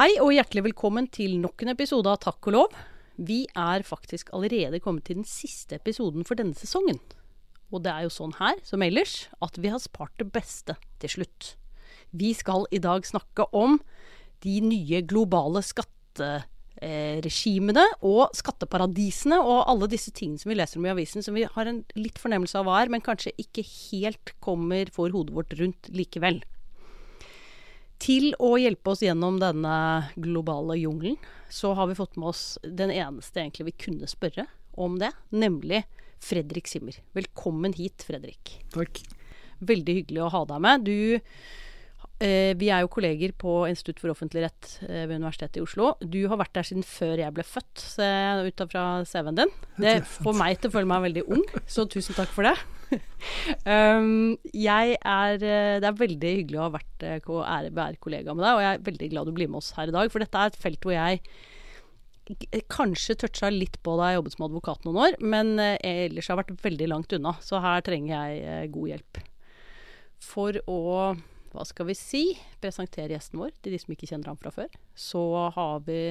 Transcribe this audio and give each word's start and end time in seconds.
Hei 0.00 0.14
og 0.16 0.30
hjertelig 0.32 0.62
velkommen 0.64 1.04
til 1.12 1.34
nok 1.42 1.60
en 1.60 1.74
episode 1.74 2.08
av 2.08 2.22
Takk 2.22 2.46
og 2.48 2.54
lov. 2.54 2.72
Vi 3.20 3.44
er 3.52 3.82
faktisk 3.84 4.30
allerede 4.32 4.80
kommet 4.80 5.04
til 5.04 5.18
den 5.18 5.28
siste 5.28 5.76
episoden 5.76 6.24
for 6.24 6.40
denne 6.40 6.56
sesongen. 6.56 6.96
Og 7.68 7.84
det 7.84 7.92
er 7.92 8.06
jo 8.06 8.12
sånn 8.14 8.32
her, 8.38 8.56
som 8.64 8.80
ellers, 8.80 9.28
at 9.44 9.60
vi 9.60 9.68
har 9.68 9.76
spart 9.82 10.14
det 10.16 10.32
beste 10.32 10.72
til 11.04 11.10
slutt. 11.18 11.60
Vi 12.16 12.32
skal 12.32 12.64
i 12.72 12.80
dag 12.80 13.04
snakke 13.04 13.44
om 13.52 13.76
de 14.40 14.64
nye 14.64 15.04
globale 15.04 15.60
skatteregimene 15.68 17.84
og 18.00 18.32
skatteparadisene 18.40 19.36
og 19.36 19.68
alle 19.68 19.84
disse 19.92 20.16
tingene 20.16 20.40
som 20.40 20.48
vi 20.48 20.56
leser 20.62 20.80
om 20.80 20.88
i 20.88 20.94
avisen, 20.94 21.20
som 21.20 21.36
vi 21.36 21.44
har 21.44 21.68
en 21.68 21.84
litt 22.00 22.16
fornemmelse 22.22 22.56
av 22.56 22.64
hva 22.70 22.80
er, 22.80 22.88
men 22.88 23.04
kanskje 23.04 23.36
ikke 23.36 23.68
helt 23.68 24.32
kommer 24.40 24.88
for 24.96 25.12
hodet 25.12 25.36
vårt 25.36 25.52
rundt 25.60 25.92
likevel. 25.92 26.40
Til 28.00 28.30
å 28.40 28.54
hjelpe 28.56 28.94
oss 28.94 29.02
gjennom 29.04 29.36
denne 29.42 29.76
globale 30.16 30.78
jungelen, 30.80 31.18
så 31.52 31.74
har 31.76 31.90
vi 31.90 31.98
fått 31.98 32.16
med 32.16 32.30
oss 32.32 32.44
den 32.64 32.92
eneste 32.94 33.42
egentlig 33.42 33.66
vi 33.68 33.80
kunne 33.84 34.08
spørre 34.08 34.46
om 34.80 34.96
det, 35.00 35.10
nemlig 35.34 35.82
Fredrik 36.20 36.70
Simmer. 36.70 36.96
Velkommen 37.16 37.74
hit, 37.76 38.04
Fredrik. 38.06 38.54
Takk. 38.72 39.02
Veldig 39.60 39.98
hyggelig 39.98 40.24
å 40.24 40.30
ha 40.32 40.42
deg 40.48 40.64
med. 40.64 40.88
Du, 40.88 41.20
eh, 42.24 42.56
vi 42.56 42.72
er 42.72 42.86
jo 42.86 42.92
kolleger 42.92 43.36
på 43.36 43.66
Institutt 43.68 44.00
for 44.00 44.14
offentlig 44.14 44.46
rett 44.46 44.72
eh, 44.88 45.04
ved 45.04 45.18
Universitetet 45.18 45.60
i 45.60 45.64
Oslo. 45.66 45.92
Du 46.00 46.22
har 46.32 46.40
vært 46.40 46.56
der 46.56 46.70
siden 46.70 46.86
før 46.86 47.20
jeg 47.20 47.36
ble 47.36 47.44
født, 47.44 47.84
ut 48.48 48.66
fra 48.72 48.84
CV-en 49.04 49.42
din. 49.42 49.56
Det 49.76 49.98
får 50.08 50.40
meg 50.40 50.60
til 50.60 50.72
å 50.72 50.78
føle 50.78 50.88
meg 50.88 51.10
veldig 51.10 51.28
ung, 51.36 51.44
så 51.68 51.84
tusen 51.84 52.16
takk 52.16 52.32
for 52.32 52.48
det. 52.48 52.56
um, 53.68 54.34
jeg 54.56 54.96
er, 54.96 55.36
eh, 55.38 55.78
det 55.82 55.86
er 55.86 56.00
veldig 56.00 56.34
hyggelig 56.40 56.58
å 56.58 56.66
ha 56.66 56.74
vært 56.74 57.06
eh, 57.06 57.30
være 57.70 58.00
kollega 58.02 58.34
med 58.34 58.44
deg, 58.44 58.52
og 58.56 58.64
jeg 58.64 58.72
er 58.72 58.84
veldig 58.90 59.08
glad 59.12 59.30
du 59.30 59.36
blir 59.36 59.50
med 59.50 59.62
oss 59.62 59.72
her 59.78 59.90
i 59.90 59.94
dag. 59.94 60.10
For 60.12 60.22
dette 60.22 60.42
er 60.42 60.52
et 60.52 60.60
felt 60.60 60.84
hvor 60.86 60.96
jeg 60.96 61.22
kanskje 62.70 63.16
toucha 63.18 63.50
litt 63.50 63.80
på 63.82 63.96
da 63.98 64.10
jeg 64.10 64.20
jobbet 64.20 64.36
som 64.36 64.46
advokat 64.46 64.84
noen 64.86 65.00
år, 65.06 65.16
men 65.22 65.56
eh, 65.62 66.06
ellers 66.06 66.30
har 66.30 66.40
vært 66.40 66.54
veldig 66.62 66.90
langt 66.92 67.16
unna. 67.16 67.34
Så 67.44 67.62
her 67.62 67.82
trenger 67.86 68.14
jeg 68.14 68.70
god 68.74 68.94
hjelp. 68.94 69.24
For 70.20 70.60
å, 70.68 70.78
hva 71.54 71.66
skal 71.66 71.88
vi 71.88 71.96
si, 71.98 72.22
presentere 72.62 73.14
gjesten 73.16 73.40
vår 73.40 73.54
til 73.58 73.74
de 73.74 73.82
som 73.82 73.94
ikke 73.94 74.10
kjenner 74.10 74.32
ham 74.32 74.38
fra 74.40 74.52
før, 74.54 74.70
så 74.94 75.24
har 75.56 75.82
vi 75.86 76.04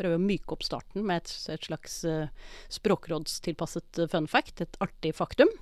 prøvd 0.00 0.16
å 0.16 0.22
myke 0.24 0.56
opp 0.56 0.64
starten 0.64 1.04
med 1.06 1.22
et, 1.22 1.32
et 1.52 1.66
slags 1.68 2.00
språkrådstilpasset 2.72 4.00
fun 4.10 4.28
fact, 4.32 4.64
et 4.64 4.80
artig 4.82 5.12
faktum. 5.14 5.52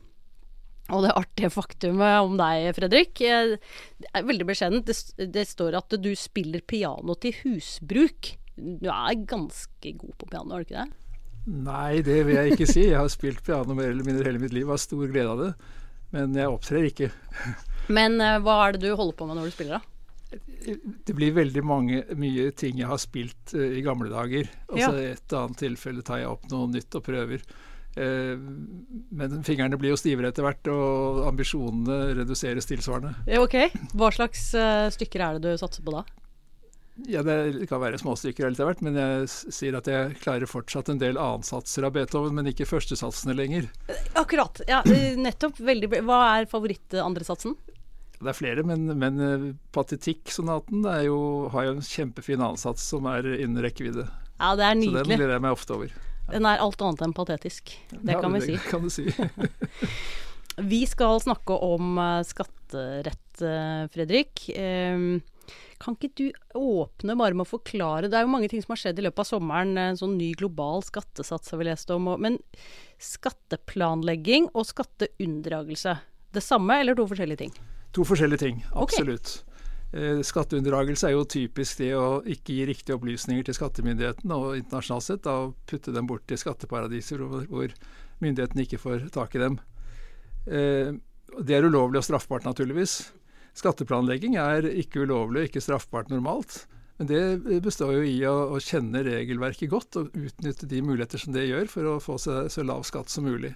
Og 0.88 1.04
det 1.04 1.12
artige 1.20 1.50
faktumet 1.52 2.24
om 2.24 2.38
deg, 2.40 2.70
Fredrik, 2.76 3.20
det 3.20 4.08
er 4.08 4.24
veldig 4.24 4.46
beskjedent. 4.48 4.88
Det, 4.88 5.26
det, 5.34 5.44
står 5.50 5.76
at 5.76 5.98
du 6.00 6.08
spiller 6.16 6.64
piano 6.64 7.16
til 7.20 7.36
husbruk. 7.42 8.32
Du 8.56 8.88
er 8.88 9.26
ganske 9.28 9.92
god 10.00 10.14
på 10.16 10.30
piano, 10.30 10.54
er 10.54 10.64
du 10.64 10.68
ikke 10.68 10.86
det? 10.86 11.04
Nei, 11.48 12.00
det 12.04 12.18
vil 12.28 12.36
jeg 12.36 12.56
ikke 12.56 12.68
si. 12.68 12.86
Jeg 12.88 12.98
har 12.98 13.12
spilt 13.12 13.44
piano 13.44 13.76
mer 13.76 13.92
eller 13.92 14.06
mindre 14.06 14.26
hele 14.26 14.40
mitt 14.42 14.56
liv 14.56 14.68
har 14.68 14.80
stor 14.80 15.06
glede 15.08 15.32
av 15.32 15.44
det. 15.44 15.52
Men 16.16 16.34
jeg 16.36 16.50
opptrer 16.50 16.88
ikke. 16.88 17.12
Men 17.92 18.18
uh, 18.20 18.36
hva 18.44 18.58
er 18.66 18.76
det 18.76 18.84
du 18.84 18.96
holder 18.96 19.16
på 19.16 19.28
med 19.28 19.38
når 19.38 19.48
du 19.48 19.56
spiller, 19.56 19.78
da? 19.78 19.94
Det 21.08 21.14
blir 21.16 21.32
veldig 21.36 21.62
mange, 21.64 22.02
mye 22.20 22.50
ting 22.56 22.80
jeg 22.80 22.88
har 22.90 23.00
spilt 23.00 23.54
uh, 23.56 23.64
i 23.64 23.84
gamle 23.84 24.10
dager. 24.12 24.50
Og 24.68 24.76
så 24.80 24.92
ja. 24.92 25.14
et 25.16 25.36
annet 25.36 25.64
tilfelle 25.64 26.04
tar 26.04 26.22
jeg 26.22 26.32
opp 26.32 26.48
noe 26.52 26.68
nytt 26.72 27.00
og 27.00 27.04
prøver. 27.06 27.44
Eh, 27.96 28.36
men 29.10 29.42
fingrene 29.46 29.78
blir 29.80 29.94
jo 29.94 29.98
stivere 29.98 30.30
etter 30.32 30.46
hvert, 30.46 30.70
og 30.72 31.24
ambisjonene 31.30 32.14
reduseres 32.20 32.68
tilsvarende. 32.68 33.14
Ok. 33.40 33.58
Hva 33.98 34.12
slags 34.14 34.50
uh, 34.58 34.86
stykker 34.94 35.24
er 35.24 35.38
det 35.38 35.54
du 35.54 35.60
satser 35.60 35.86
på 35.86 35.94
da? 35.96 36.04
Ja, 37.06 37.22
Det 37.22 37.68
kan 37.70 37.78
være 37.78 38.00
småstykker 38.00 38.48
etter 38.48 38.66
hvert, 38.66 38.82
men 38.82 38.98
jeg 38.98 39.28
sier 39.30 39.76
at 39.78 39.86
jeg 39.86 40.16
klarer 40.18 40.50
fortsatt 40.50 40.90
en 40.90 40.98
del 40.98 41.18
annensatser 41.20 41.86
av 41.86 41.94
Beethoven, 41.94 42.34
men 42.34 42.50
ikke 42.50 42.66
førstesatsene 42.66 43.36
lenger. 43.38 43.68
Akkurat. 44.18 44.60
ja, 44.66 44.82
Nettopp. 45.18 45.60
veldig 45.62 45.92
Hva 46.02 46.18
er 46.40 46.50
favoritt-andresatsen? 46.50 47.54
Det 48.18 48.32
er 48.32 48.34
flere, 48.34 48.64
men, 48.66 48.90
men 48.98 49.22
Patetikk-sonaten 49.70 50.82
har 50.90 51.04
jo 51.06 51.20
en 51.62 51.84
kjempefin 51.86 52.42
ansats 52.42 52.82
som 52.90 53.06
er 53.06 53.30
innen 53.36 53.62
rekkevidde. 53.62 54.08
Ja, 54.40 54.56
det 54.58 54.66
er 54.66 54.78
nydelig. 54.78 55.04
Så 55.04 55.06
den 55.06 55.20
gleder 55.22 55.36
jeg 55.36 55.46
meg 55.46 55.54
ofte 55.54 55.78
over. 55.78 55.94
Den 56.28 56.48
er 56.48 56.60
alt 56.62 56.82
annet 56.84 57.04
enn 57.06 57.16
patetisk. 57.16 57.72
Det 57.90 58.16
ja, 58.16 58.20
kan 58.20 58.34
vi 58.34 58.42
det 58.42 58.46
si. 58.50 58.58
Kan 58.68 58.84
du 58.84 58.90
si. 58.92 59.06
vi 60.72 60.82
skal 60.86 61.20
snakke 61.24 61.56
om 61.64 61.96
uh, 61.98 62.20
skatterett, 62.26 63.42
uh, 63.42 63.88
Fredrik. 63.92 64.44
Um, 64.58 65.20
kan 65.78 65.94
ikke 65.94 66.10
du 66.18 66.26
åpne 66.58 67.14
bare 67.16 67.36
med 67.38 67.46
å 67.46 67.48
forklare 67.48 68.08
Det 68.10 68.18
er 68.18 68.26
jo 68.26 68.32
mange 68.32 68.48
ting 68.50 68.60
som 68.64 68.74
har 68.74 68.80
skjedd 68.82 68.98
i 68.98 69.04
løpet 69.06 69.22
av 69.22 69.28
sommeren. 69.30 69.76
En 69.78 69.98
sånn 70.00 70.18
ny 70.18 70.32
global 70.36 70.82
skattesats 70.84 71.54
har 71.54 71.62
vi 71.62 71.68
lest 71.70 71.90
om. 71.94 72.10
Men 72.20 72.40
skatteplanlegging 73.02 74.50
og 74.52 74.66
skatteunndragelse. 74.68 75.96
Det 76.34 76.44
samme 76.44 76.80
eller 76.82 76.98
to 76.98 77.06
forskjellige 77.08 77.44
ting? 77.46 77.54
To 77.96 78.04
forskjellige 78.04 78.42
ting, 78.42 78.64
absolutt. 78.76 79.38
Okay. 79.38 79.57
Eh, 79.88 80.20
skatteunndragelse 80.20 81.08
er 81.08 81.14
jo 81.14 81.24
typisk 81.24 81.80
det 81.80 81.94
å 81.96 82.20
ikke 82.28 82.56
gi 82.58 82.64
riktige 82.68 82.96
opplysninger 82.98 83.46
til 83.46 83.56
skattemyndighetene, 83.56 84.36
og 84.36 84.58
internasjonalt 84.58 85.06
sett 85.06 85.22
da 85.24 85.36
putte 85.70 85.94
dem 85.96 86.08
bort 86.10 86.26
til 86.28 86.40
skatteparadiser 86.40 87.24
hvor, 87.24 87.72
myndighetene 88.20 88.66
ikke 88.66 88.80
får 88.82 89.06
tak 89.14 89.36
i 89.38 89.44
dem. 89.44 89.60
Eh, 90.44 90.92
det 91.38 91.56
er 91.56 91.64
ulovlig 91.64 92.02
og 92.02 92.08
straffbart, 92.08 92.44
naturligvis. 92.44 92.98
Skatteplanlegging 93.56 94.36
er 94.40 94.66
ikke 94.68 95.06
ulovlig 95.06 95.40
og 95.40 95.48
ikke 95.48 95.62
straffbart 95.64 96.12
normalt. 96.12 96.66
Men 96.98 97.06
det 97.06 97.60
består 97.62 97.94
jo 97.94 98.02
i 98.02 98.16
å, 98.26 98.58
kjenne 98.58 99.04
regelverket 99.06 99.70
godt 99.70 100.00
og 100.00 100.16
utnytte 100.18 100.66
de 100.66 100.82
muligheter 100.82 101.20
som 101.22 101.32
det 101.34 101.46
gjør 101.46 101.70
for 101.70 101.86
å 101.86 102.00
få 102.02 102.16
seg 102.18 102.50
så 102.50 102.64
lav 102.66 102.82
skatt 102.86 103.12
som 103.12 103.28
mulig. 103.28 103.52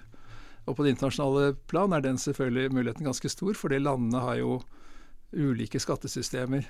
Og 0.63 0.77
på 0.79 0.87
det 0.87 0.95
internasjonale 0.95 1.57
plan 1.67 1.93
er 1.93 2.05
den 2.05 2.21
selvfølgelig 2.23 2.71
muligheten 2.71 3.09
ganske 3.09 3.33
stor, 3.33 3.59
fordi 3.59 3.83
landene 3.83 4.23
har 4.23 4.39
jo 4.39 4.61
ulike 5.33 5.81
skattesystemer. 5.81 6.67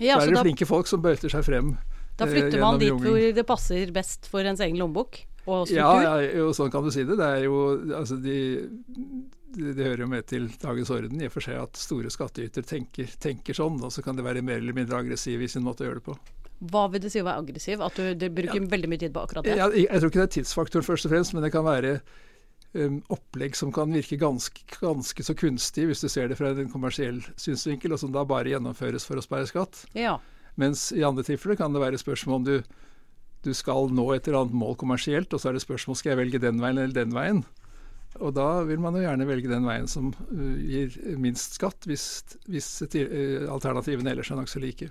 Ja, 0.00 0.16
så 0.16 0.24
er 0.24 0.30
det 0.30 0.38
da, 0.38 0.44
flinke 0.46 0.68
folk 0.68 0.88
som 0.88 1.02
bøter 1.04 1.32
seg 1.32 1.44
frem. 1.44 1.74
Da 2.20 2.26
eh, 2.26 2.32
flytter 2.34 2.62
man 2.62 2.80
dit 2.80 2.94
hvor 2.94 3.20
det 3.36 3.44
passer 3.48 3.92
best 3.94 4.28
for 4.30 4.46
ens 4.46 4.62
egen 4.64 4.80
lommebok 4.80 5.20
og 5.46 5.68
struktur? 5.68 5.76
Ja, 5.76 6.16
ja 6.20 6.40
jo, 6.40 6.50
sånn 6.56 6.72
kan 6.72 6.84
du 6.84 6.92
si 6.94 7.04
det. 7.08 7.18
Det 7.20 7.28
er 7.36 7.46
jo 7.46 7.60
altså 7.96 8.16
de, 8.20 8.36
de, 8.88 9.72
de 9.76 9.86
hører 9.86 10.04
jo 10.06 10.10
med 10.10 10.28
til 10.30 10.48
dagens 10.62 10.92
orden 10.96 11.20
i 11.20 11.28
og 11.28 11.34
for 11.36 11.44
seg 11.44 11.60
at 11.60 11.80
store 11.80 12.12
skattyter 12.12 12.66
tenker, 12.66 13.12
tenker, 13.20 13.56
sånn, 13.56 13.80
og 13.84 13.92
så 13.94 14.04
kan 14.04 14.18
det 14.18 14.26
være 14.26 14.44
mer 14.46 14.62
eller 14.62 14.76
mindre 14.76 15.00
aggressiv 15.00 15.42
i 15.44 15.50
sin 15.50 15.66
måte 15.66 15.84
å 15.84 15.90
gjøre 15.90 16.02
det 16.02 16.08
på. 16.08 16.16
Hva 16.70 16.86
vil 16.92 17.00
det 17.00 17.12
si 17.12 17.22
å 17.22 17.24
være 17.24 17.40
aggressiv? 17.40 17.84
At 17.84 17.96
du, 17.96 18.10
du 18.20 18.26
bruker 18.36 18.60
ja. 18.60 18.66
veldig 18.72 18.88
mye 18.92 19.00
tid 19.00 19.14
på 19.14 19.22
akkurat 19.24 19.46
det? 19.46 19.56
Ja, 19.56 19.70
jeg, 19.72 19.86
jeg, 19.86 20.02
tror 20.02 20.12
ikke 20.12 20.20
det 20.20 20.26
er 20.26 20.34
tidsfaktoren 20.36 20.84
først 20.84 21.08
og 21.08 21.14
fremst, 21.14 21.36
men 21.36 21.44
det 21.44 21.52
kan 21.54 21.64
være 21.64 21.94
opplegg 23.10 23.56
som 23.58 23.72
kan 23.74 23.90
virke 23.92 24.18
ganske, 24.20 24.62
ganske, 24.78 25.24
så 25.26 25.34
kunstig 25.34 25.88
hvis 25.88 26.04
du 26.04 26.08
ser 26.08 26.30
det 26.30 26.38
fra 26.38 26.52
en 26.54 26.70
kommersiell 26.70 27.18
synsvinkel, 27.40 27.94
og 27.94 28.02
som 28.02 28.12
da 28.14 28.22
bare 28.28 28.52
gjennomføres 28.52 29.06
for 29.08 29.18
å 29.18 29.24
spare 29.24 29.48
skatt. 29.50 29.84
Ja. 29.98 30.18
Mens 30.60 30.90
i 30.94 31.02
andre 31.06 31.24
tilfeller 31.26 31.58
kan 31.58 31.74
det 31.74 31.82
være 31.82 31.98
spørsmål 31.98 32.38
om 32.38 32.46
du, 32.46 32.56
du 33.42 33.52
skal 33.56 33.90
nå 33.94 34.06
et 34.14 34.28
eller 34.28 34.44
annet 34.44 34.60
mål 34.62 34.78
kommersielt, 34.78 35.32
og 35.34 35.42
så 35.42 35.50
er 35.50 35.58
det 35.58 35.64
spørsmål 35.66 35.98
skal 35.98 36.14
jeg 36.14 36.22
velge 36.22 36.42
den 36.42 36.62
veien 36.62 36.78
eller 36.78 36.94
den 36.94 37.16
veien. 37.16 37.42
Og 38.18 38.32
da 38.34 38.64
vil 38.66 38.80
man 38.82 38.96
jo 38.98 39.04
gjerne 39.04 39.26
velge 39.28 39.50
den 39.50 39.66
veien 39.68 39.86
som 39.90 40.10
uh, 40.10 40.56
gir 40.58 40.96
minst 41.20 41.54
skatt, 41.60 41.86
hvis, 41.86 42.06
hvis 42.50 42.66
uh, 42.82 43.46
alternativene 43.54 44.10
ellers 44.10 44.32
er 44.32 44.40
nokså 44.40 44.62
like. 44.62 44.90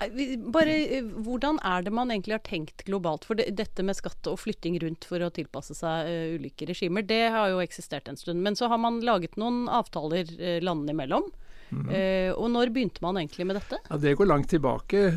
Bare, 0.00 0.74
uh, 0.96 1.10
Hvordan 1.26 1.60
er 1.60 1.84
det 1.84 1.92
man 1.94 2.10
egentlig 2.10 2.38
har 2.38 2.44
tenkt 2.46 2.86
globalt? 2.88 3.28
For 3.28 3.36
det, 3.36 3.50
dette 3.60 3.84
med 3.84 3.98
skatt 3.98 4.30
og 4.30 4.40
flytting 4.40 4.78
rundt 4.82 5.04
for 5.08 5.20
å 5.20 5.30
tilpasse 5.34 5.76
seg 5.76 6.08
uh, 6.08 6.34
ulike 6.38 6.68
regimer, 6.70 7.04
det 7.04 7.26
har 7.36 7.52
jo 7.52 7.60
eksistert 7.60 8.08
en 8.08 8.18
stund. 8.20 8.40
Men 8.44 8.56
så 8.56 8.72
har 8.72 8.80
man 8.80 9.02
laget 9.04 9.36
noen 9.40 9.66
avtaler 9.68 10.24
uh, 10.40 10.58
landene 10.64 10.96
imellom. 10.96 11.30
Mm 11.74 11.86
-hmm. 11.88 12.32
og 12.36 12.50
når 12.50 12.70
begynte 12.70 13.02
man 13.02 13.16
egentlig 13.16 13.46
med 13.46 13.56
dette? 13.56 13.78
Ja, 13.90 13.96
Det 13.96 14.14
går 14.14 14.26
langt 14.26 14.48
tilbake. 14.48 15.12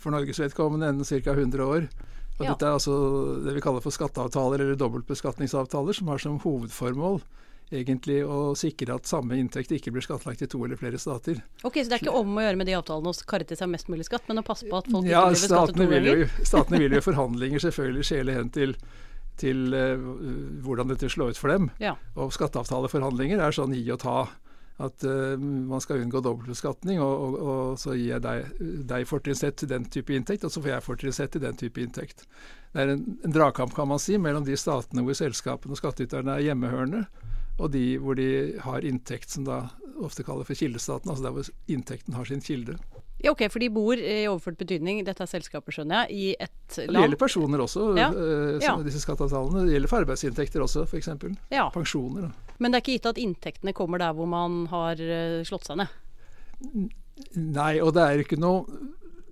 for 0.00 0.10
Norges 0.10 0.40
vedkommende 0.40 0.88
enn 0.88 1.04
ca. 1.04 1.32
100 1.32 1.64
år. 1.64 1.88
Og 2.38 2.46
ja. 2.46 2.52
Dette 2.54 2.68
er 2.68 2.76
altså 2.76 2.94
det 3.42 3.56
vi 3.56 3.62
kaller 3.64 3.82
for 3.82 3.94
skatteavtaler 3.94 4.62
eller 4.62 4.78
dobbeltbeskatningsavtaler, 4.78 5.96
som 5.96 6.10
har 6.12 6.22
som 6.22 6.38
hovedformål 6.44 7.20
egentlig 7.74 8.22
å 8.24 8.54
sikre 8.56 8.94
at 8.96 9.08
samme 9.08 9.36
inntekt 9.36 9.72
ikke 9.76 9.92
blir 9.92 10.04
skattlagt 10.04 10.42
i 10.44 10.48
to 10.48 10.60
eller 10.64 10.78
flere 10.80 11.00
stater. 11.00 11.42
Ok, 11.62 11.82
Så 11.82 11.90
det 11.90 11.98
er 11.98 12.04
ikke 12.06 12.16
om 12.16 12.38
å 12.38 12.44
gjøre 12.44 12.60
med 12.60 12.68
de 12.70 12.76
avtalene 12.78 13.12
å 13.12 13.28
karre 13.28 13.44
til 13.48 13.58
seg 13.60 13.68
mest 13.72 13.90
mulig 13.92 14.06
skatt, 14.08 14.24
men 14.28 14.40
å 14.40 14.46
passe 14.46 14.68
på 14.68 14.78
at 14.78 14.88
folk 14.88 15.08
ja, 15.08 15.26
ikke 15.26 15.34
blir 15.34 15.42
beskattet 15.42 15.76
to 15.76 15.88
ganger? 15.90 16.22
Ja, 16.24 16.48
statene 16.48 16.80
vil 16.80 16.96
jo 16.96 17.02
i 17.02 17.06
forhandlinger 17.10 17.64
selvfølgelig 17.66 18.08
skjele 18.08 18.36
hen 18.38 18.52
til, 18.54 18.74
til 19.42 19.76
uh, 19.76 20.08
hvordan 20.64 20.94
dette 20.94 21.12
slår 21.12 21.34
ut 21.34 21.40
for 21.40 21.52
dem. 21.52 21.68
Ja. 21.82 21.96
Og 22.16 22.32
skatteavtaleforhandlinger 22.36 23.44
er 23.44 23.58
sånn 23.58 23.76
gi 23.76 23.84
og 23.92 24.00
ta 24.06 24.18
at 24.78 25.04
uh, 25.04 25.34
man 25.40 25.80
skal 25.82 25.98
unngå 26.04 26.20
dobbeltbeskatning, 26.22 27.00
og, 27.02 27.22
og, 27.24 27.38
og, 27.42 27.78
så 27.82 27.96
gir 27.98 28.12
jeg 28.14 28.22
deg, 28.22 28.60
deg 28.86 29.06
fortrinnsrett 29.10 29.56
til 29.58 29.70
den 29.72 29.88
type 29.90 30.14
inntekt, 30.14 30.44
og 30.46 30.52
så 30.54 30.62
får 30.62 30.70
jeg 30.76 30.86
fortrinnsrett 30.86 31.32
til 31.34 31.42
den 31.42 31.58
type 31.58 31.82
inntekt. 31.82 32.22
Det 32.72 32.84
er 32.84 32.92
en, 32.94 33.02
en 33.26 33.34
dragkamp, 33.34 33.74
kan 33.74 33.88
man 33.90 33.98
si, 34.02 34.14
mellom 34.22 34.44
de 34.46 34.54
statene 34.60 35.02
hvor 35.02 35.16
selskapene 35.18 35.74
og 35.74 35.80
skattyterne 35.80 36.36
er 36.38 36.46
hjemmehørende, 36.46 37.04
og 37.58 37.72
de 37.74 37.96
hvor 37.98 38.14
de 38.14 38.28
har 38.62 38.86
inntekt 38.86 39.34
som 39.34 39.44
da 39.48 39.64
ofte 39.98 40.22
kaller 40.22 40.46
for 40.46 40.54
kildestaten, 40.54 41.10
altså 41.10 41.24
der 41.26 41.34
hvor 41.34 41.48
inntekten 41.74 42.14
har 42.14 42.28
sin 42.30 42.40
kilde. 42.44 42.76
Ja, 43.18 43.32
ok, 43.32 43.48
For 43.50 43.58
de 43.58 43.66
bor 43.74 43.98
i 43.98 44.28
overført 44.30 44.60
betydning, 44.60 45.00
dette 45.02 45.24
er 45.24 45.26
selskaper, 45.26 45.74
skjønner 45.74 46.04
jeg, 46.06 46.14
i 46.14 46.26
et 46.38 46.76
land. 46.84 46.92
Det 46.94 47.02
gjelder 47.02 47.18
personer 47.18 47.64
også, 47.64 47.88
Ja. 47.98 48.12
eh, 48.14 48.60
Ja. 48.62 48.76
disse 48.86 49.00
skatteavtalene. 49.02 49.64
Det 49.66 49.74
gjelder 49.74 49.90
for 49.90 50.04
arbeidsinntekter 50.06 50.62
også, 50.62 50.86
f.eks. 50.86 51.08
Ja, 51.50 51.66
Pensjoner. 51.74 52.28
da. 52.30 52.47
Men 52.58 52.72
det 52.72 52.78
er 52.78 52.84
ikke 52.84 52.96
gitt 52.96 53.10
at 53.12 53.20
inntektene 53.22 53.74
kommer 53.76 54.02
der 54.02 54.14
hvor 54.18 54.28
man 54.30 54.64
har 54.72 55.00
eh, 55.00 55.40
slått 55.46 55.68
seg 55.68 55.80
ned. 55.80 55.92
Nei, 57.38 57.74
og 57.82 57.92
det 57.94 58.04
er 58.04 58.24
ikke 58.24 58.38
noe 58.40 58.64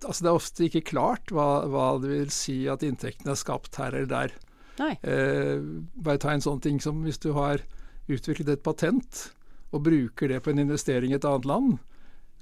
Altså 0.07 0.23
det 0.23 0.29
er 0.29 0.37
ofte 0.37 0.65
ikke 0.67 0.83
klart 0.93 1.31
hva, 1.35 1.65
hva 1.73 1.87
det 1.99 2.11
vil 2.11 2.29
si 2.31 2.55
at 2.71 2.83
inntektene 2.85 3.33
er 3.33 3.39
skapt 3.41 3.79
her 3.81 3.95
eller 3.97 4.11
der. 4.11 4.35
Nei. 4.77 4.93
Eh, 5.01 5.57
bare 6.05 6.21
ta 6.23 6.35
en 6.35 6.45
sånn 6.45 6.61
ting 6.63 6.77
som 6.85 7.01
hvis 7.03 7.19
du 7.25 7.31
har 7.35 7.65
utviklet 8.13 8.53
et 8.53 8.63
patent 8.63 9.23
og 9.75 9.83
bruker 9.89 10.31
det 10.31 10.43
på 10.45 10.53
en 10.53 10.61
investering 10.63 11.11
i 11.15 11.17
et 11.17 11.27
annet 11.27 11.49
land, 11.49 11.79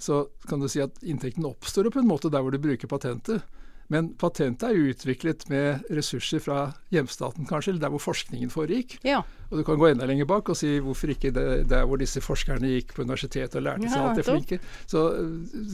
så 0.03 0.25
kan 0.51 0.61
du 0.61 0.69
si 0.69 0.83
at 0.83 0.99
inntekten 1.07 1.47
oppstår 1.47 1.89
på 1.95 2.03
en 2.03 2.11
måte 2.11 2.29
der 2.29 2.43
hvor 2.45 2.53
du 2.53 2.61
bruker 2.61 2.91
patentet. 2.91 3.47
Men 3.95 4.11
patentet 4.19 4.67
er 4.67 4.75
jo 4.75 4.91
utviklet 4.91 5.47
med 5.53 5.87
ressurser 5.95 6.43
fra 6.43 6.59
hjemstaten 6.95 7.47
kanskje, 7.47 7.75
eller 7.75 7.87
der 7.87 7.95
hvor 7.95 8.03
forskningen 8.03 8.51
foregikk. 8.51 8.97
Ja. 9.07 9.21
Og 9.51 9.61
du 9.61 9.65
kan 9.67 9.79
gå 9.79 9.91
enda 9.93 10.09
lenger 10.11 10.27
bak 10.27 10.51
og 10.51 10.59
si 10.59 10.73
hvorfor 10.83 11.13
ikke 11.15 11.31
det, 11.35 11.47
der 11.71 11.85
hvor 11.87 12.01
disse 12.01 12.23
forskerne 12.25 12.73
gikk 12.73 12.95
på 12.97 13.05
universitetet 13.07 13.61
og 13.61 13.67
lærte 13.69 13.91
seg 13.93 14.01
alt 14.03 14.19
det 14.19 14.27
flinke. 14.27 14.59
Så 14.91 15.05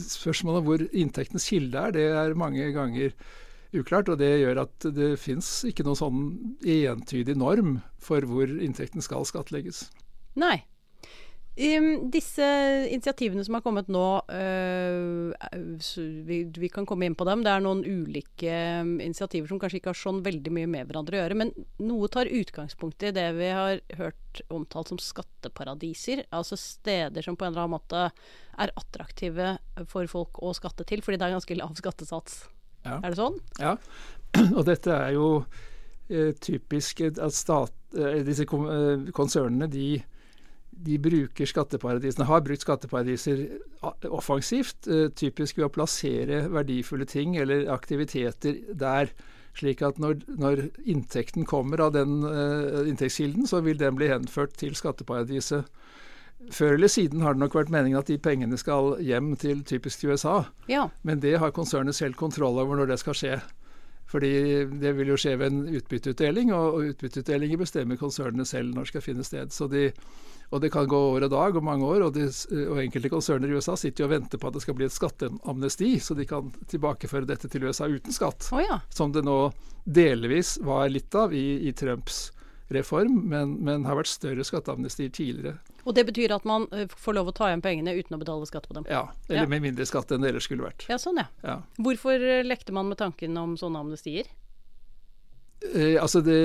spørsmålet 0.05 0.61
om 0.61 0.67
hvor 0.69 0.83
inntektens 0.91 1.49
kilde 1.49 1.87
er, 1.87 1.95
det 1.95 2.05
er 2.13 2.37
mange 2.37 2.69
ganger 2.75 3.15
uklart. 3.73 4.11
Og 4.13 4.19
det 4.21 4.31
gjør 4.43 4.65
at 4.67 4.89
det 4.93 5.15
fins 5.21 5.49
ikke 5.67 5.87
noen 5.87 5.99
sånn 5.99 6.21
entydig 6.61 7.37
norm 7.39 7.79
for 8.01 8.27
hvor 8.29 8.51
inntekten 8.51 9.01
skal 9.01 9.25
skattlegges. 9.25 9.87
Nei. 10.39 10.59
Um, 11.51 12.07
disse 12.07 12.45
initiativene 12.87 13.43
som 13.43 13.57
har 13.57 13.63
kommet 13.65 13.89
nå, 13.91 14.05
uh, 14.31 15.33
vi, 16.25 16.37
vi 16.47 16.69
kan 16.71 16.85
komme 16.87 17.09
inn 17.09 17.17
på 17.19 17.27
dem. 17.27 17.43
Det 17.43 17.51
er 17.51 17.63
noen 17.65 17.81
ulike 17.83 18.53
um, 18.81 18.93
initiativer 19.03 19.51
som 19.51 19.59
kanskje 19.59 19.81
ikke 19.81 19.91
har 19.91 19.99
sånn 19.99 20.21
veldig 20.23 20.53
mye 20.55 20.69
med 20.71 20.87
hverandre 20.87 21.17
å 21.17 21.21
gjøre. 21.21 21.37
Men 21.41 21.51
noe 21.83 22.07
tar 22.13 22.31
utgangspunkt 22.31 23.03
i 23.03 23.11
det 23.15 23.27
vi 23.35 23.51
har 23.51 23.83
hørt 23.99 24.41
omtalt 24.47 24.93
som 24.93 25.01
skatteparadiser. 25.01 26.23
Altså 26.31 26.55
steder 26.59 27.27
som 27.27 27.35
på 27.35 27.45
en 27.45 27.51
eller 27.51 27.65
annen 27.65 27.75
måte 27.75 28.07
er 28.61 28.73
attraktive 28.79 29.57
for 29.91 30.07
folk 30.11 30.39
å 30.39 30.53
skatte 30.55 30.87
til, 30.87 31.03
fordi 31.03 31.19
det 31.19 31.27
er 31.27 31.35
ganske 31.35 31.59
lav 31.59 31.75
skattesats. 31.75 32.45
Ja. 32.85 32.97
Er 33.01 33.11
det 33.11 33.19
sånn? 33.19 33.37
Ja, 33.59 33.75
og 34.57 34.63
dette 34.69 34.95
er 34.95 35.11
jo 35.17 35.27
eh, 36.07 36.31
typisk 36.39 37.03
at 37.11 37.35
stat, 37.35 37.75
eh, 37.97 38.21
disse 38.25 38.47
eh, 38.47 39.11
konsernene 39.15 39.67
de, 39.71 39.89
de 40.85 40.97
bruker 41.01 41.49
skatteparadisene, 41.49 42.27
har 42.29 42.41
brukt 42.45 42.65
skatteparadiser 42.65 43.43
offensivt, 44.09 44.87
eh, 44.87 45.09
typisk 45.13 45.59
ved 45.59 45.67
å 45.67 45.73
plassere 45.73 46.45
verdifulle 46.51 47.07
ting 47.09 47.37
eller 47.37 47.69
aktiviteter 47.73 48.61
der. 48.73 49.13
Slik 49.57 49.81
at 49.83 49.97
når, 49.99 50.21
når 50.39 50.69
inntekten 50.87 51.45
kommer 51.45 51.81
av 51.83 51.93
den 51.93 52.21
eh, 52.23 52.87
inntektskilden, 52.87 53.47
så 53.47 53.59
vil 53.65 53.77
den 53.77 53.97
bli 53.99 54.07
henført 54.11 54.55
til 54.59 54.77
skatteparadiset. 54.79 55.67
Før 56.49 56.73
eller 56.73 56.89
siden 56.89 57.21
har 57.21 57.35
det 57.35 57.43
nok 57.43 57.55
vært 57.59 57.69
meningen 57.73 57.99
at 57.99 58.09
de 58.09 58.17
pengene 58.17 58.57
skal 58.57 58.95
hjem 59.03 59.35
til 59.37 59.61
typisk 59.67 60.01
til 60.01 60.15
USA. 60.15 60.45
Ja. 60.71 60.87
Men 61.05 61.21
det 61.21 61.35
har 61.37 61.53
konsernet 61.53 61.95
selv 61.95 62.17
kontroll 62.17 62.57
over 62.57 62.79
når 62.79 62.93
det 62.93 63.01
skal 63.03 63.17
skje. 63.17 63.35
Fordi 64.11 64.31
det 64.81 64.95
vil 64.97 65.13
jo 65.13 65.19
skje 65.19 65.37
ved 65.39 65.53
en 65.53 65.61
utbytteutdeling, 65.77 66.51
og, 66.55 66.73
og 66.73 66.89
utbytteutdelinger 66.91 67.61
bestemmer 67.61 67.99
konsernene 67.99 68.47
selv 68.47 68.73
når 68.73 68.87
det 68.87 68.91
skal 68.91 69.05
finne 69.05 69.27
sted. 69.27 69.53
Så 69.55 69.69
de, 69.71 69.91
og 70.51 70.61
det 70.61 70.69
kan 70.73 70.87
gå 70.91 70.97
år 71.15 71.23
og 71.27 71.31
dag 71.31 71.55
og 71.55 71.63
mange 71.63 71.85
år, 71.87 72.03
og, 72.09 72.13
de, 72.17 72.25
og 72.67 72.81
enkelte 72.83 73.09
konserner 73.13 73.47
i 73.51 73.55
USA 73.55 73.77
sitter 73.79 74.03
jo 74.03 74.09
og 74.09 74.13
venter 74.17 74.37
på 74.41 74.49
at 74.51 74.57
det 74.57 74.63
skal 74.65 74.75
bli 74.75 74.85
et 74.89 74.95
skatteamnesti, 74.95 75.93
så 76.03 76.15
de 76.17 76.25
kan 76.27 76.51
tilbakeføre 76.71 77.25
dette 77.29 77.47
til 77.51 77.63
USA 77.63 77.87
uten 77.87 78.11
skatt. 78.15 78.49
Oh, 78.51 78.59
ja. 78.59 78.81
Som 78.91 79.13
det 79.15 79.23
nå 79.23 79.37
delvis 79.85 80.57
var 80.61 80.89
litt 80.91 81.15
av 81.15 81.33
i, 81.33 81.61
i 81.67 81.71
Trumps 81.73 82.29
reform, 82.71 83.17
men, 83.31 83.57
men 83.63 83.83
har 83.87 83.97
vært 83.99 84.07
større 84.11 84.43
skatteamnestier 84.47 85.09
tidligere. 85.11 85.57
Og 85.83 85.95
det 85.97 86.05
betyr 86.07 86.31
at 86.35 86.45
man 86.47 86.67
øh, 86.71 86.85
får 86.93 87.15
lov 87.17 87.31
å 87.31 87.33
ta 87.35 87.49
igjen 87.49 87.63
pengene 87.65 87.95
uten 87.97 88.15
å 88.15 88.19
betale 88.21 88.45
skatt 88.47 88.67
på 88.69 88.75
dem? 88.77 88.85
Ja, 88.87 89.07
Eller 89.27 89.43
Ja. 89.43 89.49
med 89.49 89.63
mindre 89.65 89.87
skatt 89.89 90.11
enn 90.13 90.21
det 90.23 90.29
ellers 90.31 90.45
skulle 90.47 90.67
vært. 90.67 90.85
Ja, 90.91 90.99
sånn 91.01 91.19
ja. 91.19 91.25
Ja. 91.43 91.57
Hvorfor 91.81 92.15
øh, 92.21 92.43
lekte 92.47 92.71
man 92.75 92.87
med 92.91 92.99
tanken 93.01 93.35
om 93.41 93.57
sånne 93.59 93.81
amnestier? 93.81 94.29
Eh, 95.61 95.93
altså 96.01 96.23
det, 96.25 96.35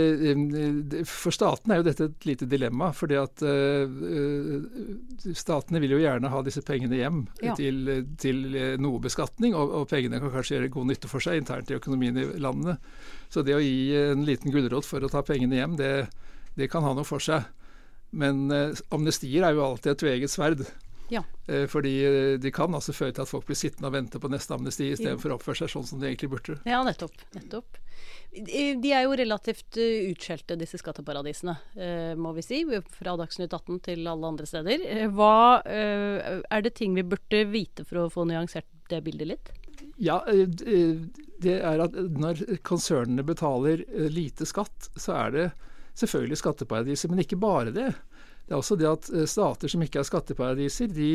det, 0.92 0.98
for 1.08 1.32
statene 1.32 1.72
er 1.72 1.80
jo 1.80 1.86
dette 1.86 2.04
et 2.10 2.26
lite 2.28 2.46
dilemma. 2.50 2.90
fordi 2.92 3.16
at 3.16 3.42
eh, 3.48 3.88
eh, 3.88 5.32
statene 5.32 5.80
vil 5.80 5.94
jo 5.96 6.00
gjerne 6.02 6.28
ha 6.32 6.42
disse 6.44 6.60
pengene 6.66 6.98
hjem 7.00 7.22
Ja. 7.42 7.54
til, 7.56 8.04
til 8.20 8.42
eh, 8.54 8.76
noe 8.76 9.00
beskatning, 9.00 9.56
og, 9.56 9.72
og 9.72 9.88
pengene 9.88 10.20
kan 10.20 10.34
kanskje 10.34 10.58
gjøre 10.58 10.72
god 10.76 10.90
nytte 10.92 11.08
for 11.08 11.24
seg 11.24 11.40
internt 11.40 11.72
i 11.72 11.78
økonomien 11.78 12.18
i 12.20 12.26
landene. 12.36 12.76
Så 13.32 13.42
det 13.42 13.56
å 13.56 13.62
gi 13.64 13.96
en 13.96 14.26
liten 14.28 14.52
gulrot 14.52 14.84
for 14.86 15.00
å 15.00 15.10
ta 15.12 15.24
pengene 15.26 15.56
hjem, 15.62 15.78
det, 15.80 15.92
det 16.60 16.68
kan 16.72 16.84
ha 16.84 16.92
noe 16.94 17.08
for 17.08 17.22
seg. 17.24 17.48
Men 18.16 18.50
eh, 18.54 18.76
amnestier 18.94 19.48
er 19.48 19.56
jo 19.56 19.64
alltid 19.64 19.94
et 19.96 20.02
tveegget 20.04 20.30
sverd. 20.36 20.66
Ja. 21.08 21.22
Eh, 21.46 21.66
fordi 21.66 21.94
eh, 22.04 22.38
de 22.38 22.50
kan 22.50 22.74
altså 22.74 22.94
føre 22.96 23.14
til 23.14 23.24
at 23.24 23.30
folk 23.30 23.46
blir 23.46 23.58
sittende 23.58 23.90
og 23.90 23.96
vente 23.96 24.20
på 24.22 24.30
neste 24.32 24.54
amnesti 24.56 24.90
istedenfor 24.92 25.32
å 25.32 25.38
oppføre 25.38 25.62
seg 25.62 25.72
sånn 25.72 25.88
som 25.88 26.00
de 26.02 26.08
egentlig 26.10 26.30
burde. 26.32 26.58
Ja, 26.68 26.82
nettopp. 26.86 27.14
nettopp. 27.36 27.82
De 28.36 28.90
er 28.92 29.06
jo 29.06 29.14
relativt 29.16 29.78
eh, 29.80 30.10
utskjelte, 30.10 30.58
disse 30.60 30.80
skatteparadisene, 30.82 31.54
må 32.20 32.34
vi 32.36 32.44
si. 32.44 32.62
Fra 32.98 33.16
Dagsnytt 33.18 33.54
18 33.54 33.78
til 33.86 34.08
alle 34.10 34.32
andre 34.32 34.48
steder. 34.48 34.88
Hva 35.14 35.62
Er 35.64 36.64
det 36.64 36.74
ting 36.76 36.96
vi 36.96 37.06
burde 37.06 37.44
vite 37.48 37.86
for 37.86 38.02
å 38.02 38.10
få 38.12 38.26
nyansert 38.28 38.68
det 38.90 39.00
bildet 39.06 39.30
litt? 39.30 39.54
Ja, 40.00 40.18
det 40.28 41.54
er 41.54 41.80
at 41.80 41.96
når 41.96 42.42
konsernene 42.66 43.24
betaler 43.24 43.84
lite 44.12 44.44
skatt, 44.48 44.90
så 44.96 45.16
er 45.16 45.32
det 45.32 45.46
selvfølgelig 45.96 46.40
skatteparadiser, 46.42 47.12
men 47.12 47.22
ikke 47.24 47.40
bare 47.40 47.72
det. 47.72 47.88
Det 48.46 48.54
er 48.54 48.60
også 48.60 48.78
det 48.78 48.88
at 48.88 49.10
eh, 49.12 49.26
stater 49.28 49.70
som 49.70 49.82
ikke 49.82 50.00
er 50.00 50.06
skatteparadiser, 50.06 50.90
de, 50.94 51.10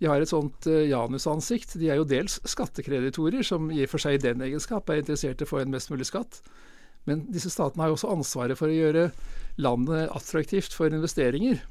de 0.00 0.10
har 0.10 0.22
et 0.22 0.30
sånt 0.30 0.66
eh, 0.70 0.88
janusansikt. 0.90 1.76
De 1.80 1.90
er 1.92 2.00
jo 2.00 2.08
dels 2.08 2.40
skattekreditorer, 2.44 3.46
som 3.46 3.70
i 3.70 3.84
og 3.84 3.92
for 3.92 4.02
seg 4.02 4.18
i 4.18 4.24
den 4.26 4.42
egenskap 4.44 4.90
er 4.90 5.02
interessert 5.02 5.42
i 5.42 5.46
å 5.46 5.52
få 5.52 5.62
en 5.62 5.72
mest 5.74 5.92
mulig 5.92 6.08
skatt. 6.10 6.40
Men 7.06 7.22
disse 7.30 7.52
statene 7.54 7.84
har 7.84 7.92
jo 7.92 8.00
også 8.00 8.12
ansvaret 8.16 8.58
for 8.58 8.72
å 8.72 8.76
gjøre 8.76 9.08
landet 9.62 10.10
attraktivt 10.10 10.74
for 10.74 10.90
investeringer. 10.90 11.62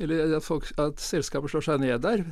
Eller 0.00 0.36
at, 0.36 0.44
folk, 0.44 0.68
at 0.80 1.00
selskaper 1.00 1.50
slår 1.52 1.64
seg 1.66 1.82
ned 1.82 2.04
der. 2.04 2.24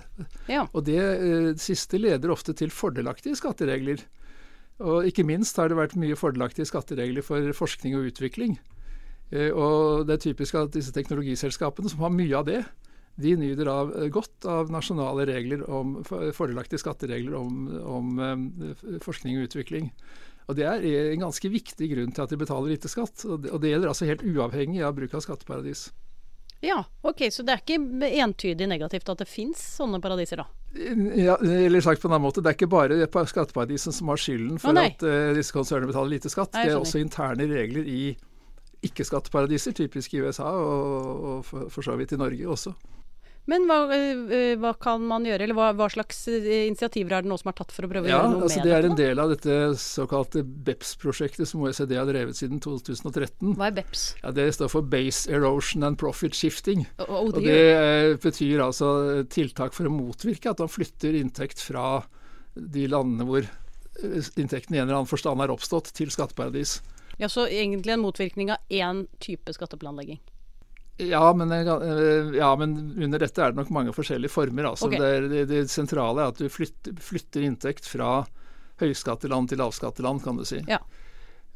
Ja. 0.50 0.66
Og 0.73 0.85
det 0.88 1.00
eh, 1.00 1.52
siste 1.61 2.00
leder 2.00 2.33
ofte 2.33 2.52
til 2.56 2.73
fordelaktige 2.73 3.38
skatteregler. 3.40 4.04
Og 4.80 5.09
ikke 5.09 5.26
minst 5.28 5.59
har 5.61 5.68
det 5.68 5.76
vært 5.76 5.97
mye 6.00 6.16
fordelaktige 6.16 6.68
skatteregler 6.68 7.25
for 7.25 7.49
forskning 7.56 7.97
og 7.99 8.12
utvikling. 8.12 8.56
Eh, 9.30 9.50
og 9.54 10.06
det 10.08 10.16
er 10.16 10.25
typisk 10.30 10.58
at 10.58 10.75
disse 10.75 10.94
teknologiselskapene, 10.94 11.90
som 11.90 12.02
har 12.04 12.14
mye 12.14 12.37
av 12.37 12.49
det, 12.49 12.64
de 13.20 13.37
nyter 13.37 13.68
av, 13.70 13.92
eh, 13.96 14.08
godt 14.08 14.46
av 14.49 14.72
nasjonale 14.72 15.26
regler 15.28 15.62
om 15.70 16.00
fordelaktige 16.04 16.82
skatteregler 16.82 17.37
om, 17.38 17.62
om 17.84 18.18
eh, 18.18 18.99
forskning 19.04 19.38
og 19.38 19.49
utvikling. 19.50 19.90
Og 20.50 20.56
Det 20.56 20.66
er 20.66 20.82
en 20.82 21.26
ganske 21.28 21.49
viktig 21.49 21.87
grunn 21.92 22.10
til 22.10 22.25
at 22.25 22.30
de 22.32 22.37
betaler 22.40 22.72
lite 22.72 22.90
skatt. 22.90 23.22
Og 23.28 23.44
det, 23.44 23.52
og 23.54 23.60
det 23.62 23.70
gjelder 23.70 23.92
altså 23.92 24.08
helt 24.08 24.25
uavhengig 24.26 24.80
av 24.82 24.96
bruk 24.96 25.14
av 25.14 25.22
skatteparadis. 25.22 25.90
ja, 26.60 26.82
ok, 27.02 27.28
så 27.30 27.44
det 27.46 27.54
er 27.54 27.62
ikke 27.62 28.08
entydig 28.25 28.66
negativt 28.68 29.08
at 29.08 29.22
det 29.22 29.28
fins 29.30 29.62
sånne 29.78 30.00
paradiser, 30.02 30.42
da? 30.42 30.49
Ja, 31.18 31.37
eller 31.38 31.80
sagt 31.82 32.02
på 32.02 32.08
en 32.08 32.14
annen 32.14 32.26
måte, 32.26 32.42
Det 32.42 32.50
er 32.50 32.58
ikke 32.58 32.70
bare 32.70 33.26
skatteparadisene 33.26 33.94
som 33.94 34.10
har 34.10 34.18
skylden 34.22 34.58
for 34.58 34.75
oh, 34.75 34.82
at 34.82 35.02
uh, 35.02 35.30
disse 35.34 35.54
konsernene 35.54 35.90
betaler 35.90 36.16
lite 36.16 36.30
skatt. 36.30 36.52
Nei, 36.54 36.66
det 36.66 36.75
er 36.75 36.82
også 36.82 37.02
interne 37.02 37.46
regler 37.50 37.87
i 37.87 38.02
ikke-skatteparadiser, 38.87 39.76
typisk 39.76 40.14
i 40.16 40.22
USA 40.25 40.49
og, 40.56 41.28
og 41.32 41.44
for, 41.44 41.68
for 41.72 41.87
så 41.87 41.99
vidt 42.00 42.16
i 42.16 42.20
Norge 42.20 42.49
også. 42.49 42.75
Men 43.49 43.64
hva, 43.66 43.78
eh, 43.94 44.52
hva 44.60 44.70
kan 44.78 45.02
man 45.02 45.25
gjøre, 45.26 45.46
eller 45.46 45.56
hva, 45.56 45.70
hva 45.75 45.88
slags 45.90 46.20
eh, 46.30 46.68
initiativer 46.68 47.16
er 47.16 47.25
det 47.25 47.30
nå 47.30 47.38
som 47.40 47.50
er 47.50 47.56
tatt 47.58 47.72
for 47.75 47.87
å 47.87 47.90
prøve 47.90 48.06
å 48.06 48.10
Ja, 48.10 48.18
gjøre 48.20 48.32
noe 48.34 48.44
altså 48.46 48.60
med 48.60 48.68
Det 48.68 48.75
er 48.76 48.87
en 48.87 48.99
del 48.99 49.22
av 49.22 49.32
dette 49.32 49.56
såkalte 49.80 50.42
BEPS-prosjektet 50.68 51.49
som 51.49 51.64
OECD 51.64 51.96
har 51.96 52.06
drevet 52.10 52.38
siden 52.38 52.60
2013. 52.62 53.56
Hva 53.56 53.70
er 53.70 53.78
BEPS? 53.80 54.04
Ja, 54.20 54.34
Det 54.37 54.46
står 54.54 54.70
for 54.75 54.87
Base 54.92 55.32
Erosion 55.32 55.88
and 55.88 55.99
Profit 56.00 56.37
Shifting. 56.37 56.84
Oh, 57.00 57.08
oh 57.08 57.25
Og. 57.25 57.40
Det 57.40 57.58
eh, 57.72 58.12
betyr 58.22 58.62
altså 58.68 58.92
tiltak 59.32 59.75
for 59.76 59.88
å 59.88 59.94
motvirke 59.94 60.52
at 60.52 60.62
man 60.62 60.70
flytter 60.70 61.18
inntekt 61.18 61.64
fra 61.64 62.04
de 62.54 62.87
landene 62.92 63.26
hvor 63.26 63.42
eh, 63.42 64.30
inntekten 64.37 64.76
i 64.76 64.82
en 64.82 64.87
eller 64.87 65.00
annen 65.00 65.10
forstand 65.10 65.42
er 65.42 65.56
oppstått, 65.56 65.94
til 65.96 66.12
skatteparadis. 66.12 66.78
Ja, 67.20 67.28
Så 67.28 67.46
egentlig 67.46 67.92
en 67.92 68.00
motvirkning 68.00 68.52
av 68.54 68.58
én 68.72 69.06
type 69.20 69.52
skatteplanlegging. 69.52 70.20
Ja 71.00 71.32
men, 71.32 71.52
eh, 71.52 72.36
ja, 72.36 72.56
men 72.56 72.94
under 72.96 73.18
dette 73.18 73.42
er 73.42 73.52
det 73.52 73.60
nok 73.60 73.70
mange 73.72 73.92
forskjellige 73.96 74.32
former. 74.32 74.70
Altså. 74.72 74.88
Okay. 74.88 75.00
Det, 75.00 75.28
det, 75.32 75.44
det 75.48 75.60
sentrale 75.72 76.24
er 76.24 76.32
at 76.32 76.40
du 76.40 76.48
flytter, 76.52 76.96
flytter 77.00 77.44
inntekt 77.46 77.88
fra 77.88 78.22
høyskatteland 78.80 79.50
til 79.50 79.60
lavskatteland, 79.60 80.22
kan 80.24 80.40
du 80.40 80.44
si. 80.48 80.62
Ja. 80.68 80.80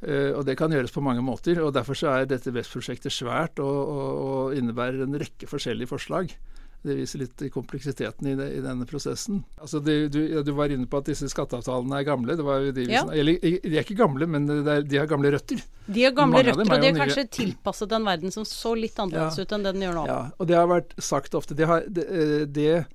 Uh, 0.04 0.36
og 0.36 0.42
Det 0.44 0.58
kan 0.60 0.72
gjøres 0.72 0.92
på 0.92 1.00
mange 1.04 1.24
måter. 1.24 1.60
og 1.64 1.72
Derfor 1.72 1.96
så 1.96 2.10
er 2.12 2.26
dette 2.28 2.52
BEST-prosjektet 2.52 3.12
svært 3.12 3.60
og, 3.64 3.76
og, 3.88 4.10
og 4.24 4.58
innebærer 4.58 5.06
en 5.06 5.16
rekke 5.20 5.48
forskjellige 5.48 5.92
forslag. 5.92 6.34
Det 6.84 6.92
viser 6.98 7.22
litt 7.22 7.42
kompleksiteten 7.48 8.26
i, 8.28 8.34
det, 8.36 8.46
i 8.58 8.60
denne 8.60 8.84
prosessen. 8.84 9.38
Altså 9.56 9.80
det, 9.80 9.94
du, 10.12 10.18
du, 10.44 10.50
var 10.52 10.72
inne 10.72 10.84
på 10.90 10.98
at 11.00 11.06
disse 11.08 11.30
skatteavtalene 11.32 11.96
er 11.96 12.04
gamle. 12.04 12.36
De, 12.36 12.84
ja. 12.90 13.06
eller, 13.08 13.38
de 13.40 13.70
er 13.72 13.80
ikke 13.80 13.96
gamle, 13.96 14.28
men 14.28 14.44
er, 14.52 14.84
de 14.84 15.00
har 15.00 15.08
gamle 15.08 15.32
røtter. 15.32 15.62
De 15.86 16.04
har 16.04 16.12
gamle 16.12 16.42
Mange 16.42 16.52
røtter, 16.52 16.74
og 16.74 16.84
de 16.84 16.90
har 16.90 16.98
kanskje 17.00 17.24
tilpasset 17.38 17.94
en 17.96 18.04
verden 18.04 18.34
som 18.36 18.44
så 18.48 18.74
litt 18.76 19.00
annerledes 19.00 19.40
ja. 19.40 19.46
ut 19.48 19.56
enn 19.56 19.64
det 19.64 19.72
den 19.78 19.86
gjør 19.86 19.96
nå. 19.96 20.04
Ja, 20.12 20.20
og 20.36 20.52
det 20.52 20.60
har 20.60 20.68
vært 20.74 20.94
sagt 21.08 21.40
ofte. 21.40 21.56
Det 21.56 21.72
har, 21.72 21.88
det, 21.88 22.04
eh, 22.04 22.86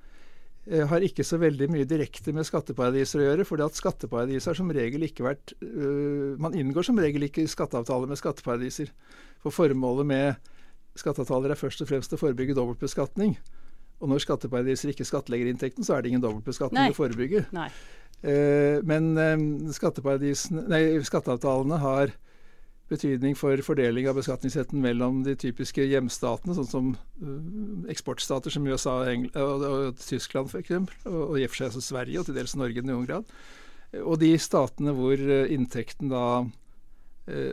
eh, 0.70 0.86
har 0.94 1.10
ikke 1.10 1.26
så 1.26 1.42
veldig 1.42 1.72
mye 1.74 1.90
direkte 1.90 2.34
med 2.36 2.46
skatteparadiser 2.46 3.24
å 3.24 3.26
gjøre. 3.26 3.50
fordi 3.50 3.66
at 3.66 3.82
skatteparadiser 3.82 4.54
har 4.54 4.62
som 4.62 4.70
regel 4.70 5.10
ikke 5.10 5.26
vært 5.26 5.58
øh, 5.66 6.38
Man 6.38 6.54
inngår 6.54 6.86
som 6.86 7.02
regel 7.02 7.26
ikke 7.26 7.50
skatteavtaler 7.50 8.06
med 8.06 8.22
skatteparadiser. 8.22 8.94
For 9.42 9.50
formålet 9.50 10.14
med 10.14 10.52
skatteavtaler 11.00 11.56
er 11.56 11.58
først 11.58 11.82
og 11.82 11.90
fremst 11.90 12.14
å 12.14 12.22
forebygge 12.22 12.54
dobbeltbeskatning. 12.54 13.34
Og 14.00 14.08
når 14.08 14.18
skatteparadiser 14.24 14.88
ikke 14.92 15.08
skattlegger 15.08 15.46
inntekten, 15.50 15.84
så 15.84 15.96
er 15.96 16.02
det 16.02 16.08
ingen 16.12 16.24
dobbeltbeskatning 16.24 16.92
å 16.92 16.96
forebygge. 16.96 17.40
Eh, 18.20 18.76
men 18.84 19.18
eh, 19.20 19.38
skatteavtalene 19.76 21.78
har 21.84 22.06
betydning 22.90 23.36
for 23.38 23.54
fordeling 23.62 24.08
av 24.10 24.16
beskatningsretten 24.18 24.80
mellom 24.82 25.22
de 25.22 25.36
typiske 25.38 25.84
hjemstatene, 25.86 26.56
sånn 26.56 26.66
som 26.66 26.88
uh, 27.22 27.86
eksportstater 27.92 28.50
som 28.50 28.66
USA 28.66 28.96
og, 29.04 29.28
og, 29.38 29.62
og 29.68 30.00
Tyskland 30.02 30.50
f.eks., 30.50 30.74
og, 31.04 31.20
og 31.28 31.36
i 31.38 31.46
og 31.46 31.52
for 31.52 31.70
seg 31.70 31.86
Sverige 31.86 32.18
og 32.18 32.26
til 32.26 32.34
dels 32.40 32.56
Norge 32.58 32.82
i 32.82 32.88
noen 32.88 33.06
grad. 33.06 33.30
Og 34.00 34.18
de 34.18 34.32
statene 34.42 34.90
hvor 34.96 35.22
inntekten 35.54 36.10
da 36.10 36.42
Eh, 36.42 36.50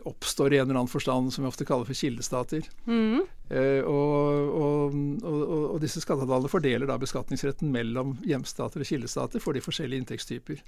oppstår 0.09 0.53
i 0.53 0.57
en 0.57 0.69
eller 0.69 0.79
annen 0.79 0.89
forstand, 0.89 1.33
som 1.33 1.43
vi 1.43 1.50
ofte 1.50 1.65
kaller 1.67 1.86
for 1.86 1.97
kildestater. 1.97 2.65
Mm. 2.88 3.25
Eh, 3.50 3.83
og, 3.88 4.50
og, 4.59 4.95
og, 5.24 5.43
og, 5.71 5.77
disse 5.79 6.01
skatteavtalene 6.03 6.51
fordeler 6.51 6.89
da 6.89 6.97
beskatningsretten 7.00 7.69
mellom 7.71 8.17
hjemstater 8.27 8.83
og 8.83 8.89
kildestater 8.89 9.43
for 9.43 9.55
de 9.55 9.63
forskjellige 9.63 10.03
inntektstyper. 10.03 10.59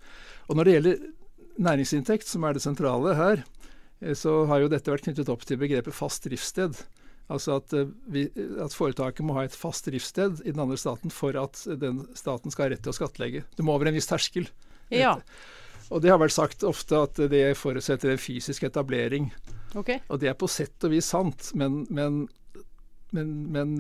Og 0.48 0.56
når 0.56 0.68
det 0.68 0.76
gjelder 0.78 1.02
næringsinntekt, 1.60 2.30
som 2.30 2.48
er 2.48 2.56
det 2.56 2.64
sentrale 2.64 3.18
her, 3.20 3.44
eh, 4.00 4.16
så 4.16 4.44
har 4.52 4.64
jo 4.64 4.72
dette 4.72 4.94
vært 4.94 5.10
knyttet 5.10 5.32
opp 5.34 5.44
til 5.48 5.60
begrepet 5.60 5.96
fast 5.96 6.28
driftssted. 6.28 6.80
Altså 7.30 7.60
at, 7.60 7.76
eh, 7.76 7.92
vi, 8.08 8.30
at, 8.64 8.76
foretaket 8.76 9.28
må 9.28 9.36
ha 9.36 9.46
et 9.48 9.58
fast 9.58 9.90
driftssted 9.92 10.44
i 10.46 10.54
den 10.54 10.64
andre 10.64 10.80
staten 10.80 11.12
for 11.14 11.36
at 11.40 11.66
den 11.82 12.06
staten 12.18 12.56
skal 12.56 12.70
ha 12.70 12.76
rett 12.76 12.86
til 12.86 12.96
å 12.96 13.00
skattlegge. 13.02 13.44
Det 13.58 13.66
må 13.66 13.76
over 13.76 13.92
en 13.92 14.00
viss 14.00 14.10
terskel. 14.10 14.48
Ja. 14.90 15.18
Og 15.90 16.04
det 16.04 16.12
har 16.14 16.20
vært 16.22 16.36
sagt 16.36 16.66
ofte 16.68 17.00
at 17.02 17.20
det 17.32 17.46
forutsetter 17.58 18.14
en 18.14 18.22
fysisk 18.22 18.68
etablering. 18.68 19.32
Okay. 19.78 20.02
Og 20.10 20.22
det 20.22 20.30
er 20.32 20.38
på 20.38 20.50
sett 20.50 20.86
og 20.86 20.94
vis 20.94 21.10
sant, 21.10 21.52
men, 21.58 21.84
men, 21.94 22.28
men, 23.16 23.34
men 23.50 23.78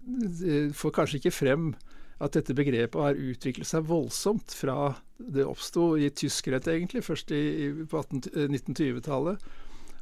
det 0.00 0.74
får 0.76 0.96
kanskje 0.96 1.20
ikke 1.20 1.34
frem 1.34 1.72
at 2.20 2.36
dette 2.36 2.54
begrepet 2.56 3.00
har 3.00 3.16
utviklet 3.16 3.68
seg 3.68 3.86
voldsomt 3.88 4.52
fra 4.52 4.92
det 5.16 5.46
oppsto 5.48 5.94
i 5.96 6.10
tyskerhet, 6.12 6.68
egentlig, 6.68 7.02
først 7.04 7.32
i, 7.32 7.40
i, 7.40 7.68
på 7.88 8.02
1920-tallet, 8.12 9.44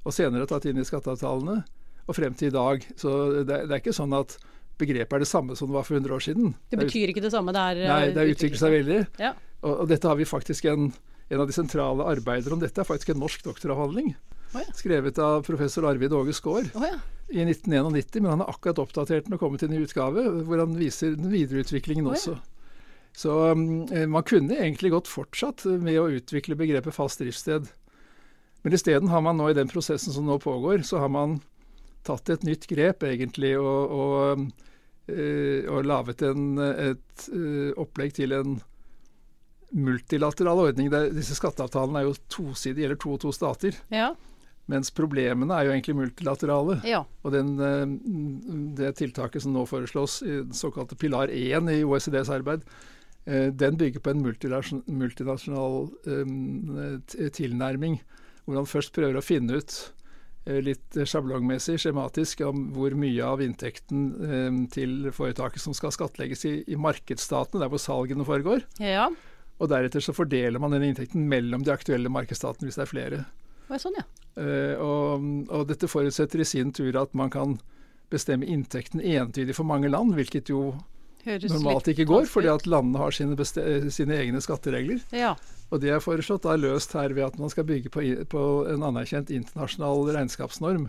og 0.03 0.15
senere 0.15 0.49
tatt 0.51 0.67
inn 0.67 0.81
i 0.83 0.87
skatteavtalene, 0.87 1.61
og 2.09 2.17
frem 2.17 2.35
til 2.39 2.51
i 2.51 2.55
dag. 2.55 2.87
Så 2.99 3.15
det, 3.45 3.67
det 3.69 3.75
er 3.75 3.83
ikke 3.83 3.95
sånn 3.95 4.17
at 4.19 4.35
begrepet 4.79 5.19
er 5.19 5.23
det 5.23 5.31
samme 5.31 5.55
som 5.59 5.71
det 5.71 5.77
var 5.77 5.87
for 5.87 5.99
100 5.99 6.15
år 6.15 6.25
siden. 6.25 6.57
Det 6.71 6.81
betyr 6.81 7.13
ikke 7.13 7.23
det 7.23 7.33
samme? 7.35 7.55
Det 7.55 7.63
er, 7.63 7.83
nei, 7.91 8.03
det 8.15 8.23
har 8.23 8.33
utviklet 8.33 8.63
seg 8.63 8.75
veldig. 8.75 8.99
Ja. 9.21 9.35
Og, 9.61 9.73
og, 9.73 9.85
dette 9.91 10.11
har 10.11 10.19
vi 10.19 10.27
faktisk 10.29 10.69
en 10.71 10.91
en 11.29 11.41
av 11.41 11.49
de 11.49 11.57
sentrale 11.57 12.07
arbeider 12.09 12.55
om 12.55 12.61
dette 12.63 12.81
er 12.81 12.89
faktisk 12.89 13.13
en 13.13 13.23
norsk 13.23 13.45
doktoravhandling. 13.45 14.15
Oh, 14.55 14.61
ja. 14.63 14.75
Skrevet 14.77 15.19
av 15.21 15.43
professor 15.45 15.85
Arvid 15.91 16.13
Åge 16.17 16.33
Skaar 16.37 16.71
oh, 16.73 16.85
ja. 16.87 17.01
i 17.29 17.43
1991. 17.45 18.23
Men 18.23 18.31
han 18.33 18.45
har 18.45 18.55
akkurat 18.55 18.81
oppdatert 18.81 19.27
den 19.27 19.37
og 19.37 19.43
kommet 19.43 19.65
en 19.65 19.75
ny 19.75 19.83
utgave 19.85 20.25
hvor 20.49 20.63
han 20.63 20.79
viser 20.79 21.19
den 21.19 21.29
videreutviklingen 21.33 22.09
oh, 22.09 22.17
ja. 22.17 22.21
også. 22.21 22.39
Så 23.19 23.35
um, 23.51 23.89
man 24.13 24.25
kunne 24.25 24.57
egentlig 24.57 24.93
godt 24.95 25.11
fortsatt 25.11 25.67
med 25.83 25.99
å 26.01 26.09
utvikle 26.21 26.57
begrepet 26.57 26.97
fast 26.97 27.21
driftssted. 27.21 27.69
Men 28.63 28.77
isteden 28.77 29.11
har 29.13 29.23
man 29.25 29.39
nå 29.41 29.51
i 29.51 29.57
den 29.59 29.71
prosessen 29.71 30.15
som 30.15 30.27
nå 30.29 30.39
pågår, 30.43 30.85
så 30.87 31.03
har 31.03 31.11
man 31.13 31.39
tatt 32.07 32.31
et 32.33 32.47
nytt 32.47 32.67
grep 32.71 33.05
egentlig 33.07 33.53
og, 33.59 33.93
og, 33.93 34.45
øh, 35.13 35.69
og 35.69 35.87
laget 35.87 36.25
en, 36.31 36.45
et 36.59 37.29
øh, 37.35 37.73
opplegg 37.81 38.15
til 38.19 38.35
en 38.37 38.59
multilateral 39.77 40.63
ordning. 40.63 40.89
Disse 41.15 41.37
skatteavtalene 41.37 42.01
er 42.01 42.09
jo 42.09 42.17
tosidige, 42.33 42.87
gjelder 42.87 43.01
to 43.03 43.15
og 43.15 43.23
to 43.25 43.33
stater. 43.35 43.77
Ja. 43.93 44.13
Mens 44.69 44.91
problemene 44.93 45.57
er 45.57 45.65
jo 45.65 45.73
egentlig 45.73 45.97
multilaterale. 45.97 46.79
Ja. 46.89 47.03
Og 47.25 47.33
den, 47.33 47.55
eh, 47.61 47.87
det 48.77 48.97
tiltaket 49.01 49.43
som 49.43 49.55
nå 49.57 49.65
foreslås, 49.69 50.21
den 50.21 50.53
såkalte 50.53 50.97
pilar 50.97 51.33
1 51.33 51.71
i 51.73 51.85
OECDs 51.85 52.29
arbeid, 52.29 52.65
eh, 53.27 53.49
den 53.49 53.77
bygger 53.77 54.01
på 54.01 54.11
en 54.11 54.23
multinasjonal 54.23 55.89
um, 56.07 57.01
tilnærming. 57.33 58.01
Hvor 58.45 58.55
man 58.55 58.69
først 58.69 58.93
prøver 58.93 59.17
å 59.17 59.25
finne 59.25 59.61
ut 59.61 59.93
litt 60.49 60.97
sjablongmessig, 60.97 61.75
skjematisk, 61.77 62.41
om 62.49 62.71
hvor 62.73 62.95
mye 62.97 63.21
av 63.21 63.43
inntekten 63.45 64.69
til 64.73 65.11
foretaket 65.13 65.61
som 65.61 65.75
skal 65.77 65.93
skattlegges 65.93 66.47
i, 66.49 66.53
i 66.73 66.79
markedsstatene, 66.81 67.61
der 67.61 67.69
hvor 67.69 67.83
salgene 67.83 68.25
foregår. 68.25 68.65
Ja. 68.81 69.11
Og 69.59 69.71
deretter 69.73 70.03
så 70.05 70.15
fordeler 70.15 70.63
man 70.63 70.75
den 70.75 70.87
inntekten 70.87 71.27
mellom 71.31 71.65
de 71.67 71.75
aktuelle 71.75 72.11
markedsstatene 72.13 72.69
hvis 72.69 72.79
det 72.79 72.85
er 72.85 72.91
flere. 72.93 73.25
Det 73.69 73.77
er 73.77 73.83
sånn, 73.83 73.99
ja. 73.99 74.07
Uh, 74.39 74.75
og, 74.79 75.25
og, 75.51 75.65
dette 75.69 75.91
forutsetter 75.91 76.45
i 76.45 76.47
sin 76.47 76.71
tur 76.73 76.95
at 77.01 77.15
man 77.19 77.33
kan 77.35 77.57
bestemme 78.13 78.47
inntekten 78.47 79.03
entydig 79.03 79.57
for 79.59 79.69
mange 79.69 79.91
land, 79.91 80.15
hvilket 80.17 80.53
jo 80.53 80.71
Høres 81.27 81.53
normalt 81.53 81.91
ikke 81.91 82.07
går, 82.09 82.29
fordi 82.31 82.49
at 82.49 82.67
landene 82.71 83.01
har 83.03 83.13
sine, 83.13 83.35
sine 83.93 84.17
egne 84.17 84.41
skatteregler. 84.41 85.03
Ja. 85.13 85.35
Og 85.69 85.83
det 85.83 85.91
er 85.93 86.01
foreslått 86.01 86.47
da 86.47 86.55
løst 86.57 86.95
her 86.97 87.13
ved 87.13 87.27
at 87.27 87.39
man 87.43 87.51
skal 87.53 87.67
bygge 87.69 87.91
på, 87.93 88.05
på 88.31 88.45
en 88.71 88.87
anerkjent 88.87 89.33
internasjonal 89.35 90.07
regnskapsnorm. 90.15 90.87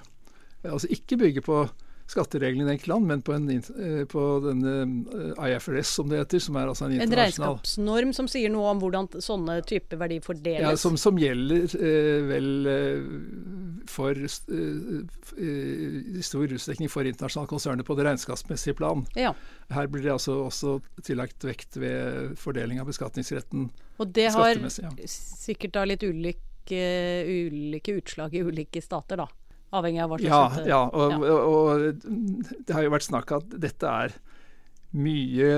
Altså 0.64 0.88
ikke 0.94 1.18
bygge 1.20 1.44
på 1.44 1.64
skattereglene 2.10 2.74
i 2.74 2.80
land, 2.90 3.06
men 3.08 3.22
på, 3.22 3.34
en, 3.34 3.50
eh, 3.50 4.06
på 4.10 4.40
denne 4.42 5.06
eh, 5.36 5.50
IFRS, 5.50 5.88
som 6.00 6.10
det 6.10 6.18
heter, 6.24 6.40
som 6.42 6.56
er 6.58 6.68
altså 6.72 6.86
en 6.88 6.94
internasjonal 6.96 7.20
En 7.20 7.26
regnskapsnorm 7.60 8.14
som 8.18 8.28
sier 8.32 8.50
noe 8.54 8.68
om 8.74 8.80
hvordan 8.82 9.06
sånne 9.22 9.54
typer 9.70 9.98
verdier 10.02 10.24
fordeles? 10.26 10.66
Ja, 10.66 10.72
som, 10.80 10.98
som 10.98 11.20
gjelder 11.22 11.64
eh, 11.78 12.20
vel 12.30 12.50
eh, 12.74 13.00
for 13.90 14.14
i 14.20 14.22
stor 16.26 16.46
utstrekning 16.50 16.90
for 16.92 17.08
internasjonale 17.08 17.50
konserner 17.50 17.84
på 17.86 17.96
det 17.98 18.06
regnskapsmessige 18.08 18.76
plan. 18.80 19.00
Ja. 19.18 19.32
Her 19.74 19.86
blir 19.92 20.04
det 20.06 20.14
altså 20.16 20.34
også 20.48 20.70
tillagt 21.06 21.40
vekt 21.46 21.72
ved 21.80 22.36
fordeling 22.42 22.78
av 22.82 22.86
beskatningsretten. 22.90 23.62
Og 24.02 24.08
det 24.16 24.30
har 24.34 24.54
ja. 24.58 24.92
sikkert 25.10 25.74
da 25.78 25.82
litt 25.86 26.04
ulike, 26.06 26.82
ulike 27.30 27.92
utslag 28.02 28.30
i 28.34 28.44
ulike 28.46 28.82
stater, 28.82 29.16
da? 29.22 29.28
Avhengig 29.70 30.02
av 30.02 30.10
hva 30.10 30.18
slags 30.22 30.64
Ja, 30.64 30.72
ja, 30.72 30.80
og, 30.88 31.12
ja. 31.14 31.36
Og, 31.36 31.60
og, 31.60 32.58
det 32.66 32.74
har 32.76 32.86
jo 32.86 32.96
vært 32.96 33.06
snakk 33.06 33.36
at 33.38 33.54
dette 33.62 33.94
er 34.06 34.16
mye 34.98 35.52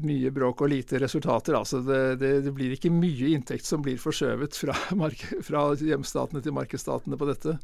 mye 0.00 0.30
bråk 0.32 0.62
og 0.64 0.70
lite 0.72 1.00
resultater. 1.02 1.56
Altså 1.58 1.82
det, 1.84 2.00
det, 2.22 2.32
det, 2.46 2.52
blir 2.56 2.72
ikke 2.72 2.92
mye 2.92 3.32
inntekt 3.36 3.68
som 3.68 3.82
blir 3.84 4.00
forskjøvet 4.00 4.56
fra, 4.56 4.76
fra 5.48 5.64
hjemstatene 5.76 6.40
til 6.44 6.56
markedsstatene 6.56 7.18
på 7.20 7.28
dette. 7.28 7.56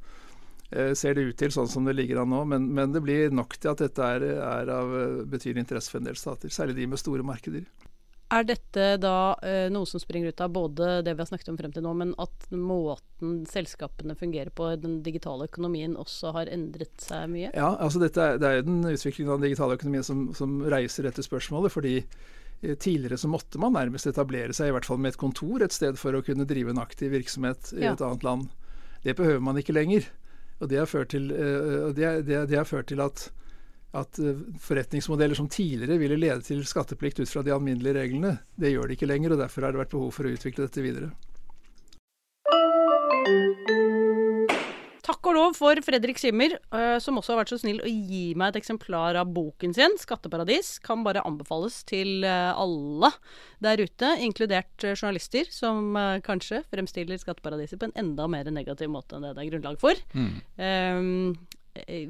Eh, 0.69 0.93
ser 0.99 1.17
det 1.17 1.25
ut 1.31 1.39
til, 1.41 1.53
sånn 1.55 1.71
som 1.73 1.89
det 1.89 1.97
ligger 1.97 2.23
an 2.23 2.33
nå. 2.33 2.43
Men, 2.53 2.69
men 2.77 2.93
det 2.93 3.05
blir 3.05 3.33
nok 3.33 3.57
til 3.57 3.73
at 3.73 3.85
dette 3.85 4.13
er, 4.17 4.27
er 4.37 4.73
av 4.75 4.93
betydelig 5.29 5.65
interesse 5.65 5.93
for 5.93 6.03
en 6.03 6.11
del 6.11 6.21
stater. 6.21 6.53
Særlig 6.53 6.77
de 6.77 6.91
med 6.93 7.01
store 7.01 7.25
markeder. 7.25 7.65
Er 8.29 8.45
dette 8.45 8.87
da 9.01 9.39
eh, 9.41 9.71
noe 9.73 9.89
som 9.89 10.01
springer 10.03 10.35
ut 10.35 10.41
av 10.45 10.51
både 10.53 10.89
det 11.05 11.15
vi 11.17 11.23
har 11.23 11.29
snakket 11.31 11.49
om 11.49 11.57
frem 11.57 11.73
til 11.73 11.85
nå, 11.87 11.95
men 11.97 12.11
at 12.21 12.49
måten 12.53 13.39
selskapene 13.49 14.17
fungerer 14.21 14.53
på, 14.53 14.69
den 14.77 14.99
digitale 15.05 15.47
økonomien, 15.49 15.97
også 15.97 16.35
har 16.37 16.51
endret 16.53 16.93
seg 17.01 17.31
mye? 17.33 17.55
Ja, 17.57 17.71
altså 17.81 18.03
dette 18.03 18.21
er, 18.21 18.37
det 18.43 18.51
er 18.51 18.67
den 18.67 18.83
utviklingen 18.85 19.33
av 19.33 19.41
den 19.41 19.49
digitale 19.49 19.79
økonomien 19.79 20.05
som, 20.05 20.27
som 20.37 20.59
reiser 20.69 21.09
dette 21.09 21.25
spørsmålet. 21.25 21.73
fordi 21.73 21.95
eh, 22.03 22.77
Tidligere 22.77 23.17
så 23.17 23.33
måtte 23.33 23.63
man 23.63 23.73
nærmest 23.79 24.11
etablere 24.13 24.53
seg 24.53 24.69
i 24.69 24.77
hvert 24.77 24.89
fall 24.91 25.01
med 25.01 25.15
et 25.15 25.23
kontor 25.25 25.65
et 25.65 25.73
sted 25.73 25.97
for 25.97 26.13
å 26.13 26.23
kunne 26.27 26.49
drive 26.49 26.77
en 26.77 26.85
aktiv 26.85 27.17
virksomhet 27.17 27.73
i 27.79 27.87
ja. 27.87 27.97
et 27.97 28.05
annet 28.05 28.29
land. 28.29 28.53
Det 29.09 29.17
behøver 29.17 29.41
man 29.41 29.57
ikke 29.57 29.77
lenger. 29.79 30.05
Og 30.61 30.69
det 30.69 30.83
har 30.83 30.91
ført 30.91 31.15
til, 31.15 31.31
uh, 31.33 31.95
det, 31.97 32.27
det, 32.27 32.45
det 32.51 32.61
har 32.61 32.69
ført 32.69 32.91
til 32.91 33.01
at 33.01 33.31
at 33.97 34.19
eh, 34.21 34.45
forretningsmodeller 34.61 35.39
som 35.39 35.49
tidligere 35.49 35.99
ville 36.01 36.19
lede 36.21 36.43
til 36.45 36.61
skatteplikt 36.67 37.23
ut 37.23 37.31
fra 37.31 37.45
de 37.45 37.55
alminnelige 37.55 37.97
reglene, 37.97 38.37
det 38.61 38.75
gjør 38.75 38.89
det 38.89 38.99
ikke 38.99 39.09
lenger. 39.09 39.35
og 39.35 39.43
Derfor 39.45 39.65
har 39.65 39.75
det 39.75 39.83
vært 39.85 39.97
behov 39.97 40.13
for 40.13 40.29
å 40.29 40.35
utvikle 40.35 40.69
dette 40.69 40.85
videre. 40.85 41.13
Takk 45.09 45.25
og 45.31 45.37
lov 45.39 45.55
for 45.57 45.81
Fredrik 45.81 46.19
Simmer, 46.21 46.59
uh, 46.69 46.99
som 47.01 47.17
også 47.17 47.33
har 47.33 47.39
vært 47.41 47.53
så 47.55 47.59
snill 47.63 47.79
å 47.81 47.89
gi 47.89 48.35
meg 48.37 48.53
et 48.53 48.59
eksemplar 48.61 49.17
av 49.17 49.31
boken 49.33 49.73
sin, 49.73 49.97
'Skatteparadis'. 49.97 50.77
Kan 50.85 51.01
bare 51.07 51.25
anbefales 51.25 51.81
til 51.89 52.27
uh, 52.29 52.53
alle 52.53 53.09
der 53.65 53.81
ute, 53.81 54.11
inkludert 54.21 54.85
journalister, 54.93 55.49
som 55.49 55.97
kanskje 56.23 56.61
fremstiller 56.69 57.19
skatteparadiser 57.19 57.81
på 57.81 57.89
en 57.89 57.97
enda 57.99 58.29
mer 58.29 58.53
negativ 58.53 58.93
måte 58.93 59.17
enn 59.17 59.25
det 59.25 59.33
det 59.39 59.47
er 59.47 59.51
grunnlag 59.55 59.81
for. 59.81 59.99
Mm. 60.13 60.29
Um, 60.61 61.33
eh, 61.33 61.58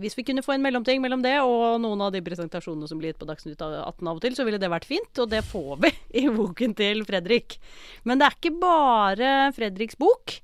Hvis 0.00 0.16
vi 0.18 0.24
kunne 0.28 0.44
få 0.44 0.54
en 0.54 0.64
mellomting 0.64 1.02
mellom 1.02 1.22
det 1.24 1.36
og 1.42 1.80
noen 1.82 2.06
av 2.06 2.14
de 2.14 2.22
presentasjonene 2.24 2.88
som 2.90 3.00
blir 3.00 3.12
gitt 3.12 3.20
på 3.20 3.28
Dagsnytt 3.28 3.60
18 3.60 4.08
av 4.08 4.16
og 4.16 4.22
til, 4.24 4.36
så 4.38 4.46
ville 4.46 4.60
det 4.60 4.70
vært 4.72 4.88
fint. 4.88 5.12
Og 5.20 5.28
det 5.32 5.44
får 5.46 5.76
vi 5.84 5.92
i 6.22 6.24
boken 6.32 6.74
til 6.78 7.04
Fredrik. 7.08 7.58
Men 8.08 8.20
det 8.20 8.28
er 8.28 8.38
ikke 8.38 8.56
bare 8.62 9.30
Fredriks 9.56 9.98
bok. 10.00 10.38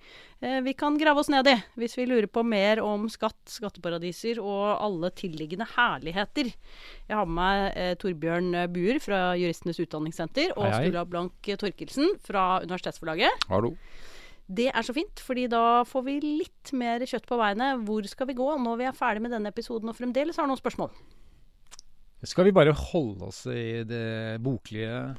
Eh, 0.44 0.60
vi 0.66 0.74
kan 0.76 0.98
grave 1.00 1.22
oss 1.22 1.30
ned 1.32 1.48
i 1.48 1.56
hvis 1.80 1.96
vi 1.96 2.08
lurer 2.10 2.28
på 2.28 2.42
mer 2.44 2.82
om 2.84 3.06
skatt, 3.12 3.38
skatteparadiser 3.48 4.40
og 4.42 4.74
alle 4.74 5.12
tilliggende 5.16 5.68
herligheter. 5.76 6.50
Jeg 7.08 7.16
har 7.16 7.28
med 7.28 7.38
meg 7.38 7.78
eh, 7.80 7.94
Torbjørn 8.00 8.50
Buer 8.74 9.00
fra 9.02 9.26
Juristenes 9.40 9.80
Utdanningssenter 9.80 10.56
og. 10.56 10.68
Sturla 10.74 11.04
Blank 11.08 11.54
Torkelsen 11.60 12.16
fra 12.24 12.58
Universitetsforlaget. 12.64 13.46
Hallo. 13.48 13.76
Det 14.44 14.68
er 14.68 14.84
så 14.84 14.92
fint, 14.92 15.20
fordi 15.24 15.46
da 15.48 15.82
får 15.88 16.02
vi 16.04 16.18
litt 16.20 16.72
mer 16.76 17.00
kjøtt 17.08 17.28
på 17.28 17.38
veiene. 17.40 17.74
Hvor 17.86 18.04
skal 18.08 18.28
vi 18.28 18.36
gå 18.36 18.48
når 18.60 18.80
vi 18.80 18.88
er 18.88 18.96
ferdig 18.96 19.24
med 19.24 19.32
denne 19.32 19.52
episoden 19.52 19.88
og 19.88 19.96
fremdeles 19.96 20.36
har 20.40 20.48
noen 20.50 20.60
spørsmål? 20.60 20.92
Skal 22.24 22.48
vi 22.48 22.56
bare 22.56 22.72
holde 22.72 23.28
oss 23.28 23.44
i 23.52 23.84
det 23.84 24.40
boklige 24.44 25.14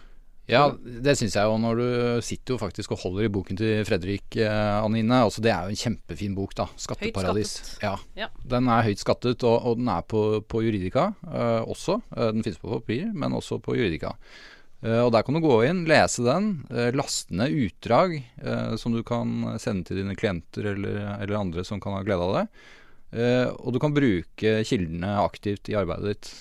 Ja, 0.50 0.68
det 0.78 1.16
syns 1.18 1.36
jeg 1.38 1.46
jo. 1.46 1.58
Når 1.62 1.80
du 1.82 1.88
sitter 2.26 2.54
jo 2.54 2.62
faktisk 2.62 2.94
og 2.94 3.02
holder 3.02 3.26
i 3.26 3.32
boken 3.34 3.58
til 3.58 3.82
Fredrik 3.86 4.38
eh, 4.38 4.78
Anine. 4.78 5.24
Altså, 5.26 5.42
det 5.42 5.50
er 5.54 5.66
jo 5.66 5.74
en 5.74 5.82
kjempefin 5.82 6.36
bok, 6.38 6.54
da. 6.58 6.68
'Skatteparadis'. 6.78 7.80
Ja. 7.82 7.96
Ja. 8.18 8.30
Den 8.46 8.70
er 8.70 8.86
høyt 8.86 9.02
skattet, 9.02 9.42
og, 9.42 9.58
og 9.66 9.78
den 9.82 9.90
er 9.90 10.06
på, 10.06 10.42
på 10.46 10.62
Juridika 10.62 11.12
eh, 11.26 11.66
også. 11.66 11.98
Eh, 12.14 12.30
den 12.30 12.46
finnes 12.46 12.62
på 12.62 12.70
papir, 12.78 13.10
men 13.14 13.34
også 13.34 13.58
på 13.58 13.74
Juridika. 13.74 14.14
Eh, 14.86 15.02
og 15.02 15.12
Der 15.16 15.26
kan 15.26 15.38
du 15.38 15.42
gå 15.44 15.60
inn, 15.66 15.86
lese 15.90 16.26
den, 16.26 16.66
eh, 16.70 16.94
laste 16.94 17.34
ned 17.34 17.54
utdrag 17.66 18.20
eh, 18.22 18.76
som 18.78 18.94
du 18.94 19.02
kan 19.04 19.58
sende 19.62 19.88
til 19.88 20.04
dine 20.04 20.18
klienter 20.18 20.74
eller, 20.76 21.00
eller 21.22 21.40
andre 21.40 21.66
som 21.66 21.82
kan 21.82 21.98
ha 21.98 22.04
glede 22.06 22.28
av 22.28 22.36
det. 22.40 22.48
Og 23.16 23.72
du 23.72 23.78
kan 23.80 23.94
bruke 23.96 24.58
kildene 24.68 25.14
aktivt 25.22 25.70
i 25.72 25.76
arbeidet 25.80 26.10
ditt. 26.10 26.32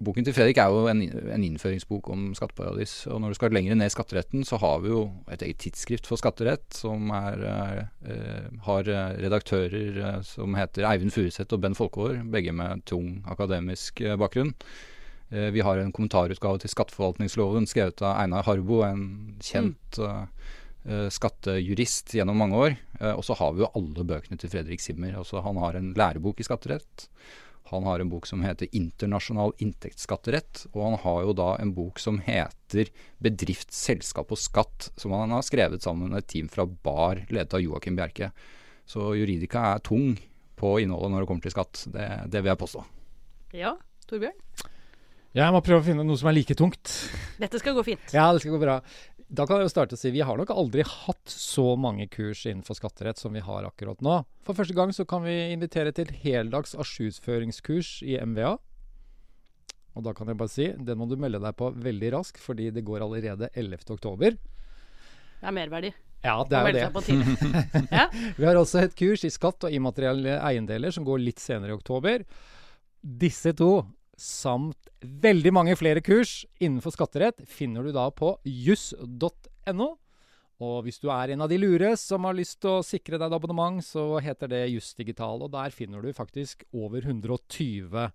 Boken 0.00 0.24
til 0.24 0.32
Fredrik 0.32 0.56
er 0.62 0.70
jo 0.72 0.86
en, 0.88 1.02
en 1.34 1.44
innføringsbok 1.44 2.08
om 2.14 2.22
skatteparadis. 2.38 2.94
Og 3.10 3.20
når 3.20 3.34
du 3.34 3.36
skal 3.36 3.52
lenger 3.52 3.76
ned 3.76 3.90
i 3.90 3.92
skatteretten, 3.92 4.46
så 4.48 4.56
har 4.62 4.78
vi 4.80 4.94
jo 4.94 5.02
et 5.28 5.44
eget 5.44 5.60
tidsskrift 5.60 6.08
for 6.08 6.16
skatterett 6.16 6.64
som 6.72 7.10
er, 7.12 7.44
eh, 8.00 8.46
har 8.64 8.88
redaktører 9.18 10.22
som 10.24 10.56
heter 10.56 10.88
Eivind 10.88 11.12
Furuseth 11.12 11.52
og 11.52 11.66
Ben 11.66 11.76
Folkvår, 11.76 12.22
begge 12.32 12.54
med 12.56 12.86
tung 12.88 13.18
akademisk 13.28 14.00
bakgrunn. 14.16 14.54
Eh, 15.30 15.50
vi 15.52 15.60
har 15.60 15.78
en 15.78 15.92
kommentarutgave 15.92 16.60
til 16.62 16.72
skatteforvaltningsloven 16.72 17.68
skrevet 17.68 18.00
av 18.00 18.16
Einar 18.22 18.46
Harbo, 18.48 18.80
en 18.86 19.02
kjent 19.44 19.98
mm. 20.00 20.46
eh, 20.88 21.08
skattejurist 21.12 22.14
gjennom 22.16 22.40
mange 22.40 22.62
år. 22.62 22.78
Eh, 23.00 23.12
og 23.12 23.26
så 23.26 23.36
har 23.36 23.52
vi 23.52 23.64
jo 23.64 23.72
alle 23.76 24.06
bøkene 24.08 24.40
til 24.40 24.52
Fredrik 24.52 24.84
Simmer. 24.84 25.18
Altså, 25.20 25.42
han 25.44 25.60
har 25.60 25.76
en 25.76 25.92
lærebok 25.98 26.40
i 26.40 26.48
skatterett. 26.48 27.08
Han 27.68 27.84
har 27.84 28.00
en 28.00 28.08
bok 28.08 28.24
som 28.24 28.40
heter 28.40 28.70
'Internasjonal 28.72 29.52
inntektsskatterett', 29.60 30.64
og 30.72 30.84
han 30.86 30.96
har 31.02 31.26
jo 31.26 31.34
da 31.36 31.50
en 31.60 31.74
bok 31.76 31.98
som 32.00 32.16
heter 32.24 32.88
'Bedrift, 33.20 33.74
selskap 33.76 34.32
og 34.32 34.40
skatt', 34.40 34.88
som 34.96 35.12
han 35.12 35.30
har 35.30 35.44
skrevet 35.44 35.84
sammen 35.84 36.08
med 36.08 36.24
et 36.24 36.28
team 36.32 36.48
fra 36.48 36.64
BAR, 36.64 37.26
ledet 37.28 37.52
av 37.52 37.60
Joakim 37.60 37.96
Bjerke. 37.96 38.32
Så 38.88 39.12
juridika 39.12 39.74
er 39.74 39.84
tung 39.84 40.16
på 40.56 40.80
innholdet 40.80 41.12
når 41.12 41.20
det 41.20 41.28
kommer 41.28 41.44
til 41.44 41.52
skatt. 41.52 41.84
Det, 41.92 42.08
det 42.32 42.40
vil 42.40 42.54
jeg 42.54 42.62
påstå. 42.64 42.84
Ja, 43.52 43.76
Torbjørn? 44.08 44.77
Jeg 45.36 45.52
må 45.52 45.60
prøve 45.64 45.82
å 45.82 45.84
finne 45.84 46.04
noe 46.06 46.16
som 46.18 46.30
er 46.30 46.38
like 46.38 46.56
tungt. 46.56 46.92
Dette 47.40 47.60
skal 47.60 47.76
gå 47.76 47.84
fint. 47.86 48.12
Ja, 48.16 48.30
det 48.32 48.40
skal 48.42 48.54
gå 48.56 48.60
bra. 48.62 48.78
Da 49.28 49.44
kan 49.44 49.60
jeg 49.60 49.68
jo 49.68 49.72
starte 49.74 49.92
å 49.92 50.00
si 50.00 50.08
Vi 50.14 50.22
har 50.24 50.38
nok 50.40 50.48
aldri 50.54 50.80
hatt 50.88 51.28
så 51.28 51.74
mange 51.76 52.06
kurs 52.08 52.46
innenfor 52.48 52.78
skatterett 52.78 53.20
som 53.20 53.34
vi 53.36 53.42
har 53.44 53.66
akkurat 53.68 54.00
nå. 54.04 54.22
For 54.48 54.56
første 54.56 54.76
gang 54.76 54.94
så 54.96 55.04
kan 55.08 55.20
vi 55.26 55.36
invitere 55.52 55.92
til 55.92 56.08
heldags 56.22 56.72
ajourføringskurs 56.78 57.98
i 58.08 58.16
MVA. 58.24 58.56
Og 59.98 60.06
da 60.06 60.14
kan 60.16 60.30
jeg 60.30 60.38
bare 60.40 60.52
si, 60.52 60.70
den 60.72 61.00
må 61.00 61.08
du 61.10 61.18
melde 61.20 61.42
deg 61.42 61.56
på 61.58 61.72
veldig 61.76 62.12
raskt, 62.14 62.40
fordi 62.40 62.70
det 62.72 62.86
går 62.86 63.04
allerede 63.04 63.50
11. 63.52 63.84
oktober. 63.98 64.38
Det 64.38 65.50
er 65.50 65.54
merverdi. 65.54 65.92
Ja, 66.24 66.40
det 66.48 66.58
er 66.58 66.66
jo 66.66 67.00
det. 67.02 67.16
ja. 67.98 68.06
Vi 68.38 68.46
har 68.46 68.58
også 68.58 68.80
et 68.82 68.96
kurs 68.98 69.22
i 69.26 69.30
skatt 69.30 69.68
og 69.68 69.74
immaterielle 69.74 70.38
eiendeler 70.40 70.94
som 70.94 71.04
går 71.06 71.20
litt 71.22 71.42
senere 71.42 71.74
i 71.74 71.76
oktober. 71.76 72.24
Disse 72.98 73.52
to, 73.58 73.84
samt 74.18 74.90
veldig 74.98 75.52
mange 75.54 75.76
flere 75.78 76.02
kurs 76.04 76.42
innenfor 76.58 76.94
skatterett, 76.94 77.40
finner 77.46 77.86
du 77.86 77.94
da 77.94 78.08
på 78.10 78.34
juss.no. 78.44 79.88
Og 80.58 80.78
hvis 80.82 80.98
du 80.98 81.06
er 81.14 81.30
en 81.30 81.44
av 81.44 81.50
de 81.52 81.58
lure 81.60 81.92
som 82.00 82.26
har 82.26 82.34
lyst 82.34 82.58
til 82.64 82.80
å 82.80 82.86
sikre 82.86 83.14
deg 83.14 83.28
et 83.28 83.36
abonnement, 83.36 83.78
så 83.84 84.18
heter 84.22 84.50
det 84.50 84.64
Jussdigital. 84.72 85.44
Og 85.46 85.52
der 85.54 85.70
finner 85.74 86.02
du 86.02 86.10
faktisk 86.14 86.64
over 86.74 87.04
120 87.06 88.10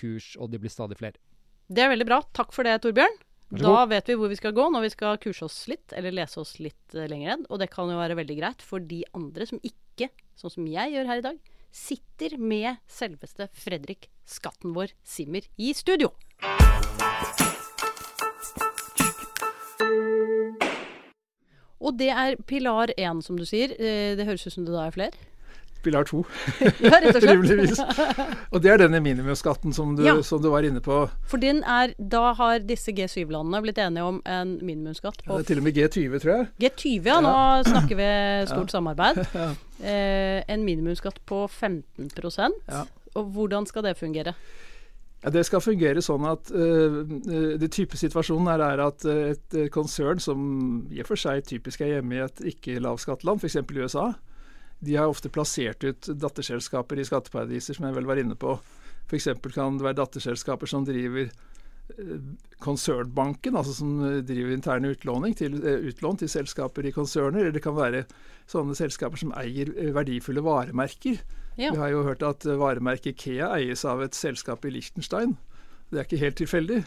kurs, 0.00 0.32
og 0.40 0.48
det 0.54 0.62
blir 0.62 0.72
stadig 0.72 0.96
flere. 0.96 1.20
Det 1.68 1.84
er 1.84 1.92
veldig 1.92 2.08
bra. 2.08 2.22
Takk 2.36 2.56
for 2.56 2.64
det, 2.64 2.78
Torbjørn. 2.84 3.20
Da 3.54 3.84
vet 3.86 4.08
vi 4.08 4.16
hvor 4.18 4.30
vi 4.32 4.38
skal 4.38 4.54
gå 4.56 4.64
når 4.72 4.86
vi 4.86 4.92
skal 4.94 5.20
kurse 5.22 5.44
oss 5.46 5.58
litt, 5.70 5.92
eller 5.94 6.14
lese 6.16 6.40
oss 6.40 6.56
litt 6.62 6.96
eh, 6.96 7.08
lenger. 7.10 7.44
Og 7.50 7.60
det 7.60 7.68
kan 7.72 7.90
jo 7.90 8.00
være 8.00 8.16
veldig 8.18 8.38
greit 8.40 8.64
for 8.64 8.82
de 8.82 9.02
andre 9.14 9.46
som 9.48 9.60
ikke, 9.62 10.08
sånn 10.40 10.56
som 10.56 10.70
jeg 10.70 10.94
gjør 10.94 11.10
her 11.10 11.20
i 11.20 11.26
dag, 11.28 11.52
sitter 11.74 12.36
med 12.38 12.78
selveste 12.86 13.48
Fredrik 13.58 14.06
Skatten 14.24 14.74
vår 14.76 14.94
Simmer 15.02 15.42
i 15.58 15.72
studio. 15.74 16.12
Og 21.84 21.96
det 22.00 22.08
er 22.14 22.38
pilar 22.48 22.92
én, 22.96 23.20
som 23.22 23.36
du 23.36 23.44
sier. 23.44 23.74
Eh, 23.76 24.14
Det 24.16 24.24
høres 24.26 24.46
ut 24.46 24.52
som 24.54 24.64
det 24.64 24.72
da 24.72 24.86
er 24.86 24.94
flere? 24.94 25.12
Pilar 25.84 26.06
to, 26.08 26.22
Ja, 26.60 26.98
rett 26.98 27.10
og 27.14 27.20
slett. 27.22 27.30
rimeligvis. 27.30 27.80
Og 28.54 28.62
det 28.64 28.72
er 28.72 28.82
denne 28.84 29.00
minimumsskatten 29.04 29.74
som 29.76 29.94
du, 29.98 30.02
Ja. 30.06 30.16
som 30.26 30.42
du 30.42 30.48
var 30.52 30.64
inne 30.66 30.80
på. 30.84 31.02
For 31.30 31.40
den 31.42 31.62
er 31.64 31.94
Da 31.98 32.32
har 32.38 32.64
disse 32.64 32.92
G7-landene 32.96 33.60
blitt 33.64 33.78
enige 33.78 34.08
om 34.08 34.20
en 34.24 34.56
minimumsskatt 34.64 35.20
Det 35.22 35.28
på 35.28 35.38
er 35.38 35.46
til 35.48 35.60
og 35.62 35.68
med 35.68 35.76
G20, 35.78 36.18
tror 36.24 36.34
jeg. 36.34 36.48
G20, 36.64 37.08
ja. 37.12 37.20
Nå 37.24 37.36
snakker 37.68 38.00
vi 38.00 38.10
stort 38.50 38.74
samarbeid. 38.74 39.24
Eh, 39.84 40.38
en 40.48 40.62
minimumsskatt 40.64 41.18
på 41.26 41.42
15 41.50 42.06
Ja. 42.70 42.84
Og 43.18 43.24
hvordan 43.34 43.66
skal 43.66 43.82
det 43.82 43.96
fungere? 43.98 44.32
Ja, 45.24 45.30
Det 45.30 45.44
skal 45.46 45.60
fungere 45.64 46.02
sånn 46.04 46.24
at 46.28 46.50
uh, 46.52 47.02
det 47.58 47.70
type 47.72 47.96
situasjonen 47.96 48.50
her 48.52 48.60
er 48.60 48.82
at 48.86 49.04
eh, 49.08 49.32
et 49.34 49.72
konsern 49.72 50.20
som 50.20 50.86
i 50.92 51.00
og 51.00 51.08
for 51.08 51.16
seg 51.16 51.44
typisk 51.48 51.80
er 51.80 51.94
hjemme 51.96 52.18
i 52.18 52.24
et 52.26 52.42
ikke-lavskatteland, 52.52 53.40
f.eks. 53.40 53.56
USA, 53.72 54.10
de 54.80 54.96
har 54.96 55.10
ofte 55.10 55.30
plassert 55.32 55.84
ut 55.84 56.08
datterselskaper 56.20 57.00
i 57.00 57.06
skatteparadiser, 57.06 57.76
som 57.76 57.88
jeg 57.88 57.96
vel 57.96 58.08
var 58.08 58.20
inne 58.20 58.36
på. 58.38 58.56
F.eks. 59.08 59.28
kan 59.54 59.78
det 59.78 59.86
være 59.86 60.00
datterselskaper 60.00 60.70
som 60.70 60.84
driver 60.88 61.28
eh, 61.28 62.18
konsernbanken, 62.64 63.56
altså 63.56 63.76
som 63.76 63.94
driver 64.26 64.54
interne 64.54 64.92
utlåning 64.94 65.36
til, 65.38 65.56
eh, 65.62 65.88
utlån 65.90 66.20
til 66.22 66.32
selskaper 66.32 66.88
i 66.88 66.94
konserner. 66.96 67.44
Eller 67.44 67.56
det 67.56 67.64
kan 67.64 67.76
være 67.76 68.04
sånne 68.50 68.76
selskaper 68.78 69.20
som 69.20 69.32
eier 69.40 69.72
eh, 69.76 69.92
verdifulle 69.96 70.44
varemerker. 70.44 71.20
Ja. 71.54 71.70
Vi 71.70 71.78
har 71.78 71.92
jo 71.92 72.04
hørt 72.08 72.24
at 72.26 72.44
varemerket 72.44 73.14
Ikea 73.14 73.52
eies 73.60 73.84
av 73.86 74.02
et 74.02 74.16
selskap 74.18 74.64
i 74.66 74.74
Liechtenstein. 74.74 75.36
Det 75.90 76.00
er 76.00 76.08
ikke 76.08 76.24
helt 76.24 76.40
tilfeldig. 76.40 76.82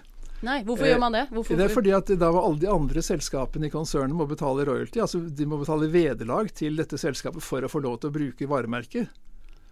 Nei, 0.46 0.60
hvorfor 0.64 0.86
Eh, 0.86 0.92
gjør 0.94 1.00
man 1.00 1.12
det? 1.16 1.24
Hvorfor, 1.32 1.58
Det 1.58 1.66
er 1.66 1.74
fordi 1.74 1.92
at 1.98 2.06
da 2.20 2.32
må 2.32 2.44
alle 2.46 2.60
de 2.60 2.68
andre 2.70 3.02
selskapene 3.02 3.66
i 3.66 3.70
konsernet 3.74 4.14
må 4.14 4.28
betale 4.30 4.66
royalty. 4.68 5.00
altså 5.02 5.22
De 5.36 5.46
må 5.46 5.58
betale 5.60 5.90
vederlag 5.90 6.52
til 6.54 6.76
dette 6.78 6.98
selskapet 6.98 7.42
for 7.42 7.62
å 7.62 7.70
få 7.70 7.82
lov 7.82 8.00
til 8.02 8.10
å 8.12 8.14
bruke 8.14 8.48
varemerket. 8.48 9.08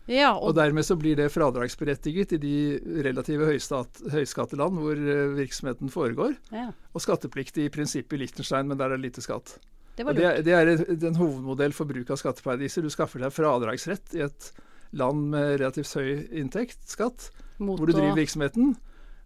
ja, 0.07 0.33
Og 0.35 0.49
og, 0.49 0.55
dermed 0.55 0.83
så 0.85 0.95
blir 0.97 1.15
det 1.15 1.31
fradragsberettiget 1.31 2.33
i 2.33 2.37
de 2.37 2.79
relative 3.03 3.45
høystat, 3.45 4.01
høyskatteland 4.11 4.77
hvor 4.79 4.93
eh, 4.97 5.35
virksomheten 5.37 5.89
foregår. 5.89 6.35
ja, 6.51 6.71
Og 6.93 7.01
skattepliktig 7.01 7.65
i 7.65 7.69
prinsippet 7.69 8.13
i 8.13 8.17
Liechtenstein, 8.25 8.67
men 8.67 8.77
der 8.77 8.85
er 8.91 8.97
det 8.97 9.11
lite 9.13 9.21
skatt. 9.21 9.59
det 9.97 10.05
Og 10.07 10.15
det, 10.15 10.43
det 10.45 10.53
er 10.53 10.67
en- 10.67 11.15
hovedmodell 11.15 11.73
for 11.73 11.85
bruk 11.85 12.09
av 12.09 12.17
skatteparadiser. 12.17 12.81
Du 12.81 12.89
skaffer 12.89 13.19
deg 13.19 13.31
fradragsrett 13.31 14.13
i 14.15 14.21
et 14.25 14.51
land 14.93 15.29
med 15.29 15.59
relativt 15.59 15.93
høy 15.93 16.27
inntekt, 16.33 16.77
skatt, 16.87 17.29
Mot 17.59 17.79
hvor 17.79 17.85
du 17.87 17.93
driver 17.93 18.15
virksomheten. 18.15 18.75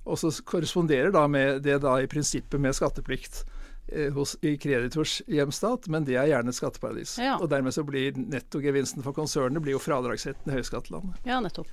Og 0.05 0.19
så 0.21 0.31
korresponderer 0.47 1.11
da 1.13 1.25
med 1.27 1.61
det 1.65 1.79
da 1.83 1.97
i 2.01 2.07
prinsippet 2.09 2.59
med 2.61 2.73
skatteplikt 2.77 3.43
eh, 3.91 4.09
hos, 4.15 4.37
i 4.41 4.55
kreditors 4.61 5.19
hjemstat, 5.27 5.89
men 5.91 6.05
det 6.07 6.15
er 6.17 6.29
gjerne 6.31 6.53
et 6.53 6.57
skatteparadis. 6.57 7.17
Ja. 7.21 7.35
Og 7.41 7.49
dermed 7.51 7.75
så 7.75 7.83
blir 7.85 8.17
nettogevinsten 8.17 9.03
for 9.05 9.13
konsernet 9.17 9.61
blir 9.65 9.75
jo 9.75 9.83
fradragsretten 9.83 10.49
i 10.53 10.57
høyskattelandet. 10.59 11.19
Ja, 11.29 11.41
nettopp. 11.43 11.67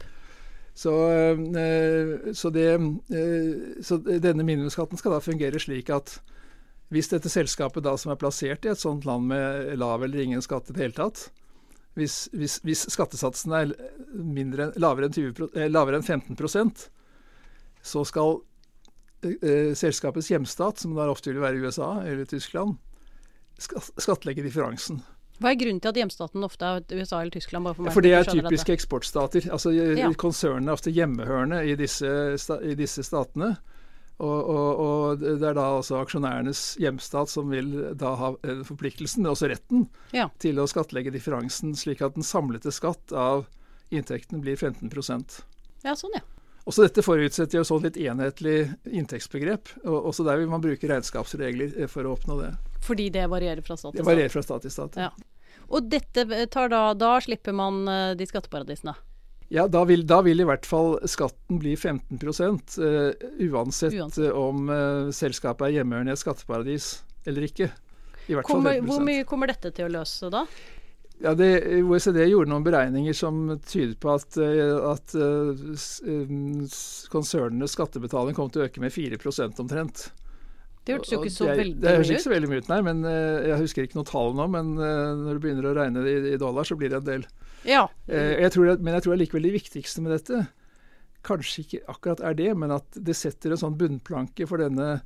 Så, 0.76 0.92
eh, 1.08 2.32
så, 2.36 2.50
det, 2.52 2.66
eh, 2.76 3.82
så 3.82 3.96
denne 4.04 4.44
minimumsskatten 4.44 5.00
skal 5.00 5.14
da 5.16 5.22
fungere 5.24 5.62
slik 5.62 5.88
at 5.94 6.18
hvis 6.92 7.08
dette 7.10 7.30
selskapet 7.32 7.82
da 7.82 7.96
som 7.98 8.12
er 8.12 8.18
plassert 8.20 8.66
i 8.66 8.70
et 8.70 8.78
sånt 8.78 9.06
land 9.08 9.26
med 9.30 9.72
lav 9.80 10.04
eller 10.04 10.20
ingen 10.22 10.42
skatt 10.44 10.68
i 10.70 10.76
det 10.76 10.84
hele 10.84 10.98
tatt, 10.98 11.24
hvis, 11.96 12.26
hvis, 12.36 12.58
hvis 12.62 12.84
skattesatsen 12.92 13.54
er 13.56 13.72
mindre, 14.12 14.68
lavere 14.76 15.08
enn, 15.08 15.16
20, 15.16 15.32
pro- 15.38 15.48
eh, 15.56 15.70
lavere 15.72 15.98
enn 16.02 16.04
15 16.04 16.36
så 17.86 18.02
skal 18.08 18.40
eh, 19.22 19.72
selskapets 19.78 20.30
hjemstat, 20.32 20.82
som 20.82 20.96
da 20.98 21.06
ofte 21.12 21.32
vil 21.32 21.42
være 21.44 21.62
USA 21.64 21.92
eller 22.04 22.26
Tyskland, 22.30 22.76
skattlegge 23.96 24.44
differansen. 24.44 25.00
Hva 25.36 25.50
er 25.52 25.58
grunnen 25.60 25.82
til 25.84 25.92
at 25.92 25.98
hjemstaten 26.00 26.44
ofte 26.46 26.64
er 26.64 26.84
USA 26.96 27.20
eller 27.20 27.34
Tyskland? 27.34 27.66
Bare 27.68 27.76
for 27.76 27.84
meg 27.84 27.92
For 27.96 28.04
det 28.04 28.12
er 28.16 28.28
typiske 28.28 28.72
eksportstater. 28.72 29.48
Altså 29.52 29.72
Ja. 29.76 30.08
Konsernene 30.16 30.72
er 30.72 30.76
ofte 30.78 30.92
hjemmehørende 30.92 31.58
i 31.68 31.74
disse, 31.76 32.08
i 32.64 32.74
disse 32.78 33.04
statene. 33.04 33.56
Og, 34.16 34.48
og, 34.48 34.78
og 34.80 35.20
det 35.20 35.44
er 35.44 35.58
da 35.58 35.66
altså 35.76 35.98
aksjonærenes 36.00 36.78
hjemstat 36.80 37.28
som 37.28 37.50
vil 37.52 37.68
da 38.00 38.14
ha 38.16 38.30
eh, 38.48 38.62
forpliktelsen, 38.64 39.20
men 39.26 39.34
også 39.34 39.50
retten, 39.52 39.90
Ja. 40.16 40.30
til 40.40 40.56
å 40.56 40.64
skattlegge 40.64 41.12
differansen, 41.12 41.74
slik 41.76 42.00
at 42.00 42.16
den 42.16 42.24
samlete 42.24 42.72
skatt 42.72 43.12
av 43.12 43.44
inntekten 43.92 44.40
blir 44.40 44.56
15% 44.56 45.42
Ja, 45.84 45.92
sånn 45.92 46.16
ja. 46.16 46.24
Også 46.66 46.82
dette 46.82 47.02
forutsetter 47.06 47.60
jo 47.60 47.64
sånn 47.66 47.84
litt 47.86 47.98
enhetlig 48.02 48.56
inntektsbegrep. 48.90 49.70
og 49.86 50.10
Også 50.10 50.26
der 50.26 50.40
vil 50.40 50.50
man 50.50 50.64
bruke 50.64 50.90
regnskapsregler 50.90 51.76
eh, 51.78 51.90
for 51.90 52.08
å 52.08 52.16
oppnå 52.16 52.40
det. 52.42 52.52
Fordi 52.86 53.08
det 53.14 53.28
varierer 53.30 53.62
fra 53.62 53.78
stat 53.78 53.94
til 53.94 54.02
stat. 54.02 54.10
varierer 54.10 54.34
fra 54.34 54.42
stat 54.42 54.66
til 54.66 54.74
stat. 54.74 54.98
Ja. 55.06 55.12
Og 55.66 55.86
dette 55.90 56.46
tar 56.52 56.70
da 56.70 56.82
Da 56.94 57.16
slipper 57.22 57.54
man 57.54 57.86
eh, 57.90 58.14
de 58.18 58.26
skatteparadisene. 58.26 58.96
Ja, 59.48 59.68
da 59.70 59.84
vil, 59.86 60.02
da 60.06 60.18
vil 60.26 60.42
i 60.42 60.46
hvert 60.46 60.66
fall 60.66 60.96
skatten 61.06 61.60
bli 61.62 61.76
15 61.76 62.18
uh, 62.18 63.12
uansett, 63.46 63.94
Uansett. 63.94 64.24
eh, 64.24 64.34
om 64.34 64.66
uh, 64.66 65.12
selskapet 65.14 65.68
er 65.68 65.76
hjemmehørende 65.78 66.10
i 66.10 66.16
et 66.16 66.22
skatteparadis 66.22 66.88
eller 67.30 67.46
ikke. 67.46 67.68
I 68.26 68.34
hvert 68.34 68.48
fall 68.48 68.58
Kommer, 68.58 68.80
15 68.80 68.90
hvor 68.90 69.04
mye 69.06 69.26
kommer 69.28 69.52
dette 69.52 69.70
til 69.76 69.86
å 69.86 69.92
løse 70.00 70.32
da? 70.34 70.42
Ja, 71.24 71.32
det, 71.32 71.48
OECD 71.80 72.20
gjorde 72.28 72.50
noen 72.52 72.64
beregninger 72.66 73.14
som 73.16 73.46
tyder 73.64 73.94
på 74.00 74.12
at, 74.12 74.36
eh, 74.36 74.74
at 74.84 75.14
eh, 75.16 75.62
eh, 76.12 76.34
konsernenes 77.12 77.72
skattebetaling 77.72 78.36
kom 78.36 78.50
til 78.52 78.64
å 78.64 78.66
øke 78.66 78.82
med 78.84 78.92
4% 78.92 79.62
omtrent. 79.64 80.10
Det 80.86 80.98
hørtes 80.98 81.14
jo 81.14 81.22
ikke 81.22 81.32
så 81.34 81.48
veldig 81.48 81.64
mye 81.64 81.78
ut. 81.78 81.80
Det 81.82 81.94
høres 81.96 82.10
ikke 82.12 82.26
så 82.26 82.34
veldig 82.34 82.50
mye 82.50 82.62
ut, 82.62 82.68
nei. 82.70 82.82
Men 82.86 83.00
jeg 83.08 83.56
husker 83.58 83.86
ikke 83.86 83.98
noe 83.98 84.06
tall 84.06 84.36
nå. 84.38 84.44
Men 84.52 84.76
når 84.78 85.32
du 85.32 85.40
begynner 85.42 85.66
å 85.66 85.72
regne 85.74 86.04
det 86.04 86.12
i, 86.12 86.20
i 86.36 86.38
dollar, 86.38 86.68
så 86.68 86.76
blir 86.78 86.92
det 86.92 87.00
en 87.00 87.08
del. 87.08 87.24
Ja. 87.66 87.88
Jeg 88.06 88.52
tror, 88.54 88.76
men 88.78 88.94
jeg 88.94 89.02
tror 89.02 89.16
allikevel 89.16 89.48
det 89.48 89.56
viktigste 89.56 90.04
med 90.04 90.14
dette 90.14 90.44
kanskje 91.26 91.64
ikke 91.64 91.80
akkurat 91.90 92.22
er 92.22 92.36
det, 92.38 92.52
men 92.54 92.74
at 92.76 92.98
det 93.02 93.16
setter 93.18 93.50
en 93.50 93.62
sånn 93.64 93.78
bunnplanke 93.80 94.46
for 94.46 94.62
denne 94.62 95.00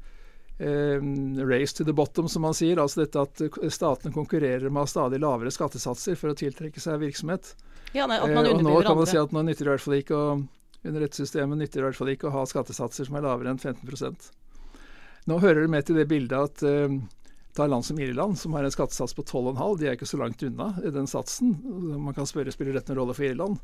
race 0.60 1.72
to 1.76 1.84
the 1.84 1.92
bottom, 1.96 2.28
som 2.28 2.42
man 2.42 2.54
sier. 2.54 2.80
Altså 2.82 3.04
dette 3.04 3.20
at 3.20 3.40
eh, 3.40 3.68
statene 3.72 4.14
konkurrerer 4.14 4.70
med 4.70 4.88
stadig 4.88 5.20
lavere 5.22 5.52
skattesatser 5.54 6.18
for 6.20 6.32
å 6.32 6.38
tiltrekke 6.38 6.80
seg 6.82 7.00
virksomhet. 7.00 7.54
ja 7.96 8.06
nei, 8.06 8.20
at 8.20 8.28
man 8.34 8.46
Eh, 8.46 8.54
og 8.54 8.64
nå 8.64 8.80
kan 8.84 8.98
man 8.98 9.08
si 9.08 9.18
at 9.20 9.32
nå 9.32 9.44
nytter 9.46 9.64
det 9.64 9.70
i 9.70 9.74
hvert 9.76 9.86
fall 9.86 10.00
ikke 10.00 10.18
å 10.18 10.26
under 10.80 11.02
rettssystemet 11.04 11.58
nytter 11.60 11.80
det 11.80 11.84
i 11.84 11.88
hvert 11.90 11.98
fall 11.98 12.12
ikke 12.12 12.28
å 12.30 12.36
ha 12.38 12.44
skattesatser 12.48 13.08
som 13.08 13.16
er 13.18 13.24
lavere 13.26 13.52
enn 13.52 13.58
15% 13.60 14.30
Nå 15.28 15.36
hører 15.42 15.66
det 15.66 15.72
med 15.72 15.84
til 15.84 15.98
det 16.00 16.06
bildet 16.08 16.38
at 16.38 16.62
eh, 16.64 16.94
ta 17.56 17.66
land 17.66 17.84
som 17.84 17.98
Irland, 18.00 18.38
som 18.38 18.54
har 18.56 18.64
en 18.64 18.72
skattesats 18.72 19.12
på 19.14 19.22
12,5, 19.22 19.78
de 19.78 19.88
er 19.88 19.98
ikke 19.98 20.08
så 20.08 20.20
langt 20.20 20.42
unna 20.46 20.70
i 20.86 20.92
den 20.94 21.08
satsen. 21.10 21.56
Man 22.00 22.14
kan 22.16 22.28
spørre 22.28 22.52
spiller 22.54 22.78
dette 22.78 22.94
noen 22.94 23.02
rolle 23.02 23.16
for 23.18 23.26
Irland. 23.26 23.58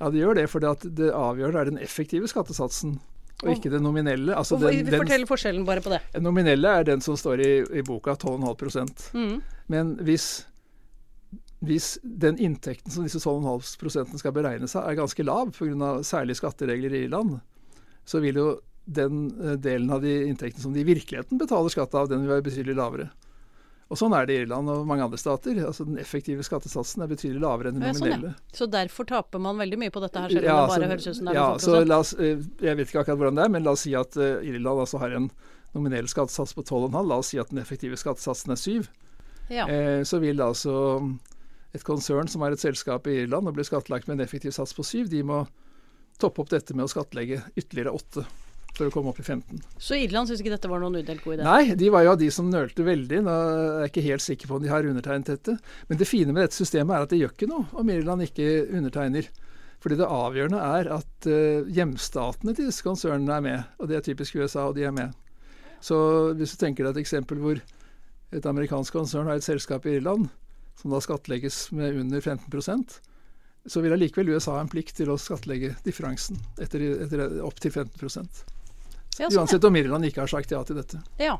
Ja, 0.00 0.10
det 0.10 0.20
gjør 0.20 0.36
det, 0.36 0.46
for 0.50 0.60
det 0.60 1.08
avgjørende 1.14 1.62
er 1.62 1.70
den 1.70 1.80
effektive 1.80 2.28
skattesatsen, 2.30 2.98
og 3.42 3.50
ikke 3.54 3.72
det 3.72 3.80
nominelle. 3.82 4.34
Altså 4.36 4.58
den, 4.60 4.84
den, 4.86 5.00
Fortell 5.00 5.26
forskjellen 5.28 5.64
bare 5.68 5.82
på 5.84 5.92
det. 5.92 6.00
den 6.14 6.26
nominelle 6.26 6.74
er 6.80 6.86
den 6.88 7.02
som 7.04 7.16
står 7.16 7.42
i, 7.44 7.50
i 7.80 7.84
boka, 7.86 8.14
12,5 8.14 9.14
Mm. 9.16 9.40
men 9.72 9.92
hvis, 10.04 10.44
hvis 11.64 11.98
den 12.02 12.38
inntekten 12.38 12.92
som 12.92 13.06
disse 13.06 13.20
12,5 13.22 14.18
skal 14.20 14.34
beregnes 14.36 14.76
av, 14.76 14.88
er 14.90 14.98
ganske 15.00 15.24
lav 15.24 15.52
pga. 15.56 16.02
særlige 16.04 16.40
skatteregler 16.42 16.94
i 16.94 17.04
Irland, 17.06 17.38
så 18.04 18.20
vil 18.20 18.36
jo 18.36 18.50
den 18.84 19.30
eh, 19.40 19.56
delen 19.60 19.90
av 19.90 20.02
de 20.02 20.12
inntektene 20.26 20.62
som 20.62 20.74
de 20.74 20.82
i 20.82 20.88
virkeligheten 20.88 21.38
betaler 21.38 21.72
skatt 21.72 21.94
av, 21.94 22.08
den 22.10 22.24
vil 22.24 22.34
være 22.34 22.46
betydelig 22.48 22.76
lavere. 22.76 23.10
Og 23.90 23.98
Sånn 23.98 24.12
er 24.14 24.26
det 24.28 24.34
i 24.36 24.42
Irland 24.44 24.70
og 24.70 24.84
mange 24.86 25.02
andre 25.02 25.18
stater. 25.18 25.56
altså 25.66 25.84
Den 25.84 25.98
effektive 25.98 26.44
skattesatsen 26.46 27.02
er 27.02 27.08
betydelig 27.10 27.40
lavere 27.42 27.72
enn 27.72 27.80
den 27.80 27.88
Ja, 27.88 27.92
sånn, 27.92 28.06
ja. 28.06 28.16
nominelle. 28.16 28.34
Så 28.54 28.68
derfor 28.70 29.04
taper 29.08 29.40
man 29.42 29.58
veldig 29.58 29.78
mye 29.82 29.90
på 29.90 30.00
dette 30.04 30.20
her, 30.22 30.28
selv 30.30 30.38
om 30.38 30.44
Ja, 30.44 30.60
det 30.60 30.68
bare 30.68 30.80
så- 30.80 30.90
høres 30.92 31.06
ut 31.10 31.16
som 31.16 31.24
det 31.26 31.32
er 31.34 31.38
ja, 31.40 31.48
så 31.58 31.86
la 31.86 31.98
oss, 31.98 32.12
eh, 32.14 32.36
Jeg 32.60 32.76
vet 32.76 32.86
ikke 32.88 33.00
akkurat 33.04 33.18
hvordan 33.18 33.34
det 33.34 33.44
er, 33.44 33.48
men 33.48 33.64
la 33.64 33.70
oss 33.72 33.80
si 33.80 33.94
at 33.94 34.16
eh, 34.16 34.46
Irland 34.46 34.78
altså 34.86 34.98
har 35.00 35.10
en 35.10 35.30
nominell 35.74 36.04
skattesats 36.06 36.54
på 36.54 36.62
12,5. 36.64 37.08
La 37.08 37.16
oss 37.18 37.26
si 37.28 37.38
at 37.38 37.48
den 37.50 37.58
effektive 37.58 37.96
skattesatsen 37.98 38.50
er 38.52 38.56
7. 38.56 38.86
Ja. 39.50 39.66
eh, 39.66 40.02
så 40.06 40.20
vil 40.20 40.36
altså 40.38 41.18
et 41.74 41.82
konsern 41.82 42.28
som 42.28 42.42
har 42.42 42.52
et 42.52 42.58
selskap 42.60 43.06
i 43.08 43.24
Irland 43.26 43.48
og 43.48 43.54
blir 43.54 43.64
skattlagt 43.66 44.06
med 44.06 44.20
en 44.20 44.24
effektiv 44.26 44.52
sats 44.52 44.72
på 44.72 44.84
7, 44.84 45.08
de 45.10 45.22
må 45.24 45.48
toppe 46.20 46.38
opp 46.42 46.48
dette 46.50 46.74
med 46.74 46.84
å 46.84 46.88
skattlegge 46.88 47.42
ytterligere 47.56 47.92
8 47.92 48.24
for 48.76 48.88
å 48.88 48.92
komme 48.94 49.12
opp 49.12 49.20
i 49.20 49.24
15. 49.26 49.60
Så 49.80 49.98
Irland 49.98 50.30
syns 50.30 50.42
ikke 50.42 50.52
dette 50.54 50.70
var 50.70 50.82
noen 50.82 51.00
udelt 51.00 51.22
god 51.24 51.36
idé? 51.36 51.46
Nei, 51.46 51.76
de 51.78 51.90
var 51.92 52.04
jo 52.06 52.14
av 52.14 52.20
de 52.20 52.30
som 52.34 52.48
nølte 52.50 52.86
veldig. 52.86 53.22
Nå 53.26 53.34
er 53.34 53.84
jeg 53.84 53.92
ikke 53.92 54.06
helt 54.06 54.24
sikker 54.24 54.50
på 54.50 54.58
om 54.58 54.64
de 54.64 54.72
har 54.72 54.88
undertegnet 54.88 55.32
dette. 55.32 55.56
Men 55.88 56.00
det 56.00 56.08
fine 56.08 56.34
med 56.34 56.46
dette 56.46 56.58
systemet 56.58 56.96
er 56.96 57.06
at 57.06 57.12
det 57.12 57.20
gjør 57.20 57.34
ikke 57.34 57.50
noe 57.50 57.80
om 57.80 57.92
Irland 57.92 58.26
ikke 58.28 58.48
undertegner. 58.68 59.28
Fordi 59.80 59.96
det 59.96 60.08
avgjørende 60.12 60.62
er 60.78 60.92
at 60.98 61.28
eh, 61.30 61.68
hjemstatene 61.76 62.54
til 62.56 62.68
disse 62.68 62.84
konsernene 62.84 63.36
er 63.36 63.44
med. 63.44 63.76
Og 63.80 63.90
det 63.90 63.98
er 63.98 64.06
typisk 64.06 64.36
USA, 64.40 64.68
og 64.68 64.76
de 64.76 64.86
er 64.88 64.96
med. 64.96 65.16
Så 65.84 65.96
hvis 66.36 66.52
du 66.54 66.60
tenker 66.60 66.84
deg 66.84 66.98
et 66.98 67.04
eksempel 67.06 67.40
hvor 67.40 67.60
et 68.30 68.46
amerikansk 68.46 68.94
konsern 68.94 69.30
har 69.30 69.40
et 69.40 69.46
selskap 69.46 69.88
i 69.88 69.96
Irland, 69.98 70.28
som 70.80 70.92
da 70.92 71.00
skattlegges 71.02 71.70
med 71.76 71.96
under 72.04 72.20
15% 72.20 73.00
så 73.66 73.82
vil 73.84 73.92
allikevel 73.92 74.32
USA 74.34 74.56
ha 74.56 74.64
en 74.64 74.70
plikt 74.72 74.96
til 75.00 75.10
å 75.12 75.18
skattlegge 75.20 75.74
differansen 75.84 76.38
etter, 76.62 76.84
etter 77.04 77.40
opp 77.44 77.60
til 77.60 77.74
15 77.74 78.30
Ja, 79.18 79.28
sånn. 79.28 79.40
Uansett 79.42 79.64
om 79.64 79.76
Irland 79.76 80.04
ikke 80.08 80.22
har 80.22 80.30
sagt 80.30 80.50
ja 80.54 80.62
til 80.64 80.76
dette. 80.80 81.00
Ja. 81.20 81.38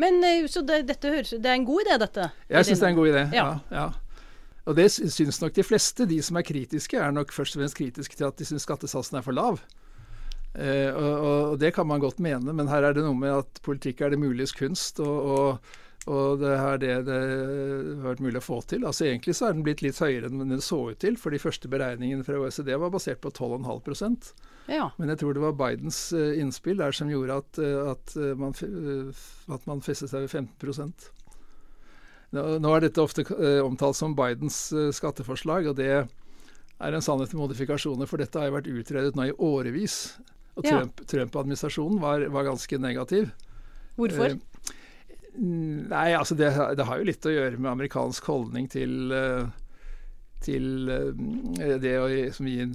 Men 0.00 0.22
eh, 0.24 0.46
så 0.48 0.62
det, 0.64 0.82
dette 0.88 1.10
høres 1.12 1.30
Det 1.36 1.44
er 1.48 1.58
en 1.58 1.66
god 1.68 1.84
idé, 1.84 1.98
dette? 2.00 2.30
Jeg 2.48 2.64
syns 2.68 2.80
det 2.80 2.86
er 2.88 2.94
en 2.94 2.98
god 2.98 3.10
idé. 3.12 3.22
Ja. 3.36 3.46
Ja. 3.70 3.86
Og 4.64 4.76
det 4.78 4.88
sy- 4.94 5.06
syns 5.10 5.40
nok 5.42 5.54
de 5.56 5.64
fleste. 5.66 6.06
De 6.08 6.18
som 6.22 6.36
er 6.40 6.46
kritiske, 6.46 6.98
er 6.98 7.12
nok 7.14 7.32
først 7.34 7.56
og 7.56 7.62
fremst 7.62 7.76
kritiske 7.78 8.16
til 8.18 8.28
at 8.28 8.36
de 8.40 8.46
syns 8.48 8.64
skattesatsen 8.66 9.18
er 9.20 9.24
for 9.26 9.36
lav. 9.36 9.60
Eh, 10.54 10.90
og, 10.92 11.12
og 11.52 11.54
det 11.62 11.72
kan 11.74 11.86
man 11.88 12.00
godt 12.02 12.18
mene, 12.20 12.52
men 12.52 12.68
her 12.68 12.84
er 12.84 12.92
det 12.96 13.04
noe 13.06 13.16
med 13.16 13.32
at 13.38 13.62
politikk 13.64 14.02
er 14.04 14.12
det 14.12 14.20
muliges 14.20 14.52
kunst. 14.56 15.00
og, 15.00 15.32
og 15.36 15.78
og 16.02 16.40
det 16.40 16.48
er 16.58 16.78
det 16.82 16.94
det 17.06 17.16
har 17.22 18.08
vært 18.08 18.22
mulig 18.24 18.40
å 18.40 18.42
få 18.42 18.56
til. 18.66 18.82
Altså 18.88 19.04
Egentlig 19.06 19.36
så 19.38 19.46
er 19.46 19.52
den 19.54 19.62
blitt 19.62 19.84
litt 19.84 20.00
høyere 20.02 20.26
enn 20.26 20.40
den 20.50 20.58
så 20.64 20.80
ut 20.90 20.98
til, 20.98 21.14
for 21.14 21.30
de 21.30 21.38
første 21.38 21.70
beregningene 21.70 22.24
fra 22.26 22.40
OECD 22.42 22.72
var 22.74 22.90
basert 22.90 23.20
på 23.22 23.30
12,5 23.30 24.32
Ja. 24.70 24.90
Men 24.98 25.10
jeg 25.10 25.18
tror 25.22 25.34
det 25.34 25.42
var 25.42 25.56
Bidens 25.58 25.98
eh, 26.14 26.36
innspill 26.40 26.78
der 26.78 26.94
som 26.94 27.10
gjorde 27.10 27.40
at, 27.42 27.58
eh, 27.58 27.90
at, 27.90 28.14
eh, 28.16 28.34
man, 28.38 28.54
at 29.56 29.66
man 29.66 29.82
festet 29.82 30.12
seg 30.12 30.26
ved 30.26 30.30
15 30.30 30.92
nå, 32.32 32.70
er 32.72 32.80
dette 32.86 33.02
ofte 33.02 33.24
omtalt 33.60 33.96
som 33.98 34.14
Bidens 34.16 34.70
skatteforslag, 34.96 35.66
og 35.68 35.76
det 35.76 35.90
er 35.92 36.94
en 36.96 37.04
sannhet 37.04 37.34
med 37.34 37.42
modifikasjoner, 37.42 38.08
for 38.08 38.22
dette 38.22 38.40
har 38.40 38.48
jo 38.48 38.54
vært 38.56 38.70
utredet 38.72 39.18
nå 39.18 39.26
i 39.28 39.34
årevis. 39.36 39.98
Og 40.56 40.64
Ja. 40.64 40.78
Trump- 40.80 41.02
Trump-administrasjonen 41.08 42.00
var, 42.00 42.24
var 42.32 42.44
ganske 42.48 42.78
negativ. 42.80 43.30
Hvorfor? 43.98 44.30
Eh, 44.32 44.38
Nei, 45.34 46.12
altså 46.12 46.34
det, 46.36 46.50
det 46.76 46.84
har 46.84 46.98
jo 47.00 47.06
litt 47.08 47.24
å 47.24 47.30
gjøre 47.32 47.56
med 47.56 47.70
amerikansk 47.70 48.26
holdning 48.28 48.66
til 48.68 49.12
eh, 49.16 49.46
til 50.44 50.90
eh, 50.92 51.78
det 51.82 51.94
å 52.00 52.10
som 52.34 52.48
gi 52.48 52.66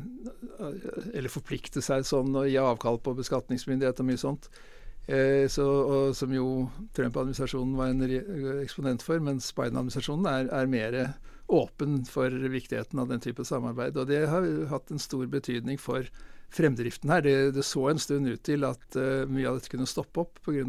Eller 1.14 1.32
forplikte 1.32 1.84
seg 1.84 2.06
sånn 2.08 2.36
og 2.36 2.50
gi 2.50 2.58
avkall 2.62 3.00
på 3.04 3.16
beskatningsmyndighet 3.18 4.02
og 4.02 4.10
mye 4.10 4.22
sånt. 4.22 4.50
Eh, 5.08 5.48
så, 5.52 5.64
og, 5.64 6.16
som 6.18 6.34
jo 6.36 6.68
Trump-administrasjonen 6.98 7.78
var 7.80 7.94
en 7.94 8.04
eksponent 8.64 9.06
for, 9.06 9.22
mens 9.24 9.54
Biden-administrasjonen 9.56 10.28
er, 10.32 10.50
er 10.52 10.72
mer 10.72 10.98
åpen 11.48 12.02
for 12.06 12.30
viktigheten 12.30 13.00
av 13.00 13.08
den 13.12 13.24
type 13.24 13.46
samarbeid. 13.48 13.98
Og 13.98 14.10
det 14.10 14.26
har 14.28 14.48
hatt 14.72 14.92
en 14.92 15.00
stor 15.00 15.28
betydning 15.32 15.80
for 15.80 16.08
fremdriften 16.54 17.12
her. 17.12 17.24
Det, 17.24 17.36
det 17.56 17.64
så 17.64 17.88
en 17.90 18.02
stund 18.02 18.28
ut 18.28 18.44
til 18.44 18.68
at 18.68 19.00
uh, 19.00 19.24
mye 19.30 19.48
av 19.48 19.60
dette 19.60 19.72
kunne 19.72 19.88
stoppe 19.90 20.24
opp 20.24 20.42
pga 20.46 20.66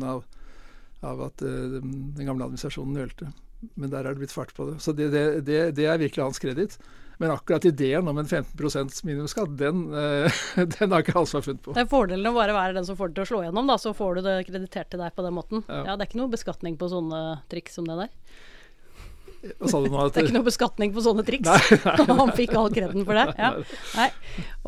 av 1.06 1.20
at 1.28 1.42
uh, 1.46 1.78
den 1.78 2.26
gamle 2.26 2.46
administrasjonen 2.46 2.98
nølte. 2.98 3.32
Men 3.74 3.90
der 3.90 4.04
er 4.04 4.14
det 4.14 4.22
blitt 4.22 4.34
fart 4.34 4.54
på 4.54 4.68
det. 4.70 4.78
Så 4.84 4.94
det, 4.94 5.10
det, 5.14 5.24
det, 5.46 5.60
det 5.78 5.86
er 5.86 6.00
virkelig 6.00 6.24
hans 6.24 6.42
kreditt. 6.42 6.78
Men 7.18 7.32
akkurat 7.34 7.64
ideen 7.66 8.08
om 8.08 8.18
en 8.18 8.26
15% 8.26 9.00
minimumsskatt, 9.04 9.56
den, 9.58 9.88
uh, 9.90 10.42
den 10.78 10.92
har 10.94 11.02
ikke 11.02 11.16
Halsvar 11.16 11.42
funnet 11.42 11.64
på. 11.64 11.74
Det 11.74 11.82
er 11.82 11.90
fordelen 11.90 12.30
å 12.30 12.36
bare 12.36 12.54
være 12.54 12.76
den 12.76 12.86
som 12.86 12.98
får 12.98 13.10
det 13.10 13.18
til 13.18 13.26
å 13.26 13.30
slå 13.32 13.40
gjennom, 13.48 13.66
da, 13.66 13.74
så 13.82 13.90
får 13.96 14.20
du 14.20 14.28
det 14.28 14.36
kreditert 14.46 14.92
til 14.92 15.02
deg 15.02 15.16
på 15.16 15.24
den 15.26 15.34
måten. 15.34 15.64
Ja. 15.66 15.80
Ja, 15.82 15.96
Det 15.96 16.06
er 16.06 16.12
ikke 16.12 16.20
noe 16.22 16.34
beskatning 16.36 16.78
på 16.78 16.90
sånne 16.92 17.22
triks 17.50 17.74
som 17.80 17.90
det 17.90 17.98
der. 18.04 18.12
Sa 19.70 19.78
du 19.80 19.86
nå? 19.90 19.98
At, 20.02 20.14
Det 20.14 20.22
er 20.22 20.26
ikke 20.28 20.36
noe 20.38 20.46
beskatning 20.48 20.92
på 20.94 21.02
sånne 21.04 21.24
triks. 21.26 21.46
Nei, 21.48 22.06
Han 22.20 22.32
fikk 22.36 22.54
all 22.58 22.70
kreden 22.74 23.04
for 23.06 23.14
det. 23.18 23.26
Ja. 23.38 23.50
Nei. 23.98 24.08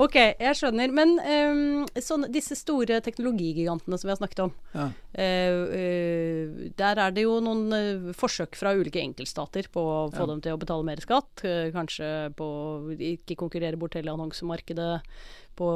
Ok, 0.01 0.17
jeg 0.39 0.59
skjønner. 0.59 0.93
Men 0.95 1.17
um, 1.19 1.87
sånn, 1.99 2.29
disse 2.33 2.57
store 2.59 3.01
teknologigigantene 3.05 3.99
som 3.99 4.09
vi 4.09 4.15
har 4.15 4.21
snakket 4.23 4.45
om, 4.47 4.55
Ja. 4.77 4.87
uh, 4.91 6.71
der 6.79 7.03
er 7.07 7.15
det 7.17 7.25
jo 7.27 7.37
noen 7.45 7.67
uh, 7.75 8.13
forsøk 8.17 8.55
fra 8.59 8.75
ulike 8.79 9.03
enkeltstater 9.03 9.69
på 9.73 9.83
å 9.83 10.01
få 10.15 10.23
Ja. 10.25 10.31
dem 10.31 10.41
til 10.45 10.55
å 10.57 10.61
betale 10.61 10.87
mer 10.87 11.03
skatt. 11.03 11.43
kanskje 11.75 12.31
på 12.37 12.47
ikke 12.97 13.37
konkurrere 13.41 13.79
bort 13.81 13.95
hele 13.99 14.13
annonsemarkedet 14.13 15.01
på 15.61 15.69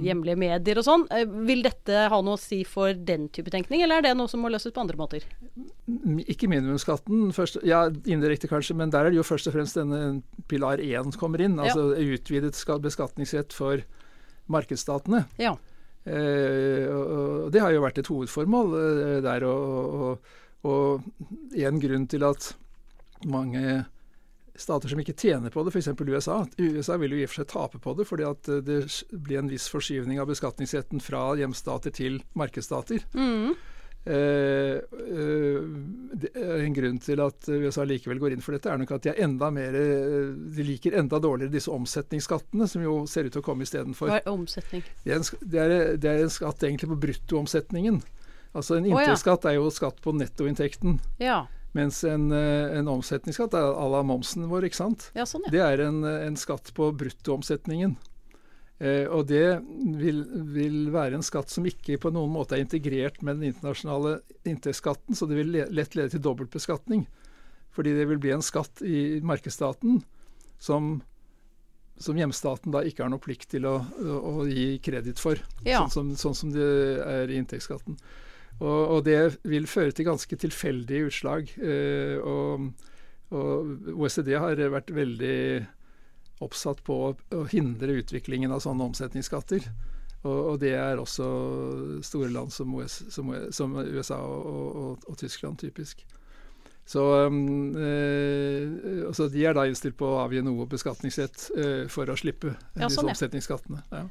hjemlige 0.00 0.38
medier 0.40 0.80
og 0.80 0.86
sånn. 0.86 1.04
Eh, 1.12 1.26
vil 1.48 1.62
dette 1.66 2.06
ha 2.10 2.20
noe 2.24 2.38
å 2.38 2.40
si 2.40 2.62
for 2.68 2.96
den 2.96 3.28
type 3.34 3.52
tenkning, 3.52 3.82
eller 3.84 4.00
er 4.00 4.08
det 4.08 4.14
noe 4.18 4.30
som 4.32 4.40
må 4.42 4.50
løses 4.52 4.74
på 4.74 4.82
andre 4.82 4.98
måter? 5.00 5.26
Ikke 6.24 6.48
minimumsskatten, 6.50 7.28
først, 7.36 7.60
ja 7.66 7.84
indirekte 8.08 8.50
kanskje, 8.50 8.78
men 8.78 8.92
der 8.94 9.06
er 9.06 9.14
det 9.14 9.20
jo 9.20 9.26
først 9.26 9.50
og 9.50 9.56
fremst 9.58 9.78
denne 9.78 10.22
pilar 10.50 10.82
1 10.82 11.18
kommer 11.20 11.44
inn. 11.44 11.58
Altså 11.60 11.92
utvidet 11.92 12.56
beskatningsrett 12.82 13.56
for 13.56 13.84
markedsstatene. 14.52 15.26
Ja. 15.42 15.56
Eh, 16.06 16.86
og 16.86 17.50
det 17.52 17.62
har 17.64 17.74
jo 17.74 17.82
vært 17.82 18.00
et 18.00 18.10
hovedformål 18.10 18.76
eh, 18.78 19.18
der. 19.26 19.46
Og, 19.50 20.00
og, 20.00 20.32
og 20.66 21.60
en 21.66 21.82
grunn 21.82 22.06
til 22.10 22.26
at 22.26 22.52
mange 23.26 23.84
stater 24.60 24.92
som 24.92 25.00
ikke 25.02 25.16
tjener 25.16 25.52
på 25.52 25.64
det, 25.66 25.72
f.eks. 25.74 25.92
USA. 26.00 26.40
USA 26.58 26.98
vil 27.00 27.16
jo 27.16 27.22
i 27.22 27.26
og 27.26 27.32
for 27.32 27.42
seg 27.42 27.48
tape 27.52 27.80
på 27.82 27.94
det, 27.98 28.08
fordi 28.08 28.26
at 28.28 28.50
det 28.66 28.82
blir 29.12 29.42
en 29.42 29.52
viss 29.52 29.68
forskyvning 29.72 30.20
av 30.22 30.28
beskatningsretten 30.30 31.02
fra 31.04 31.28
hjemstater 31.38 31.94
til 31.94 32.20
markedsstater. 32.38 33.04
Mm. 33.16 33.56
Eh, 34.06 34.76
eh, 34.78 36.60
en 36.62 36.74
grunn 36.76 36.98
til 37.02 37.18
at 37.24 37.48
USA 37.50 37.82
likevel 37.82 38.20
går 38.22 38.36
inn 38.36 38.44
for 38.44 38.54
dette, 38.54 38.70
er 38.70 38.78
nok 38.78 38.92
at 38.94 39.02
de 39.02 39.10
er 39.10 39.24
enda 39.24 39.48
mer 39.50 39.74
De 39.74 40.66
liker 40.68 40.94
enda 40.94 41.18
dårligere 41.18 41.50
disse 41.56 41.72
omsetningsskattene, 41.74 42.68
som 42.70 42.84
jo 42.84 43.00
ser 43.10 43.26
ut 43.26 43.34
til 43.34 43.42
å 43.42 43.46
komme 43.48 43.66
istedenfor. 43.66 44.12
Hva 44.12 44.20
er 44.20 44.30
omsetning? 44.30 44.86
Det 45.02 45.10
er, 45.10 45.18
en, 45.18 45.42
det, 45.42 45.64
er, 45.64 45.74
det 45.98 46.12
er 46.12 46.22
en 46.22 46.36
skatt 46.36 46.62
egentlig 46.62 46.92
på 46.92 47.00
bruttoomsetningen. 47.02 47.98
Altså 48.56 48.78
En 48.78 48.86
inntektsskatt 48.88 49.44
er 49.50 49.58
jo 49.58 49.68
skatt 49.74 49.98
på 50.04 50.14
nettoinntekten. 50.16 51.00
Ja. 51.20 51.44
Mens 51.76 52.00
en, 52.08 52.30
en 52.32 52.88
omsetningsskatt 52.88 53.54
er 53.58 53.66
à 53.76 53.86
la 53.92 54.02
momsen 54.06 54.46
vår, 54.48 54.68
ikke 54.68 54.78
sant. 54.78 55.10
Ja, 55.18 55.26
sånn, 55.28 55.44
ja. 55.48 55.52
Det 55.52 55.64
er 55.64 55.82
en, 55.84 56.02
en 56.04 56.38
skatt 56.40 56.72
på 56.76 56.88
bruttoomsetningen. 56.96 57.98
Eh, 58.78 59.06
og 59.08 59.24
det 59.30 59.56
vil, 59.96 60.20
vil, 60.52 60.80
være 60.92 61.16
en 61.16 61.24
skatt 61.24 61.48
som 61.52 61.64
ikke 61.68 61.96
på 62.02 62.12
noen 62.12 62.32
måte 62.34 62.58
er 62.58 62.64
integrert 62.64 63.22
med 63.24 63.38
den 63.38 63.54
internasjonale 63.54 64.18
inntektsskatten, 64.44 65.16
så 65.16 65.28
det 65.28 65.38
vil 65.40 65.54
lett 65.72 65.96
lede 65.96 66.12
til 66.12 66.24
dobbeltbeskatning. 66.26 67.06
Fordi 67.76 67.94
det 67.96 68.06
vil 68.10 68.20
bli 68.20 68.34
en 68.36 68.44
skatt 68.44 68.82
i 68.84 69.22
markedsstaten 69.24 70.02
som, 70.60 70.98
som 72.00 72.20
hjemstaten 72.20 72.72
da 72.72 72.84
ikke 72.84 73.04
har 73.04 73.12
noe 73.12 73.22
plikt 73.22 73.50
til 73.52 73.68
å, 73.68 73.78
å, 73.80 74.20
å 74.42 74.46
gi 74.48 74.76
kreditt 74.84 75.20
for. 75.20 75.40
Ja. 75.64 75.84
Sånn, 75.88 76.12
som, 76.12 76.36
sånn, 76.36 76.38
som, 76.42 76.54
det 76.56 76.68
er 77.04 77.32
i 77.32 77.40
inntektsskatten. 77.40 77.96
Og, 78.60 78.82
og, 78.96 79.00
det 79.04 79.36
vil 79.44 79.68
føre 79.68 79.92
til 79.92 80.08
ganske 80.08 80.36
tilfeldige 80.40 81.10
utslag. 81.10 81.50
Eh, 81.60 82.16
og, 82.20 82.70
og 83.34 83.90
OECD 83.92 84.32
har 84.40 84.60
vært 84.72 84.94
veldig 84.96 85.36
oppsatt 86.44 86.82
på 86.84 86.96
å 87.12 87.44
hindre 87.52 87.98
utviklingen 88.00 88.52
av 88.52 88.62
sånne 88.64 88.88
omsetningsskatter. 88.90 89.68
Og, 90.26 90.38
og 90.52 90.60
det 90.62 90.74
er 90.76 91.00
også 91.00 91.26
store 92.04 92.30
land 92.32 92.52
som, 92.52 92.72
US, 92.74 93.00
som, 93.12 93.32
som 93.54 93.76
USA 93.78 94.18
og, 94.24 94.46
og, 94.50 95.06
og, 95.06 95.18
Tyskland, 95.20 95.58
typisk. 95.60 96.02
Så 96.86 97.02
um, 97.26 97.74
eh, 97.74 99.06
altså 99.08 99.26
De 99.28 99.42
er 99.42 99.56
da 99.56 99.64
innstilt 99.66 99.96
på 99.98 100.06
å 100.06 100.20
avgi 100.22 100.38
noe 100.46 100.68
beskatningsrett 100.70 101.48
eh, 101.58 101.84
for 101.90 102.06
å 102.06 102.14
slippe 102.18 102.52
ja, 102.52 102.86
disse 102.86 103.00
sånn, 103.00 103.10
ja. 103.10 103.16
omsetningsskattene. 103.16 103.82
Ja. 103.90 104.04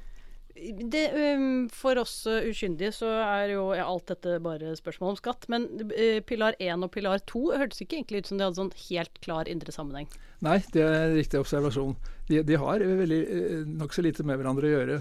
Det, 0.55 1.35
um, 1.35 1.65
for 1.67 1.99
oss 1.99 2.13
uh, 2.31 2.45
ukyndige 2.47 2.93
så 2.95 3.09
er 3.11 3.51
jo 3.51 3.65
alt 3.75 4.07
dette 4.07 4.37
bare 4.43 4.71
spørsmål 4.79 5.13
om 5.13 5.17
skatt. 5.19 5.49
Men 5.51 5.67
uh, 5.91 6.21
pilar 6.23 6.55
1 6.63 6.85
og 6.87 6.93
pilar 6.93 7.23
2 7.27 7.43
hørtes 7.59 7.83
ikke 7.83 7.99
egentlig 7.99 8.23
ut 8.23 8.31
som 8.31 8.39
de 8.39 8.47
hadde 8.47 8.61
sånn 8.61 8.71
helt 8.85 9.19
klar 9.25 9.51
indre 9.51 9.75
sammenheng. 9.75 10.07
Nei, 10.45 10.61
det 10.71 10.85
er 10.85 10.95
en 11.09 11.17
riktig 11.17 11.41
observasjon. 11.41 11.97
De, 12.29 12.39
de 12.47 12.59
har 12.61 12.83
veldig 13.03 13.21
nokså 13.81 14.05
lite 14.05 14.23
med 14.27 14.39
hverandre 14.39 14.69
å 14.69 14.73
gjøre. 14.77 14.99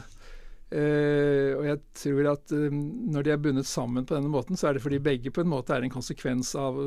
Uh, 0.73 1.55
og 1.59 1.67
jeg 1.69 1.79
tror 2.01 2.29
at 2.33 2.53
uh, 2.57 2.73
når 3.15 3.27
de 3.27 3.31
er 3.35 3.41
bundet 3.45 3.67
sammen 3.69 4.07
på 4.09 4.17
denne 4.17 4.31
måten, 4.33 4.57
så 4.59 4.69
er 4.69 4.75
det 4.75 4.83
fordi 4.83 4.99
begge 5.05 5.31
på 5.31 5.45
en 5.45 5.51
måte 5.53 5.75
er 5.77 5.85
en 5.85 5.93
konsekvens 5.93 6.55
av, 6.59 6.79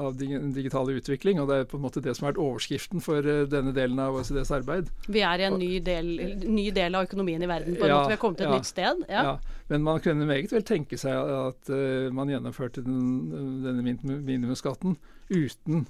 av 0.00 0.14
digitale 0.16 0.94
utvikling. 0.96 1.42
Og 1.42 1.50
det 1.50 1.58
er 1.58 1.66
på 1.68 1.76
en 1.76 1.84
måte 1.84 2.00
det 2.04 2.14
som 2.16 2.24
har 2.24 2.32
vært 2.32 2.44
overskriften 2.44 3.02
for 3.04 3.26
uh, 3.26 3.42
denne 3.50 3.74
delen 3.76 4.00
av 4.00 4.16
OECDs 4.16 4.54
arbeid. 4.54 4.92
Vi 5.08 5.24
er 5.26 5.42
i 5.42 5.48
en 5.50 5.58
ny 5.60 5.72
del, 5.84 6.12
ny 6.46 6.68
del 6.76 6.96
av 6.96 7.08
økonomien 7.10 7.42
i 7.42 7.50
verden. 7.50 7.76
på 7.76 7.84
en 7.84 7.92
Ja, 7.92 7.98
måte 8.00 8.14
Vi 8.14 8.16
har 8.16 8.22
kommet 8.22 8.40
til 8.40 8.46
et 8.48 8.54
ja, 8.54 8.60
nytt 8.62 8.70
sted. 8.70 9.04
Ja. 9.10 9.26
Ja, 9.32 9.58
men 9.72 9.84
man 9.90 10.00
kunne 10.04 10.30
meget 10.30 10.54
vel 10.54 10.64
tenke 10.64 11.00
seg 11.00 11.34
at 11.34 11.74
man 12.14 12.32
gjennomførte 12.32 12.84
den, 12.86 13.60
denne 13.64 13.84
min- 13.84 14.00
minimumsskatten 14.24 14.96
uten 15.32 15.86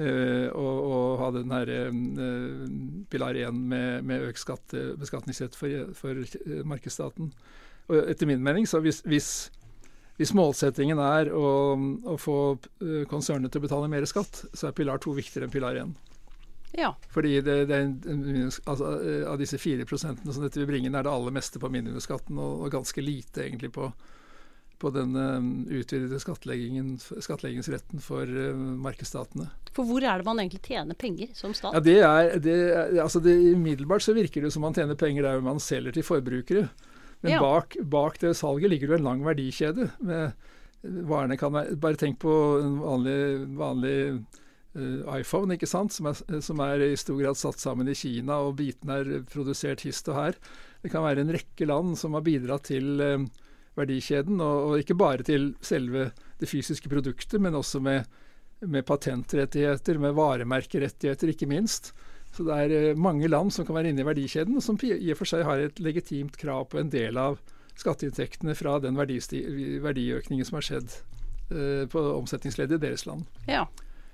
uh, 0.00 0.48
å, 0.56 0.66
å 0.66 0.98
ha 1.20 1.30
den 1.36 1.54
her 1.54 1.70
uh, 1.92 2.66
pilar 3.12 3.38
1 3.38 3.62
med, 3.70 4.04
med 4.08 4.26
økt 4.30 4.42
skatt, 4.42 4.76
beskatningsrett 5.00 5.56
for, 5.58 5.92
for 5.96 6.24
markedsstaten. 6.68 7.32
Og 7.90 8.10
etter 8.10 8.28
min 8.30 8.42
mening, 8.42 8.68
så 8.70 8.80
hvis, 8.82 9.02
hvis, 9.08 9.30
hvis 10.18 10.34
målsettingen 10.36 11.00
er 11.02 11.32
å, 11.34 11.74
å 12.06 12.14
få 12.20 12.36
konsernet 13.10 13.50
til 13.50 13.62
å 13.62 13.66
betale 13.66 13.90
mer 13.90 14.06
skatt, 14.06 14.44
så 14.54 14.68
er 14.68 14.76
pilar 14.78 15.02
2 15.02 15.16
viktigere 15.16 15.48
enn 15.48 15.54
pilar 15.54 15.80
1. 15.80 15.96
ja. 16.78 16.92
Fordi 17.10 17.40
det, 17.40 17.56
det 17.66 17.80
en, 17.80 18.50
altså, 18.64 18.92
eh, 19.02 19.24
av 19.26 19.40
disse 19.40 19.58
4 19.58 19.86
prosentene 19.90 20.32
som 20.32 20.44
dette 20.44 20.60
vil 20.60 20.70
bringe, 20.70 20.92
er 20.92 21.06
det 21.06 21.10
aller 21.12 21.34
meste 21.34 21.58
på 21.58 21.70
minimumsskatten, 21.72 22.38
og, 22.38 22.64
og 22.64 22.72
ganske 22.76 23.02
lite 23.02 23.42
egentlig 23.46 23.72
på, 23.74 23.90
på 24.80 24.90
den 24.94 25.16
eh, 25.16 25.48
utvidede 25.80 26.18
skattleggingsretten 26.20 28.02
for 28.04 28.28
eh, 28.28 28.60
markedsstatene. 28.84 29.50
For 29.76 29.86
hvor 29.86 30.02
er 30.02 30.20
det 30.20 30.28
man 30.28 30.40
egentlig 30.42 30.62
tjener 30.66 30.98
penger 30.98 31.34
som 31.36 31.54
stat? 31.56 31.76
Ja, 31.76 31.82
det 31.84 31.98
er, 32.00 32.30
det, 32.42 32.56
altså 33.02 33.22
det, 33.22 33.36
Umiddelbart 33.54 34.06
så 34.06 34.16
virker 34.16 34.46
det 34.46 34.54
som 34.54 34.64
man 34.66 34.76
tjener 34.76 34.98
penger 34.98 35.28
der 35.28 35.44
man 35.44 35.60
selger 35.62 35.94
til 35.96 36.06
forbrukere. 36.06 36.68
Men 37.20 37.36
Ja. 37.36 37.40
bak, 37.44 37.76
bak 37.84 38.16
det 38.22 38.32
salget 38.38 38.72
ligger 38.72 38.88
det 38.88 39.00
en 39.00 39.10
lang 39.10 39.24
verdikjede. 39.24 39.90
med 40.00 40.32
varene 40.82 41.36
kan 41.36 41.52
være, 41.52 41.76
Bare 41.80 41.98
tenk 42.00 42.20
på 42.22 42.34
en 42.62 42.78
vanlig, 42.80 43.20
vanlig 43.58 43.96
uh, 44.76 45.18
iPhone, 45.18 45.54
ikke 45.56 45.68
sant? 45.68 45.92
Som 45.92 46.10
er, 46.10 46.40
som 46.44 46.62
er 46.64 46.86
i 46.86 46.96
stor 46.96 47.18
grad 47.20 47.38
satt 47.38 47.60
sammen 47.60 47.90
i 47.90 47.96
Kina, 47.98 48.40
og 48.46 48.56
bitene 48.60 49.00
er 49.02 49.12
produsert 49.28 49.84
hist 49.84 50.08
og 50.08 50.16
her. 50.16 50.40
Det 50.80 50.92
kan 50.92 51.04
være 51.04 51.24
en 51.24 51.34
rekke 51.34 51.68
land 51.68 51.98
som 52.00 52.16
har 52.16 52.24
bidratt 52.24 52.70
til 52.70 53.02
eh, 53.04 53.26
verdikjeden, 53.78 54.40
og, 54.42 54.70
og 54.70 54.82
ikke 54.82 54.98
bare 54.98 55.26
til 55.26 55.52
selve 55.64 56.10
det 56.40 56.48
fysiske 56.50 56.90
produktet, 56.90 57.40
men 57.42 57.56
også 57.58 57.80
med, 57.84 58.08
med 58.66 58.86
patentrettigheter, 58.88 60.00
med 60.02 60.16
varemerkerettigheter, 60.18 61.32
ikke 61.32 61.48
minst. 61.50 61.92
Så 62.34 62.46
det 62.46 62.56
er 62.56 62.74
eh, 62.76 62.98
mange 62.98 63.28
land 63.28 63.52
som 63.54 63.66
kan 63.66 63.76
være 63.76 63.92
inne 63.92 64.04
i 64.04 64.08
verdikjeden, 64.08 64.58
og 64.58 64.64
som 64.64 64.78
i 64.86 65.12
og 65.12 65.18
for 65.18 65.28
seg 65.28 65.46
har 65.46 65.62
et 65.62 65.80
legitimt 65.82 66.38
krav 66.40 66.68
på 66.70 66.80
en 66.80 66.92
del 66.92 67.18
av 67.20 67.40
skatteinntektene 67.80 68.54
fra 68.58 68.76
den 68.82 68.98
verdiøkningen 68.98 70.46
som 70.46 70.58
har 70.58 70.66
skjedd 70.66 70.90
eh, 71.54 71.86
på 71.90 72.02
omsetningsleddet 72.16 72.78
i 72.78 72.84
deres 72.88 73.06
land. 73.08 73.24
Ja. 73.48 73.64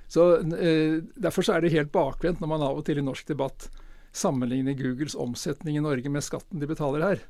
Så 0.09 0.37
eh, 0.39 1.03
Derfor 1.19 1.47
så 1.47 1.57
er 1.57 1.65
det 1.65 1.75
helt 1.75 1.93
bakvendt 1.95 2.41
når 2.41 2.53
man 2.53 2.65
av 2.65 2.79
og 2.79 2.87
til 2.87 3.01
i 3.01 3.05
norsk 3.05 3.29
debatt 3.33 3.69
sammenligner 4.17 4.77
Googles 4.79 5.17
omsetning 5.19 5.77
i 5.77 5.85
Norge 5.85 6.09
med 6.09 6.25
skatten 6.25 6.63
de 6.63 6.69
betaler 6.71 7.05
her. 7.05 7.25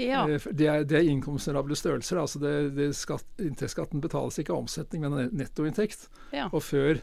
Ja. 0.00 0.22
Eh, 0.28 0.46
Det 0.50 0.66
er, 0.68 0.84
det 0.88 0.98
er 0.98 1.08
inkomstnerable 1.10 1.76
størrelser. 1.76 2.20
altså 2.22 2.38
det, 2.42 2.52
det 2.76 2.90
skatt, 2.96 3.26
Inntektsskatten 3.38 4.00
betales 4.00 4.38
ikke 4.38 4.52
av 4.54 4.62
omsetning, 4.64 5.02
men 5.02 5.12
av 5.12 5.34
nettoinntekt. 5.36 6.08
ja. 6.32 6.48
Og 6.52 6.62
før 6.62 7.00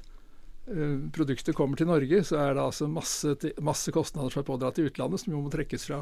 eh, 0.69 0.95
produktet 1.15 1.56
kommer 1.56 1.78
til 1.78 1.88
Norge, 1.88 2.23
så 2.23 2.39
er 2.43 2.54
det 2.58 2.63
altså 2.63 2.88
masse, 2.89 3.36
masse 3.62 3.91
kostnader 3.95 4.34
som 4.34 4.41
er 4.43 4.49
pådratt 4.49 4.80
i 4.80 4.88
utlandet, 4.89 5.19
som 5.23 5.34
jo 5.34 5.41
må 5.45 5.52
trekkes 5.54 5.86
fra 5.89 6.02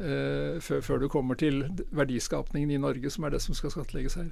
eh, 0.00 0.58
før, 0.60 0.80
før 0.82 0.98
du 1.04 1.08
kommer 1.12 1.38
til 1.38 1.64
verdiskapningen 1.90 2.70
i 2.74 2.80
Norge, 2.82 3.10
som 3.10 3.24
er 3.24 3.36
det 3.36 3.42
som 3.44 3.54
skal 3.54 3.70
skattlegges 3.74 4.18
her. 4.20 4.30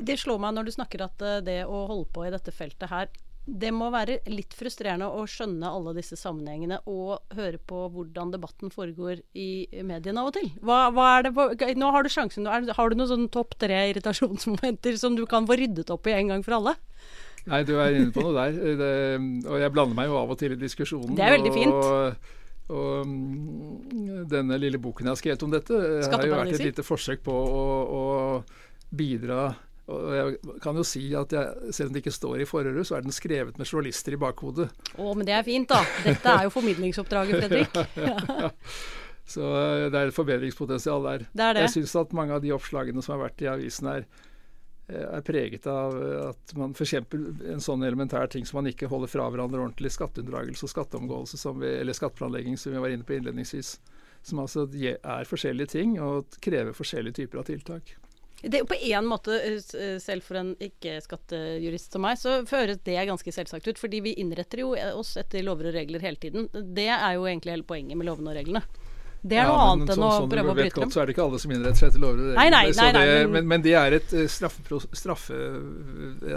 Det 0.00 0.14
slår 0.22 0.38
meg 0.38 0.54
når 0.54 0.68
du 0.68 0.74
snakker 0.76 1.02
at 1.06 1.22
eh, 1.26 1.40
det 1.46 1.58
å 1.66 1.84
holde 1.90 2.10
på 2.14 2.26
i 2.26 2.30
dette 2.34 2.54
feltet 2.54 2.90
her 2.90 3.10
det 3.46 3.70
må 3.74 3.88
være 3.92 4.18
litt 4.30 4.52
frustrerende 4.54 5.08
å 5.08 5.24
skjønne 5.28 5.70
alle 5.70 5.94
disse 5.96 6.16
sammenhengene 6.18 6.80
og 6.90 7.34
høre 7.36 7.58
på 7.58 7.86
hvordan 7.94 8.32
debatten 8.34 8.72
foregår 8.72 9.22
i 9.32 9.66
mediene 9.86 10.22
av 10.22 10.30
og 10.30 10.36
til. 10.36 10.50
Hva, 10.62 10.82
hva 10.94 11.06
er 11.16 11.30
det 11.30 11.70
nå 11.80 11.90
har 11.94 12.04
du 12.04 12.12
sjansen. 12.12 12.46
Har 12.46 12.92
du 12.92 12.98
noen 12.98 13.10
sånn 13.10 13.30
topp 13.32 13.56
tre 13.60 13.80
irritasjonsmomenter 13.90 14.98
som 15.00 15.16
du 15.18 15.24
kan 15.30 15.48
få 15.48 15.56
ryddet 15.60 15.90
opp 15.92 16.10
i 16.10 16.16
en 16.18 16.34
gang 16.34 16.44
for 16.46 16.58
alle? 16.60 16.76
Nei, 17.48 17.62
du 17.64 17.72
er 17.80 17.96
inne 17.96 18.12
på 18.14 18.22
noe 18.26 18.36
der. 18.36 18.76
Det, 18.76 18.92
og 19.48 19.62
jeg 19.62 19.72
blander 19.74 19.96
meg 19.96 20.10
jo 20.10 20.18
av 20.20 20.34
og 20.34 20.38
til 20.40 20.54
i 20.54 20.60
diskusjonen. 20.60 21.16
Det 21.16 21.24
er 21.24 21.34
veldig 21.38 21.54
fint. 21.54 21.72
Og, 21.72 22.36
og 22.76 23.08
mm, 23.08 24.28
denne 24.30 24.60
lille 24.60 24.78
boken 24.82 25.08
jeg 25.08 25.16
har 25.16 25.22
skrevet 25.22 25.46
om 25.48 25.56
dette, 25.56 25.80
har 26.04 26.28
jo 26.28 26.36
vært 26.36 26.54
et 26.58 26.68
lite 26.68 26.84
forsøk 26.86 27.24
på 27.26 27.34
å, 27.34 27.64
å 27.96 28.04
bidra 28.94 29.48
og 29.90 30.14
jeg 30.14 30.56
kan 30.62 30.78
jo 30.78 30.84
si 30.86 31.02
at 31.18 31.34
jeg, 31.34 31.74
selv 31.74 31.90
om 31.90 31.96
det 31.96 32.02
ikke 32.04 32.14
står 32.14 32.44
i 32.44 32.48
forordet, 32.48 32.86
så 32.86 32.96
er 32.96 33.04
den 33.04 33.14
skrevet 33.14 33.58
med 33.58 33.68
journalister 33.68 34.14
i 34.14 34.20
bakhodet. 34.20 34.70
Å, 34.94 35.12
men 35.18 35.28
det 35.28 35.34
er 35.36 35.46
fint, 35.46 35.68
da. 35.70 35.82
Dette 36.06 36.34
er 36.34 36.46
jo 36.46 36.54
formidlingsoppdraget, 36.54 37.44
Fredrik. 37.44 37.78
Så 39.30 39.46
eh, 39.46 39.86
det 39.92 39.98
er 39.98 40.10
et 40.10 40.16
forbedringspotensial 40.16 41.06
der. 41.06 41.28
Det 41.30 41.46
er 41.46 41.54
det. 41.54 41.68
Jeg 41.68 41.76
syns 41.76 41.94
at 42.00 42.16
mange 42.16 42.34
av 42.34 42.42
de 42.42 42.50
oppslagene 42.54 43.02
som 43.04 43.14
har 43.14 43.28
vært 43.28 43.44
i 43.44 43.50
avisen 43.52 43.86
her, 43.90 44.08
eh, 44.90 45.06
er 45.06 45.22
preget 45.26 45.68
av 45.70 45.94
at 46.32 46.54
man 46.58 46.74
f.eks. 46.74 46.96
en 46.98 47.62
sånn 47.62 47.86
elementær 47.86 48.30
ting 48.32 48.48
som 48.48 48.58
man 48.58 48.70
ikke 48.72 48.90
holder 48.90 49.12
fra 49.12 49.28
hverandre 49.30 49.62
ordentlig, 49.62 49.92
skatteunndragelse 49.94 50.66
og 50.66 50.74
skatteomgåelse, 50.74 51.38
som 51.38 51.62
vi, 51.62 51.70
eller 51.78 51.96
skatteplanlegging, 51.96 52.58
som 52.58 52.74
vi 52.74 52.82
var 52.82 52.94
inne 52.94 53.06
på 53.06 53.18
innledningsvis. 53.18 53.78
som 54.22 54.42
altså 54.42 54.66
er 54.76 55.24
forskjellige 55.24 55.72
ting 55.78 55.94
og 56.02 56.34
krever 56.44 56.74
forskjellige 56.76 57.22
typer 57.22 57.40
av 57.40 57.46
tiltak. 57.48 57.94
Det, 58.42 58.62
på 58.68 58.76
en 58.92 59.08
måte, 59.08 59.36
selv 60.00 60.24
for 60.24 60.40
en 60.40 60.54
ikke-skattejurist 60.64 61.96
som 61.96 62.04
meg, 62.06 62.16
så 62.20 62.40
føres 62.48 62.80
det 62.86 62.96
ganske 63.08 63.34
selvsagt 63.34 63.68
ut. 63.68 63.80
Fordi 63.80 64.00
vi 64.04 64.14
innretter 64.22 64.64
jo 64.64 64.72
oss 64.96 65.16
etter 65.20 65.44
lover 65.44 65.70
og 65.70 65.76
regler 65.76 66.04
hele 66.04 66.20
tiden. 66.20 66.48
Det 66.52 66.88
er 66.88 67.18
jo 67.18 67.28
egentlig 67.28 67.56
hele 67.58 67.68
poenget 67.68 68.00
med 68.00 68.08
lovene 68.08 68.32
og 68.32 68.40
reglene. 68.40 68.64
Det 69.20 69.36
er 69.36 69.44
ja, 69.44 69.52
noe 69.52 69.64
annet 69.74 69.90
enn 69.92 69.98
sånn, 69.98 70.06
å 70.06 70.10
sånn 70.22 70.30
prøve 70.32 70.52
å 70.52 70.56
bryte 70.56 70.80
dem. 70.80 70.92
Så 70.94 71.00
er 71.02 71.08
det 71.08 71.12
ikke 71.12 71.24
alle 71.26 71.38
som 71.42 71.50
innretter 71.52 71.76
seg 71.76 71.90
etter 71.90 72.00
lover 72.00 72.20
og 72.20 72.28
regler. 72.30 72.38
Nei, 72.40 72.46
nei, 72.54 72.60
nei, 72.78 72.92
det, 72.96 73.16
men, 73.20 73.32
men, 73.34 73.48
men, 73.52 73.64
det 73.66 73.74
er 73.76 73.96
et 73.98 74.14
straffe, 74.32 74.78
straffe 74.96 75.40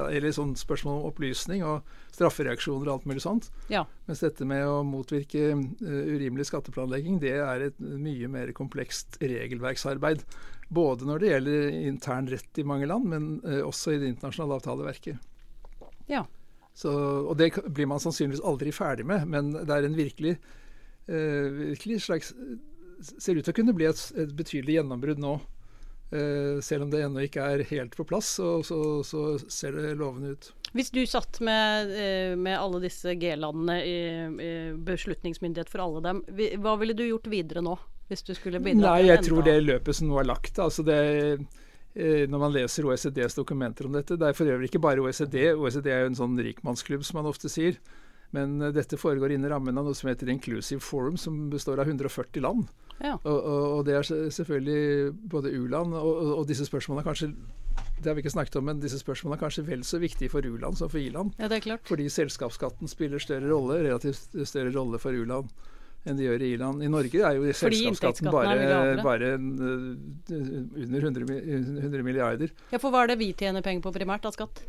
Eller 0.09 0.35
sånn 0.35 0.51
spørsmål 0.59 0.97
om 0.99 1.05
opplysning 1.07 1.63
og 1.63 1.93
straffereaksjoner 2.13 2.89
og 2.89 2.97
alt 2.97 3.07
mulig 3.07 3.23
sånt. 3.23 3.47
Ja. 3.71 3.85
Mens 4.09 4.23
dette 4.25 4.47
med 4.47 4.67
å 4.67 4.81
motvirke 4.85 5.45
uh, 5.55 5.61
urimelig 5.87 6.49
skatteplanlegging, 6.51 7.21
det 7.23 7.37
er 7.39 7.69
et 7.69 7.79
mye 7.79 8.27
mer 8.35 8.51
komplekst 8.57 9.15
regelverksarbeid. 9.23 10.27
Både 10.73 11.07
når 11.07 11.21
det 11.21 11.31
gjelder 11.31 11.79
intern 11.89 12.29
rett 12.31 12.59
i 12.59 12.65
mange 12.67 12.87
land, 12.89 13.05
men 13.09 13.29
uh, 13.45 13.61
også 13.67 13.93
i 13.93 14.01
det 14.01 14.13
internasjonale 14.13 14.59
avtaleverket. 14.59 15.31
Ja. 16.09 16.25
Så, 16.73 16.91
og 17.29 17.37
det 17.37 17.51
blir 17.69 17.89
man 17.89 18.01
sannsynligvis 18.01 18.43
aldri 18.45 18.73
ferdig 18.73 19.05
med, 19.05 19.27
men 19.29 19.53
det 19.53 19.69
er 19.69 19.87
en 19.87 19.97
virkelig, 19.97 20.37
uh, 21.09 21.49
virkelig 21.73 22.01
slags 22.07 22.33
ser 23.03 23.35
ut 23.35 23.43
til 23.43 23.51
å 23.51 23.57
kunne 23.57 23.75
bli 23.75 23.89
et, 23.89 24.01
et 24.15 24.31
betydelig 24.37 24.79
gjennombrudd 24.79 25.21
nå. 25.21 25.37
Uh, 26.13 26.59
selv 26.61 26.85
om 26.85 26.91
det 26.93 27.01
ennå 27.03 27.23
ikke 27.25 27.45
er 27.55 27.65
helt 27.71 27.95
på 27.97 28.05
plass, 28.09 28.35
så, 28.37 28.59
så, 28.65 28.79
så, 29.05 29.23
ser 29.51 29.77
det 29.77 29.95
lovende 29.99 30.35
ut. 30.35 30.51
Hvis 30.73 30.89
du 30.93 31.03
satt 31.05 31.37
med, 31.45 31.91
med 32.41 32.57
alle 32.57 32.79
disse 32.81 33.13
G-landene 33.21 33.75
i, 33.85 33.97
i, 34.41 34.53
beslutningsmyndighet 34.73 35.69
for 35.69 35.83
alle 35.85 36.01
dem, 36.05 36.21
hva 36.61 36.73
ville 36.81 36.97
du 36.97 37.03
gjort 37.05 37.29
videre 37.29 37.61
nå? 37.65 37.75
Hvis 38.13 38.25
du 38.27 38.33
skulle 38.37 38.61
bidra 38.61 38.93
Nei, 38.93 39.09
jeg 39.09 39.25
tror 39.25 39.43
det 39.45 39.57
løpet 39.63 39.97
som 39.97 40.11
nå 40.11 40.21
er 40.21 40.29
lagt 40.29 40.61
altså 40.61 40.85
det, 40.85 40.99
uh, 41.97 42.23
Når 42.29 42.45
man 42.45 42.53
leser 42.53 42.85
OECDs 42.85 43.37
dokumenter 43.39 43.89
om 43.89 43.97
dette 43.97 44.19
Det 44.19 44.29
er 44.29 44.37
for 44.37 44.49
øvrig 44.49 44.69
ikke 44.69 44.83
bare 44.83 45.01
OECD. 45.01 45.55
OECD 45.57 45.89
er 45.89 46.05
jo 46.05 46.13
en 46.13 46.21
sånn 46.21 46.39
rikmannsklubb, 46.39 47.05
som 47.07 47.21
man 47.21 47.29
ofte 47.29 47.51
sier. 47.51 47.81
Men 48.33 48.57
dette 48.73 48.97
foregår 48.97 49.35
innen 49.35 49.51
rammen 49.51 49.77
av 49.77 49.85
noe 49.85 49.97
som 49.97 50.09
heter 50.09 50.31
Inclusive 50.33 50.81
Forum, 50.81 51.19
som 51.21 51.51
består 51.51 51.83
av 51.83 51.89
140 51.91 52.41
land. 52.41 52.71
Ja. 52.97 53.17
Og, 53.19 53.35
og, 53.35 53.65
og, 53.77 53.81
det 53.85 53.97
er 53.99 54.07
selvfølgelig 54.33 55.11
både 55.29 55.51
u-land 55.53 55.93
og, 55.97 56.09
og, 56.37 56.43
disse 56.47 56.65
spørsmålene 56.69 57.05
kanskje 57.05 57.29
det 58.03 58.09
har 58.09 58.17
vi 58.17 58.23
ikke 58.23 58.33
snakket 58.33 58.57
om, 58.59 58.65
men 58.67 58.81
disse 58.83 58.99
spørsmålene 58.99 59.37
er 59.37 59.43
kanskje 59.45 59.65
vel 59.67 59.83
så 59.87 59.99
viktige 60.01 60.31
for 60.33 60.45
u-land 60.45 60.77
som 60.79 60.89
for 60.91 60.99
i-land. 60.99 61.37
Ja, 61.39 61.47
det 61.51 61.61
er 61.61 61.65
klart. 61.67 61.85
Fordi 61.87 62.09
selskapsskatten 62.11 62.89
spiller 62.91 63.21
større 63.21 63.47
rolle, 63.47 63.79
relativt 63.85 64.33
større 64.49 64.73
rolle 64.75 64.99
for 65.01 65.15
u-land 65.15 65.51
enn 66.03 66.19
de 66.19 66.27
gjør 66.27 66.43
i 66.43 66.51
i-land. 66.57 66.83
I 66.83 66.91
Norge 66.91 67.23
er 67.23 67.39
jo 67.39 67.55
selskapsskatten 67.55 68.29
bare, 68.33 68.53
bare 69.03 69.33
uh, 69.39 69.89
under 70.83 71.09
100, 71.09 71.27
100, 71.79 72.03
milliarder. 72.05 72.53
Ja, 72.73 72.79
For 72.79 72.91
hva 72.91 73.05
er 73.05 73.13
det 73.13 73.21
vi 73.23 73.31
tjener 73.37 73.63
penger 73.65 73.85
på 73.85 73.93
primært 73.95 74.27
av 74.27 74.35
skatt? 74.35 74.65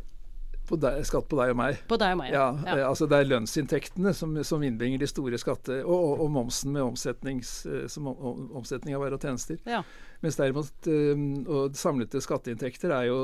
På 0.65 0.79
deg, 0.81 1.03
skatt 1.05 1.27
på 1.29 1.37
deg 1.37 1.51
og 1.53 1.59
meg. 1.59 1.77
På 1.85 1.97
deg 2.01 2.15
og 2.15 2.21
meg, 2.23 2.31
ja. 2.33 2.47
ja, 2.65 2.77
ja. 2.79 2.87
altså 2.87 3.05
Det 3.09 3.19
er 3.19 3.27
lønnsinntektene 3.27 4.15
som, 4.17 4.33
som 4.47 4.63
innbringer 4.65 5.03
de 5.03 5.09
store 5.11 5.37
skatte... 5.37 5.83
Og, 5.83 5.93
og, 5.93 6.23
og 6.25 6.31
momsen 6.39 6.73
med 6.73 6.81
eh, 7.05 7.85
som 7.91 8.09
om, 8.09 8.47
omsetning 8.57 8.97
av 8.97 9.03
varer 9.03 9.19
og 9.19 9.27
tjenester. 9.27 9.59
Ja. 9.69 9.83
Mens 10.23 10.39
derimot 10.39 10.89
og 10.89 11.75
samlede 11.77 12.23
skatteinntekter 12.23 12.95
er 12.95 13.09
jo 13.11 13.19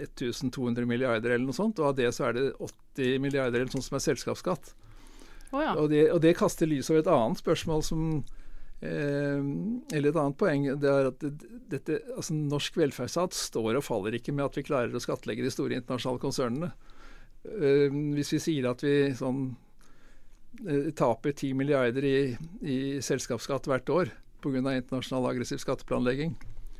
1200 0.00 0.88
milliarder 0.88 1.34
eller 1.34 1.50
noe 1.50 1.58
sånt. 1.58 1.82
Og 1.82 1.90
av 1.90 1.98
det 1.98 2.08
så 2.16 2.30
er 2.30 2.38
det 2.38 2.46
80 2.56 3.18
milliarder 3.26 3.60
eller 3.60 3.74
sånt 3.74 3.84
som 3.90 3.98
er 3.98 4.06
selskapsskatt. 4.06 4.72
Oh, 5.52 5.62
ja. 5.62 5.72
og, 5.74 5.88
det, 5.88 6.10
og, 6.12 6.20
det, 6.20 6.34
kaster 6.36 6.68
lys 6.68 6.90
over 6.92 7.00
et 7.00 7.08
annet 7.12 7.40
spørsmål 7.40 7.84
som 7.86 8.02
Eh, 8.78 9.38
eller 9.96 10.12
et 10.12 10.18
annet 10.20 10.38
poeng 10.38 10.66
det 10.78 10.86
er 10.86 11.08
at 11.10 11.24
dette, 11.72 11.96
altså 12.14 12.36
norsk 12.36 12.76
velferdsstat 12.78 13.34
står 13.34 13.80
og 13.80 13.82
faller 13.82 14.14
ikke 14.14 14.30
med 14.30 14.44
at 14.44 14.54
vi 14.54 14.62
klarer 14.68 14.94
å 14.94 15.02
skattlegge 15.02 15.42
de 15.42 15.50
store 15.50 15.74
internasjonale 15.80 16.22
konsernene. 16.22 16.68
Eh, 17.42 17.88
hvis 18.14 18.30
vi 18.36 18.42
sier 18.44 18.70
at 18.70 18.84
vi 18.86 18.94
sånn, 19.18 19.48
eh, 20.62 20.92
taper 20.94 21.34
10 21.34 21.58
milliarder 21.58 22.06
i, 22.06 22.18
i 22.62 22.78
selskapsskatt 23.02 23.66
hvert 23.66 23.90
år 23.90 24.14
pga. 24.44 24.62
internasjonal 24.62 25.32
aggressiv 25.32 25.58
skatteplanlegging, 25.58 26.36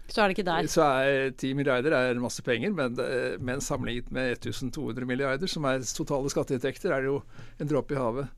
så 0.08 0.22
er 0.22 0.30
det 0.30 0.38
ikke 0.38 0.46
der. 0.46 0.68
Så 0.70 0.84
er 0.86 1.32
10 1.34 1.56
milliarder 1.58 1.92
er 1.92 2.20
masse 2.22 2.40
penger, 2.40 2.70
men, 2.72 2.94
men 3.44 3.60
sammenlignet 3.60 4.08
med 4.14 4.38
1200 4.38 5.04
milliarder, 5.04 5.50
som 5.50 5.66
er 5.68 5.82
totale 5.82 6.30
skatteinntekter, 6.32 6.94
er 6.94 7.04
det 7.04 7.10
jo 7.10 7.18
en 7.58 7.68
dråpe 7.68 7.92
i 7.92 7.98
havet. 7.98 8.37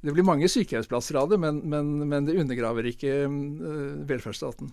Det 0.00 0.12
blir 0.16 0.24
mange 0.24 0.48
sykehjemsplasser 0.48 1.18
av 1.20 1.28
det, 1.28 1.38
men, 1.40 1.60
men, 1.68 1.90
men 2.08 2.28
det 2.28 2.38
undergraver 2.40 2.88
ikke 2.88 3.16
uh, 3.28 3.98
velferdsstaten. 4.08 4.70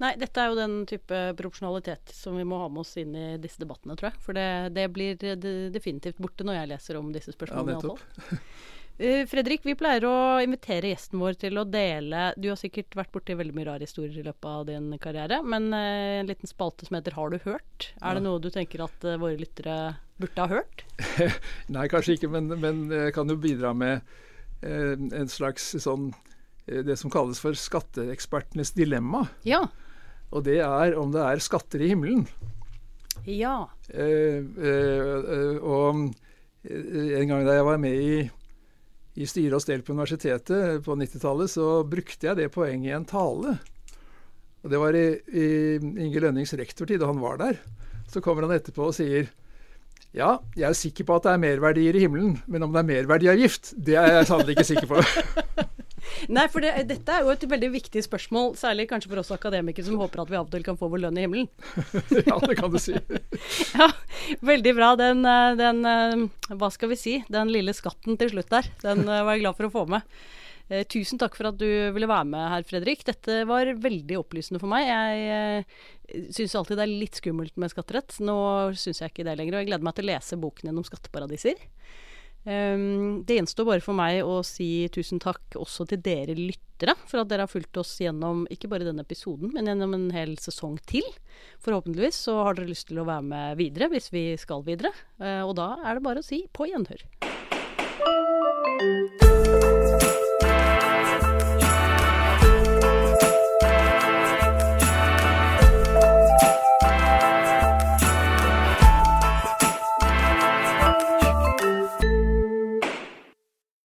Nei, 0.00 0.14
dette 0.18 0.40
er 0.40 0.50
jo 0.50 0.58
den 0.58 0.78
type 0.90 1.18
proporsjonalitet 1.38 2.10
som 2.16 2.34
vi 2.40 2.46
må 2.48 2.58
ha 2.64 2.70
med 2.72 2.82
oss 2.82 2.96
inn 2.98 3.12
i 3.14 3.26
disse 3.38 3.60
debattene, 3.62 3.94
tror 3.94 4.10
jeg. 4.10 4.22
For 4.24 4.36
det, 4.36 4.46
det 4.74 4.88
blir 4.90 5.20
definitivt 5.70 6.18
borte 6.18 6.46
når 6.48 6.58
jeg 6.58 6.70
leser 6.72 6.98
om 6.98 7.12
disse 7.14 7.36
spørsmålene. 7.36 7.76
Ja, 7.76 7.92
nettopp. 7.92 8.40
uh, 9.04 9.20
Fredrik, 9.30 9.68
vi 9.68 9.76
pleier 9.78 10.08
å 10.08 10.16
invitere 10.42 10.94
gjesten 10.94 11.20
vår 11.20 11.38
til 11.44 11.60
å 11.60 11.68
dele 11.68 12.30
Du 12.40 12.48
har 12.48 12.58
sikkert 12.58 12.96
vært 12.96 13.12
borti 13.14 13.36
veldig 13.36 13.54
mye 13.60 13.68
rare 13.68 13.84
historier 13.84 14.16
i 14.16 14.26
løpet 14.26 14.50
av 14.50 14.66
din 14.72 14.90
karriere, 14.96 15.42
men 15.44 15.68
en 15.76 16.32
liten 16.32 16.50
spalte 16.50 16.88
som 16.88 16.96
heter 16.96 17.20
Har 17.20 17.36
du 17.36 17.38
hørt? 17.44 17.92
Er 18.00 18.16
det 18.16 18.24
noe 18.24 18.40
du 18.40 18.48
tenker 18.54 18.88
at 18.88 19.10
våre 19.12 19.36
lyttere 19.38 19.78
burde 20.16 20.40
ha 20.40 20.56
hørt? 20.56 20.88
Nei, 21.74 21.88
kanskje 21.92 22.16
ikke, 22.16 22.32
men, 22.32 22.48
men 22.64 22.86
jeg 22.88 23.12
kan 23.14 23.28
jo 23.28 23.36
bidra 23.36 23.76
med 23.76 24.00
Eh, 24.02 24.23
en 24.64 25.30
slags 25.30 25.74
sånn 25.82 26.10
eh, 26.66 26.82
Det 26.86 26.96
som 27.00 27.12
kalles 27.12 27.40
for 27.42 27.56
skatteekspertenes 27.58 28.74
dilemma. 28.76 29.26
Ja. 29.46 29.66
Og 30.34 30.46
det 30.46 30.60
er 30.64 30.96
om 30.98 31.12
det 31.14 31.22
er 31.22 31.42
skatter 31.42 31.82
i 31.84 31.92
himmelen. 31.92 32.24
Ja. 33.28 33.68
Eh, 33.88 34.40
eh, 34.40 35.58
og 35.60 36.00
eh, 36.64 37.20
en 37.20 37.30
gang 37.30 37.44
da 37.46 37.58
jeg 37.58 37.68
var 37.68 37.78
med 37.80 37.94
i, 38.00 38.16
i 39.20 39.28
styre 39.28 39.60
og 39.60 39.64
stell 39.64 39.84
på 39.84 39.94
universitetet 39.94 40.82
på 40.84 40.96
90-tallet, 40.98 41.52
så 41.52 41.68
brukte 41.88 42.30
jeg 42.30 42.40
det 42.40 42.50
poenget 42.54 42.90
i 42.90 42.96
en 42.96 43.08
tale. 43.08 43.56
Og 44.64 44.72
Det 44.72 44.80
var 44.80 44.96
i, 44.96 45.06
i 45.28 45.46
Inge 45.76 46.20
Lønnings 46.24 46.54
rektortid, 46.56 47.02
og 47.02 47.12
han 47.12 47.22
var 47.22 47.40
der. 47.40 47.60
Så 48.08 48.22
kommer 48.24 48.46
han 48.46 48.56
etterpå 48.56 48.88
og 48.88 48.96
sier 48.96 49.28
ja, 50.14 50.36
jeg 50.54 50.68
er 50.68 50.76
sikker 50.78 51.06
på 51.08 51.18
at 51.18 51.26
det 51.26 51.32
er 51.34 51.40
merverdier 51.42 51.96
i 51.98 52.04
himmelen, 52.04 52.36
men 52.46 52.62
om 52.62 52.74
det 52.74 52.84
er 52.84 52.90
merverdiavgift, 52.92 53.74
det 53.74 53.96
er 53.98 54.20
jeg 54.20 54.28
sannelig 54.30 54.54
ikke 54.54 54.68
sikker 54.68 54.90
på. 54.92 55.02
Nei, 56.36 56.44
for 56.52 56.64
det, 56.64 56.72
dette 56.88 57.14
er 57.14 57.24
jo 57.24 57.32
et 57.32 57.44
veldig 57.48 57.70
viktig 57.74 58.02
spørsmål, 58.04 58.52
særlig 58.60 58.86
kanskje 58.90 59.10
for 59.10 59.22
oss 59.22 59.32
akademikere 59.34 59.86
som 59.88 59.98
håper 60.00 60.22
at 60.22 60.30
vi 60.30 60.38
av 60.38 60.46
og 60.46 60.52
til 60.52 60.64
kan 60.66 60.78
få 60.78 60.88
vår 60.92 61.04
lønn 61.06 61.18
i 61.18 61.24
himmelen. 61.24 61.48
ja, 62.28 62.38
det 62.44 62.58
kan 62.60 62.72
du 62.72 62.78
si. 62.82 62.94
ja, 63.80 63.90
veldig 64.44 64.74
bra. 64.76 64.92
Den, 65.00 65.24
eh, 65.26 65.56
den, 65.58 65.82
eh, 65.88 66.54
hva 66.54 66.70
skal 66.74 66.92
vi 66.92 67.00
si, 67.00 67.18
den 67.32 67.52
lille 67.52 67.74
skatten 67.76 68.20
til 68.20 68.34
slutt 68.36 68.52
der, 68.54 68.70
den 68.84 69.04
eh, 69.08 69.24
var 69.26 69.34
jeg 69.34 69.44
glad 69.44 69.58
for 69.58 69.68
å 69.70 69.74
få 69.74 69.86
med. 69.96 70.06
Eh, 70.72 70.84
tusen 70.88 71.20
takk 71.20 71.36
for 71.36 71.50
at 71.50 71.58
du 71.60 71.66
ville 71.66 72.08
være 72.08 72.28
med 72.30 72.48
her, 72.54 72.64
Fredrik. 72.68 73.04
Dette 73.04 73.42
var 73.48 73.68
veldig 73.84 74.16
opplysende 74.22 74.60
for 74.62 74.70
meg. 74.72 74.88
Jeg 74.88 75.26
eh, 75.34 76.30
syns 76.32 76.56
alltid 76.56 76.80
det 76.80 76.86
er 76.86 76.94
litt 77.04 77.20
skummelt 77.20 77.56
med 77.60 77.72
skatterett. 77.72 78.16
Nå 78.24 78.38
syns 78.80 79.02
jeg 79.02 79.12
ikke 79.12 79.26
det 79.28 79.36
lenger, 79.40 79.58
og 79.58 79.64
jeg 79.64 79.72
gleder 79.72 79.88
meg 79.88 79.98
til 79.98 80.06
å 80.06 80.12
lese 80.12 80.40
boken 80.40 80.70
din 80.70 80.80
om 80.80 80.86
skatteparadiser. 80.86 81.68
Um, 82.44 83.24
det 83.24 83.38
gjenstår 83.38 83.64
bare 83.64 83.80
for 83.80 83.96
meg 83.96 84.18
å 84.20 84.42
si 84.44 84.84
tusen 84.92 85.16
takk 85.22 85.56
også 85.56 85.86
til 85.88 86.02
dere 86.04 86.34
lyttere 86.36 86.92
for 87.08 87.22
at 87.22 87.30
dere 87.30 87.46
har 87.46 87.48
fulgt 87.48 87.78
oss 87.80 87.94
gjennom 88.02 88.42
ikke 88.52 88.68
bare 88.68 88.84
denne 88.84 89.00
episoden, 89.00 89.48
men 89.54 89.70
gjennom 89.70 89.96
en 89.96 90.10
hel 90.12 90.36
sesong 90.36 90.76
til. 90.84 91.08
Forhåpentligvis 91.64 92.20
så 92.26 92.36
har 92.44 92.58
dere 92.58 92.68
lyst 92.68 92.90
til 92.90 93.00
å 93.00 93.08
være 93.08 93.24
med 93.30 93.56
videre 93.62 93.88
hvis 93.94 94.12
vi 94.12 94.26
skal 94.40 94.60
videre. 94.66 94.92
Uh, 95.16 95.40
og 95.46 95.56
da 95.60 95.72
er 95.80 95.96
det 95.96 96.04
bare 96.04 96.20
å 96.20 96.26
si 96.26 96.44
på 96.52 96.68
gjenhør. 96.68 97.00